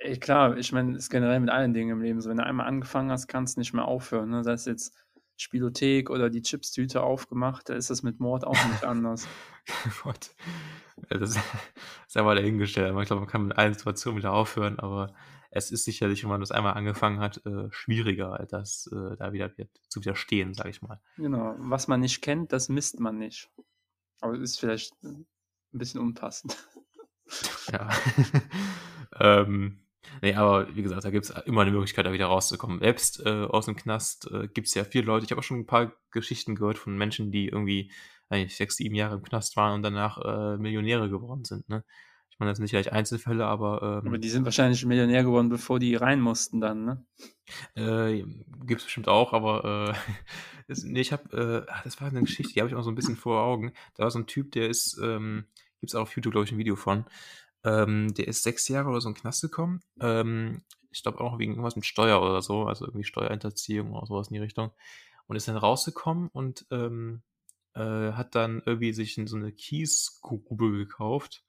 Ey, 0.00 0.16
klar, 0.18 0.56
ich 0.56 0.72
meine, 0.72 0.96
ist 0.96 1.10
generell 1.10 1.40
mit 1.40 1.50
allen 1.50 1.74
Dingen 1.74 1.90
im 1.90 2.02
Leben 2.02 2.20
so. 2.20 2.30
Wenn 2.30 2.36
du 2.36 2.46
einmal 2.46 2.66
angefangen 2.66 3.10
hast, 3.10 3.26
kannst 3.26 3.56
du 3.56 3.60
nicht 3.60 3.74
mehr 3.74 3.84
aufhören. 3.84 4.30
Ne? 4.30 4.44
Sei 4.44 4.52
es 4.52 4.64
jetzt 4.64 4.94
Spielothek 5.38 6.10
oder 6.10 6.30
die 6.30 6.42
Chipstüte 6.42 7.02
aufgemacht, 7.02 7.68
da 7.68 7.74
ist 7.74 7.90
das 7.90 8.02
mit 8.02 8.20
Mord 8.20 8.44
auch 8.44 8.66
nicht 8.66 8.84
anders. 8.84 9.26
Gott. 10.02 10.34
Das 11.08 11.36
ist 11.36 12.16
einmal 12.16 12.36
dahingestellt. 12.36 12.94
Ich 12.98 13.06
glaube, 13.06 13.20
man 13.20 13.30
kann 13.30 13.46
mit 13.46 13.56
allen 13.56 13.72
Situationen 13.72 14.18
wieder 14.18 14.32
aufhören, 14.32 14.78
aber 14.80 15.14
es 15.50 15.70
ist 15.70 15.84
sicherlich, 15.84 16.22
wenn 16.24 16.30
man 16.30 16.40
das 16.40 16.50
einmal 16.50 16.74
angefangen 16.74 17.20
hat, 17.20 17.44
äh, 17.46 17.70
schwieriger, 17.70 18.46
das 18.50 18.90
äh, 18.92 19.16
da 19.16 19.32
wieder 19.32 19.50
zu 19.88 20.00
widerstehen, 20.00 20.54
sage 20.54 20.70
ich 20.70 20.82
mal. 20.82 21.00
Genau. 21.16 21.54
Was 21.58 21.88
man 21.88 22.00
nicht 22.00 22.20
kennt, 22.20 22.52
das 22.52 22.68
misst 22.68 23.00
man 23.00 23.16
nicht. 23.16 23.48
Aber 24.20 24.34
es 24.34 24.40
ist 24.40 24.60
vielleicht 24.60 24.92
ein 25.04 25.26
bisschen 25.72 26.00
unpassend. 26.00 26.56
Ja. 27.72 27.90
ähm, 29.20 29.80
Nee, 30.22 30.34
aber 30.34 30.74
wie 30.74 30.82
gesagt, 30.82 31.04
da 31.04 31.10
gibt 31.10 31.26
es 31.26 31.30
immer 31.46 31.62
eine 31.62 31.70
Möglichkeit, 31.70 32.06
da 32.06 32.12
wieder 32.12 32.26
rauszukommen. 32.26 32.80
Selbst 32.80 33.24
äh, 33.24 33.44
aus 33.44 33.66
dem 33.66 33.76
Knast 33.76 34.30
äh, 34.30 34.48
gibt 34.48 34.68
es 34.68 34.74
ja 34.74 34.84
viele 34.84 35.04
Leute. 35.04 35.24
Ich 35.24 35.30
habe 35.30 35.40
auch 35.40 35.44
schon 35.44 35.60
ein 35.60 35.66
paar 35.66 35.92
Geschichten 36.10 36.54
gehört 36.54 36.78
von 36.78 36.96
Menschen, 36.96 37.30
die 37.30 37.48
irgendwie 37.48 37.90
eigentlich 38.28 38.56
sechs, 38.56 38.76
sieben 38.76 38.94
Jahre 38.94 39.16
im 39.16 39.22
Knast 39.22 39.56
waren 39.56 39.74
und 39.74 39.82
danach 39.82 40.18
äh, 40.18 40.56
Millionäre 40.58 41.08
geworden 41.08 41.44
sind. 41.44 41.68
Ne? 41.68 41.84
Ich 42.38 42.40
meine, 42.40 42.52
das 42.52 42.58
sind 42.58 42.64
nicht 42.64 42.70
gleich 42.70 42.92
Einzelfälle, 42.92 43.46
aber. 43.46 44.00
Ähm, 44.02 44.06
aber 44.06 44.18
die 44.18 44.28
sind 44.28 44.44
wahrscheinlich 44.44 44.86
Millionär 44.86 45.24
geworden, 45.24 45.48
bevor 45.48 45.80
die 45.80 45.96
rein 45.96 46.20
mussten 46.20 46.60
dann, 46.60 46.84
ne? 46.84 47.04
Äh, 47.74 48.22
gibt 48.64 48.80
es 48.80 48.84
bestimmt 48.84 49.08
auch, 49.08 49.32
aber 49.32 49.90
äh, 49.90 50.12
das, 50.68 50.84
nee, 50.84 51.00
ich 51.00 51.10
habe, 51.10 51.66
äh, 51.66 51.72
das 51.82 52.00
war 52.00 52.06
eine 52.06 52.20
Geschichte, 52.20 52.52
die 52.52 52.60
habe 52.60 52.68
ich 52.70 52.76
auch 52.76 52.84
so 52.84 52.92
ein 52.92 52.94
bisschen 52.94 53.16
vor 53.16 53.42
Augen. 53.42 53.72
Da 53.94 54.04
war 54.04 54.12
so 54.12 54.20
ein 54.20 54.28
Typ, 54.28 54.52
der 54.52 54.68
ist, 54.68 55.00
ähm, 55.02 55.46
gibt 55.80 55.90
es 55.90 55.96
auch 55.96 56.02
auf 56.02 56.14
YouTube, 56.14 56.30
glaube 56.30 56.44
ich, 56.44 56.52
ein 56.52 56.58
Video 56.58 56.76
von. 56.76 57.06
Ähm, 57.64 58.14
der 58.14 58.28
ist 58.28 58.42
sechs 58.42 58.68
Jahre 58.68 58.88
oder 58.90 59.00
so 59.00 59.08
in 59.08 59.14
den 59.14 59.20
Knast 59.20 59.42
gekommen. 59.42 59.80
Ähm, 60.00 60.62
ich 60.90 61.02
glaube 61.02 61.20
auch 61.20 61.38
wegen 61.38 61.52
irgendwas 61.52 61.76
mit 61.76 61.86
Steuer 61.86 62.20
oder 62.22 62.42
so, 62.42 62.64
also 62.64 62.86
irgendwie 62.86 63.04
Steuerhinterziehung 63.04 63.92
oder 63.92 64.06
sowas 64.06 64.28
in 64.28 64.34
die 64.34 64.40
Richtung. 64.40 64.70
Und 65.26 65.36
ist 65.36 65.48
dann 65.48 65.56
rausgekommen 65.56 66.28
und 66.28 66.66
ähm, 66.70 67.22
äh, 67.74 68.12
hat 68.12 68.34
dann 68.34 68.62
irgendwie 68.64 68.92
sich 68.92 69.20
so 69.26 69.36
eine 69.36 69.52
Kiesgrube 69.52 70.72
gekauft 70.72 71.44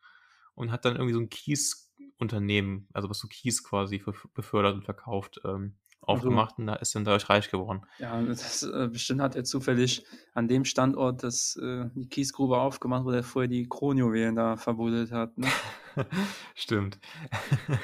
und 0.54 0.72
hat 0.72 0.84
dann 0.84 0.95
irgendwie 0.95 1.13
so 1.13 1.19
ein 1.22 1.30
Kiesunternehmen, 1.30 2.89
also 2.93 3.10
was 3.10 3.19
so 3.19 3.28
Kies 3.28 3.63
quasi 3.63 4.04
befördert 4.34 4.76
und 4.76 4.84
verkauft. 4.84 5.39
Ähm, 5.45 5.78
aufgemacht 6.02 6.58
und 6.58 6.67
da 6.67 6.76
ist 6.76 6.95
dann 6.95 7.04
dadurch 7.04 7.30
reich 7.30 7.52
geworden. 7.52 7.82
Ja, 8.00 8.22
das, 8.22 8.63
äh, 8.63 8.88
bestimmt 8.91 9.22
hat 9.22 9.36
er 9.36 9.43
zufällig 9.43 10.04
an 10.34 10.48
dem 10.48 10.65
Standort 10.65 11.24
das, 11.24 11.56
äh, 11.58 11.89
die 11.95 12.08
Kiesgrube 12.08 12.58
aufgemacht, 12.58 13.06
wo 13.06 13.12
er 13.12 13.24
vorher 13.24 13.50
die 13.50 13.67
Kronjuwelen 13.67 14.36
da 14.36 14.58
verbuddelt 14.58 15.12
hat. 15.12 15.38
Ne? 15.38 15.48
Stimmt. 16.56 16.99
ja, 17.69 17.78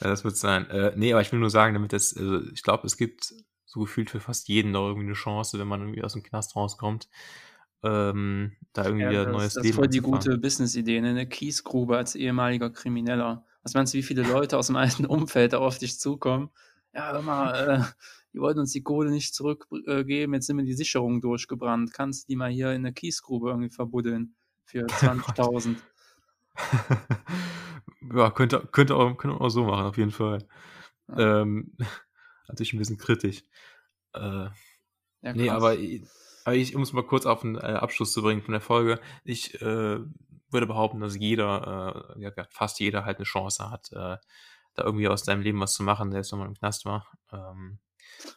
das 0.00 0.24
wird 0.24 0.36
sein. 0.36 0.68
Äh, 0.70 0.92
nee, 0.96 1.12
aber 1.12 1.22
ich 1.22 1.32
will 1.32 1.38
nur 1.38 1.50
sagen, 1.50 1.74
damit 1.74 1.92
das, 1.92 2.16
also 2.16 2.40
ich 2.52 2.62
glaube, 2.62 2.86
es 2.86 2.96
gibt 2.96 3.34
so 3.64 3.80
gefühlt 3.80 4.10
für 4.10 4.20
fast 4.20 4.48
jeden 4.48 4.70
noch 4.70 4.86
irgendwie 4.86 5.06
eine 5.06 5.14
Chance, 5.14 5.58
wenn 5.58 5.68
man 5.68 5.80
irgendwie 5.80 6.02
aus 6.02 6.12
dem 6.12 6.22
Knast 6.22 6.56
rauskommt. 6.56 7.08
Ähm, 7.84 8.52
da 8.72 8.84
irgendwie 8.84 9.04
ja, 9.04 9.24
das, 9.24 9.32
neues 9.32 9.54
das 9.54 9.64
Leben. 9.64 9.64
Das 9.64 9.70
ist 9.70 9.76
voll 9.76 9.88
die 9.88 10.00
gute 10.00 10.38
Business-Idee, 10.38 11.00
ne? 11.00 11.10
eine 11.10 11.28
Kiesgrube 11.28 11.96
als 11.96 12.14
ehemaliger 12.14 12.70
Krimineller. 12.70 13.44
Was 13.62 13.74
meinst 13.74 13.94
du, 13.94 13.98
wie 13.98 14.02
viele 14.02 14.22
Leute 14.22 14.58
aus 14.58 14.68
dem 14.68 14.76
alten 14.76 15.06
Umfeld 15.06 15.52
da 15.52 15.58
auf 15.58 15.78
dich 15.78 15.98
zukommen? 15.98 16.50
ja, 16.94 17.12
hör 17.12 17.22
mal, 17.22 17.68
äh, 17.68 17.84
die 18.32 18.40
wollten 18.40 18.60
uns 18.60 18.72
die 18.72 18.82
Kohle 18.82 19.10
nicht 19.10 19.34
zurückgeben, 19.34 20.34
jetzt 20.34 20.46
sind 20.46 20.56
mir 20.56 20.64
die 20.64 20.74
Sicherungen 20.74 21.20
durchgebrannt. 21.20 21.92
Kannst 21.92 22.24
du 22.24 22.32
die 22.32 22.36
mal 22.36 22.50
hier 22.50 22.72
in 22.72 22.82
der 22.82 22.92
Kiesgrube 22.92 23.50
irgendwie 23.50 23.70
verbuddeln 23.70 24.34
für 24.64 24.86
20.000? 24.86 25.76
ja, 28.14 28.30
könnte, 28.30 28.68
könnte, 28.72 28.96
auch, 28.96 29.16
könnte 29.16 29.40
auch 29.40 29.48
so 29.48 29.64
machen, 29.64 29.86
auf 29.86 29.98
jeden 29.98 30.10
Fall. 30.10 30.46
Ja. 31.08 31.42
Ähm, 31.42 31.76
natürlich 32.48 32.72
ein 32.72 32.78
bisschen 32.78 32.98
kritisch. 32.98 33.42
Äh, 34.14 34.48
ja, 35.22 35.32
nee, 35.34 35.50
aber 35.50 35.76
Aber 36.44 36.56
ich, 36.56 36.74
um 36.74 36.82
es 36.82 36.92
mal 36.92 37.06
kurz 37.06 37.26
auf 37.26 37.42
den 37.42 37.56
äh, 37.56 37.60
Abschluss 37.60 38.12
zu 38.12 38.22
bringen 38.22 38.42
von 38.42 38.52
der 38.52 38.60
Folge, 38.60 39.00
ich 39.24 39.60
äh, 39.62 39.98
würde 40.50 40.66
behaupten, 40.66 41.00
dass 41.00 41.16
jeder, 41.16 42.14
äh, 42.16 42.22
ja, 42.22 42.32
fast 42.50 42.80
jeder 42.80 43.04
halt 43.04 43.18
eine 43.18 43.24
Chance 43.24 43.70
hat, 43.70 43.90
äh, 43.92 44.16
da 44.74 44.84
irgendwie 44.84 45.08
aus 45.08 45.24
seinem 45.24 45.42
Leben 45.42 45.60
was 45.60 45.74
zu 45.74 45.82
machen, 45.82 46.12
selbst 46.12 46.32
wenn 46.32 46.40
man 46.40 46.48
im 46.48 46.54
Knast 46.54 46.84
war. 46.84 47.06
Ähm, 47.32 47.78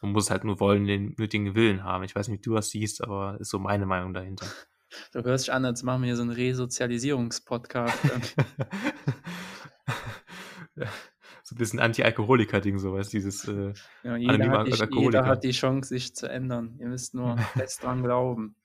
man 0.01 0.11
muss 0.11 0.29
halt 0.29 0.43
nur 0.43 0.59
wollen, 0.59 0.85
den 0.85 1.15
nötigen 1.17 1.55
Willen 1.55 1.83
haben. 1.83 2.03
Ich 2.03 2.15
weiß 2.15 2.27
nicht, 2.27 2.39
wie 2.39 2.49
du 2.49 2.55
das 2.55 2.69
siehst, 2.69 3.03
aber 3.03 3.39
ist 3.39 3.49
so 3.49 3.59
meine 3.59 3.85
Meinung 3.85 4.13
dahinter. 4.13 4.47
Du 5.11 5.23
hörst 5.23 5.47
dich 5.47 5.53
an, 5.53 5.65
als 5.65 5.83
machen 5.83 6.01
wir 6.01 6.07
hier 6.07 6.15
so 6.15 6.21
einen 6.21 6.31
Resozialisierungspodcast. 6.31 7.97
ja, 10.75 10.87
so 11.43 11.55
ein 11.55 11.57
bisschen 11.57 11.79
Anti-Alkoholiker-Ding, 11.79 12.79
so 12.79 12.93
was 12.93 13.09
dieses 13.09 13.47
äh, 13.47 13.73
ja, 14.03 14.15
jeder, 14.15 14.49
hat 14.49 14.67
die, 14.67 14.99
jeder 14.99 15.25
hat 15.25 15.43
die 15.43 15.51
Chance, 15.51 15.89
sich 15.89 16.15
zu 16.15 16.27
ändern. 16.27 16.77
Ihr 16.79 16.87
müsst 16.87 17.13
nur 17.13 17.37
fest 17.53 17.83
dran 17.83 18.03
glauben. 18.03 18.55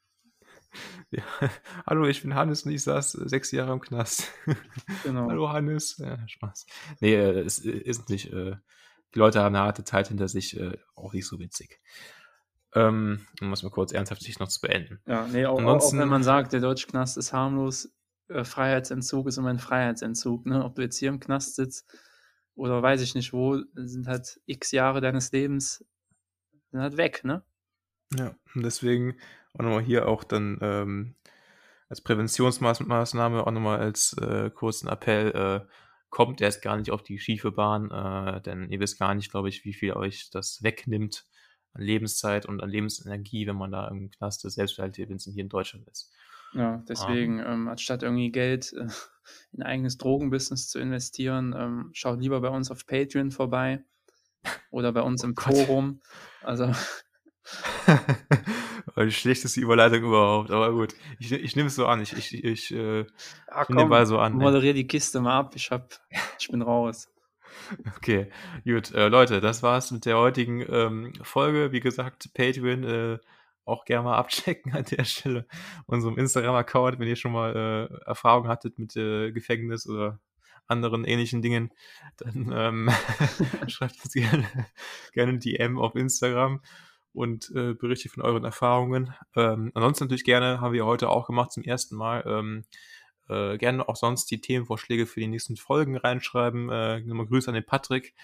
Ja. 1.10 1.22
Hallo, 1.86 2.06
ich 2.06 2.22
bin 2.22 2.34
Hannes 2.34 2.62
und 2.62 2.72
ich 2.72 2.82
saß 2.82 3.12
sechs 3.12 3.50
Jahre 3.50 3.72
im 3.72 3.80
Knast. 3.80 4.32
Genau. 5.02 5.28
Hallo 5.28 5.50
Hannes. 5.50 5.98
Ja, 5.98 6.26
Spaß. 6.28 6.66
Nee, 7.00 7.14
äh, 7.14 7.40
es 7.40 7.58
ist 7.58 8.08
nicht. 8.08 8.32
Äh, 8.32 8.56
die 9.14 9.18
Leute 9.18 9.40
haben 9.40 9.54
eine 9.54 9.64
harte 9.64 9.82
Zeit 9.82 10.08
hinter 10.08 10.28
sich, 10.28 10.58
äh, 10.58 10.78
auch 10.94 11.12
nicht 11.12 11.26
so 11.26 11.40
witzig. 11.40 11.80
Ähm, 12.74 13.26
um 13.40 13.52
es 13.52 13.62
mal 13.62 13.70
kurz 13.70 13.92
ernsthaft 13.92 14.22
sich 14.22 14.38
noch 14.38 14.48
zu 14.48 14.60
beenden. 14.60 15.00
Ja, 15.06 15.26
nee, 15.26 15.44
auch, 15.44 15.58
Ansonsten, 15.58 15.96
auch 15.96 16.02
wenn 16.02 16.08
man 16.08 16.22
sagt, 16.22 16.52
der 16.52 16.60
deutsche 16.60 16.86
Knast 16.86 17.16
ist 17.16 17.32
harmlos, 17.32 17.92
äh, 18.28 18.44
Freiheitsentzug 18.44 19.26
ist 19.26 19.38
immer 19.38 19.50
ein 19.50 19.58
Freiheitsentzug. 19.58 20.46
Ne? 20.46 20.64
Ob 20.64 20.76
du 20.76 20.82
jetzt 20.82 20.98
hier 20.98 21.08
im 21.08 21.18
Knast 21.18 21.56
sitzt 21.56 21.92
oder 22.54 22.82
weiß 22.82 23.00
ich 23.02 23.14
nicht 23.14 23.32
wo, 23.32 23.58
sind 23.74 24.06
halt 24.06 24.40
x 24.46 24.70
Jahre 24.70 25.00
deines 25.00 25.32
Lebens 25.32 25.84
sind 26.70 26.80
halt 26.80 26.96
weg, 26.96 27.24
ne? 27.24 27.42
Ja, 28.16 28.34
und 28.54 28.62
deswegen 28.64 29.16
auch 29.54 29.62
nochmal 29.62 29.82
hier 29.82 30.08
auch 30.08 30.24
dann 30.24 30.58
ähm, 30.60 31.16
als 31.88 32.00
Präventionsmaßnahme 32.02 33.46
auch 33.46 33.50
nochmal 33.50 33.80
als 33.80 34.16
äh, 34.18 34.50
kurzen 34.50 34.88
Appell, 34.88 35.30
äh, 35.32 35.66
kommt 36.08 36.40
erst 36.40 36.62
gar 36.62 36.76
nicht 36.76 36.90
auf 36.90 37.02
die 37.02 37.18
schiefe 37.18 37.52
Bahn, 37.52 37.90
äh, 37.90 38.40
denn 38.42 38.68
ihr 38.70 38.80
wisst 38.80 38.98
gar 38.98 39.14
nicht, 39.14 39.30
glaube 39.30 39.48
ich, 39.48 39.64
wie 39.64 39.74
viel 39.74 39.92
euch 39.92 40.30
das 40.30 40.62
wegnimmt 40.62 41.26
an 41.72 41.82
Lebenszeit 41.82 42.46
und 42.46 42.62
an 42.62 42.70
Lebensenergie, 42.70 43.46
wenn 43.46 43.56
man 43.56 43.70
da 43.70 43.88
im 43.88 44.10
Knast 44.10 44.44
ist, 44.44 44.54
selbst 44.54 44.78
halt, 44.78 44.98
wenn 44.98 45.16
es 45.16 45.24
hier 45.24 45.42
in 45.42 45.48
Deutschland 45.48 45.86
ist. 45.88 46.10
Ja, 46.52 46.82
deswegen, 46.88 47.40
um, 47.40 47.46
ähm, 47.46 47.68
anstatt 47.68 48.02
irgendwie 48.02 48.30
Geld 48.30 48.72
äh, 48.72 48.88
in 49.52 49.62
eigenes 49.62 49.98
Drogenbusiness 49.98 50.68
zu 50.68 50.78
investieren, 50.78 51.54
ähm, 51.56 51.90
schaut 51.92 52.20
lieber 52.20 52.40
bei 52.40 52.48
uns 52.48 52.70
auf 52.70 52.86
Patreon 52.86 53.30
vorbei 53.30 53.84
oder 54.70 54.92
bei 54.92 55.02
uns 55.02 55.22
oh 55.22 55.28
im 55.28 55.34
Gott. 55.34 55.54
Forum. 55.54 56.00
Also 56.42 56.72
die 58.96 59.10
schlechteste 59.10 59.60
Überleitung 59.60 60.04
überhaupt, 60.04 60.50
aber 60.50 60.72
gut. 60.72 60.94
Ich, 61.18 61.30
ich 61.32 61.56
nehme 61.56 61.68
es 61.68 61.74
so 61.74 61.86
an. 61.86 62.00
Ich, 62.00 62.12
ich, 62.12 62.44
ich, 62.44 62.70
äh, 62.72 63.00
ja, 63.00 63.62
ich 63.62 63.68
nehme 63.68 64.06
so 64.06 64.18
an. 64.18 64.34
Moderiere 64.34 64.74
die 64.74 64.86
Kiste 64.86 65.20
mal 65.20 65.38
ab. 65.38 65.52
Ich, 65.56 65.70
hab, 65.70 65.94
ich 66.38 66.48
bin 66.48 66.62
raus. 66.62 67.09
Okay, 67.96 68.30
gut. 68.64 68.92
Äh, 68.92 69.08
Leute, 69.08 69.40
das 69.40 69.62
war's 69.62 69.90
mit 69.90 70.06
der 70.06 70.18
heutigen 70.18 70.64
ähm, 70.68 71.12
Folge. 71.22 71.72
Wie 71.72 71.80
gesagt, 71.80 72.32
Patreon 72.34 72.84
äh, 72.84 73.18
auch 73.64 73.84
gerne 73.84 74.04
mal 74.04 74.16
abchecken 74.18 74.72
an 74.72 74.84
der 74.84 75.04
Stelle. 75.04 75.46
Unserem 75.86 76.18
Instagram-Account, 76.18 76.98
wenn 76.98 77.08
ihr 77.08 77.16
schon 77.16 77.32
mal 77.32 77.88
äh, 77.90 78.06
Erfahrung 78.06 78.48
hattet 78.48 78.78
mit 78.78 78.96
äh, 78.96 79.32
Gefängnis 79.32 79.86
oder 79.86 80.18
anderen 80.66 81.04
ähnlichen 81.04 81.42
Dingen, 81.42 81.72
dann 82.16 82.52
ähm, 82.54 82.90
schreibt 83.66 83.96
uns 84.04 84.12
gerne, 84.12 84.46
gerne 85.12 85.38
DM 85.38 85.78
auf 85.78 85.96
Instagram 85.96 86.60
und 87.12 87.50
äh, 87.56 87.74
berichtet 87.74 88.12
von 88.12 88.22
euren 88.22 88.44
Erfahrungen. 88.44 89.14
Ähm, 89.34 89.72
ansonsten 89.74 90.04
natürlich 90.04 90.24
gerne, 90.24 90.60
haben 90.60 90.72
wir 90.72 90.86
heute 90.86 91.08
auch 91.08 91.26
gemacht 91.26 91.52
zum 91.52 91.64
ersten 91.64 91.96
Mal, 91.96 92.22
ähm, 92.26 92.64
äh, 93.30 93.58
gerne 93.58 93.88
auch 93.88 93.96
sonst 93.96 94.30
die 94.30 94.40
Themenvorschläge 94.40 95.06
für 95.06 95.20
die 95.20 95.28
nächsten 95.28 95.56
Folgen 95.56 95.96
reinschreiben. 95.96 96.68
Äh, 96.70 97.00
nochmal 97.00 97.26
Grüße 97.26 97.48
an 97.48 97.54
den 97.54 97.64
Patrick. 97.64 98.14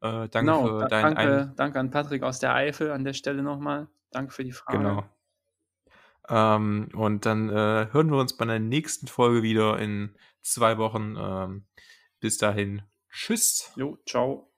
Äh, 0.00 0.28
danke 0.28 0.38
genau, 0.40 0.66
für 0.66 0.88
dein 0.88 1.14
danke, 1.14 1.20
ein 1.20 1.52
danke 1.56 1.80
an 1.80 1.90
Patrick 1.90 2.22
aus 2.22 2.38
der 2.38 2.54
Eifel 2.54 2.90
an 2.90 3.04
der 3.04 3.14
Stelle 3.14 3.42
nochmal. 3.42 3.88
Danke 4.10 4.32
für 4.32 4.44
die 4.44 4.52
Frage. 4.52 4.78
Genau. 4.78 5.04
Ähm, 6.28 6.88
und 6.94 7.24
dann 7.24 7.48
äh, 7.48 7.88
hören 7.92 8.10
wir 8.10 8.18
uns 8.18 8.36
bei 8.36 8.44
der 8.44 8.58
nächsten 8.58 9.06
Folge 9.06 9.42
wieder 9.42 9.78
in 9.78 10.16
zwei 10.42 10.78
Wochen. 10.78 11.16
Ähm, 11.18 11.66
bis 12.20 12.38
dahin. 12.38 12.82
Tschüss. 13.10 13.72
Jo, 13.76 13.98
ciao. 14.06 14.50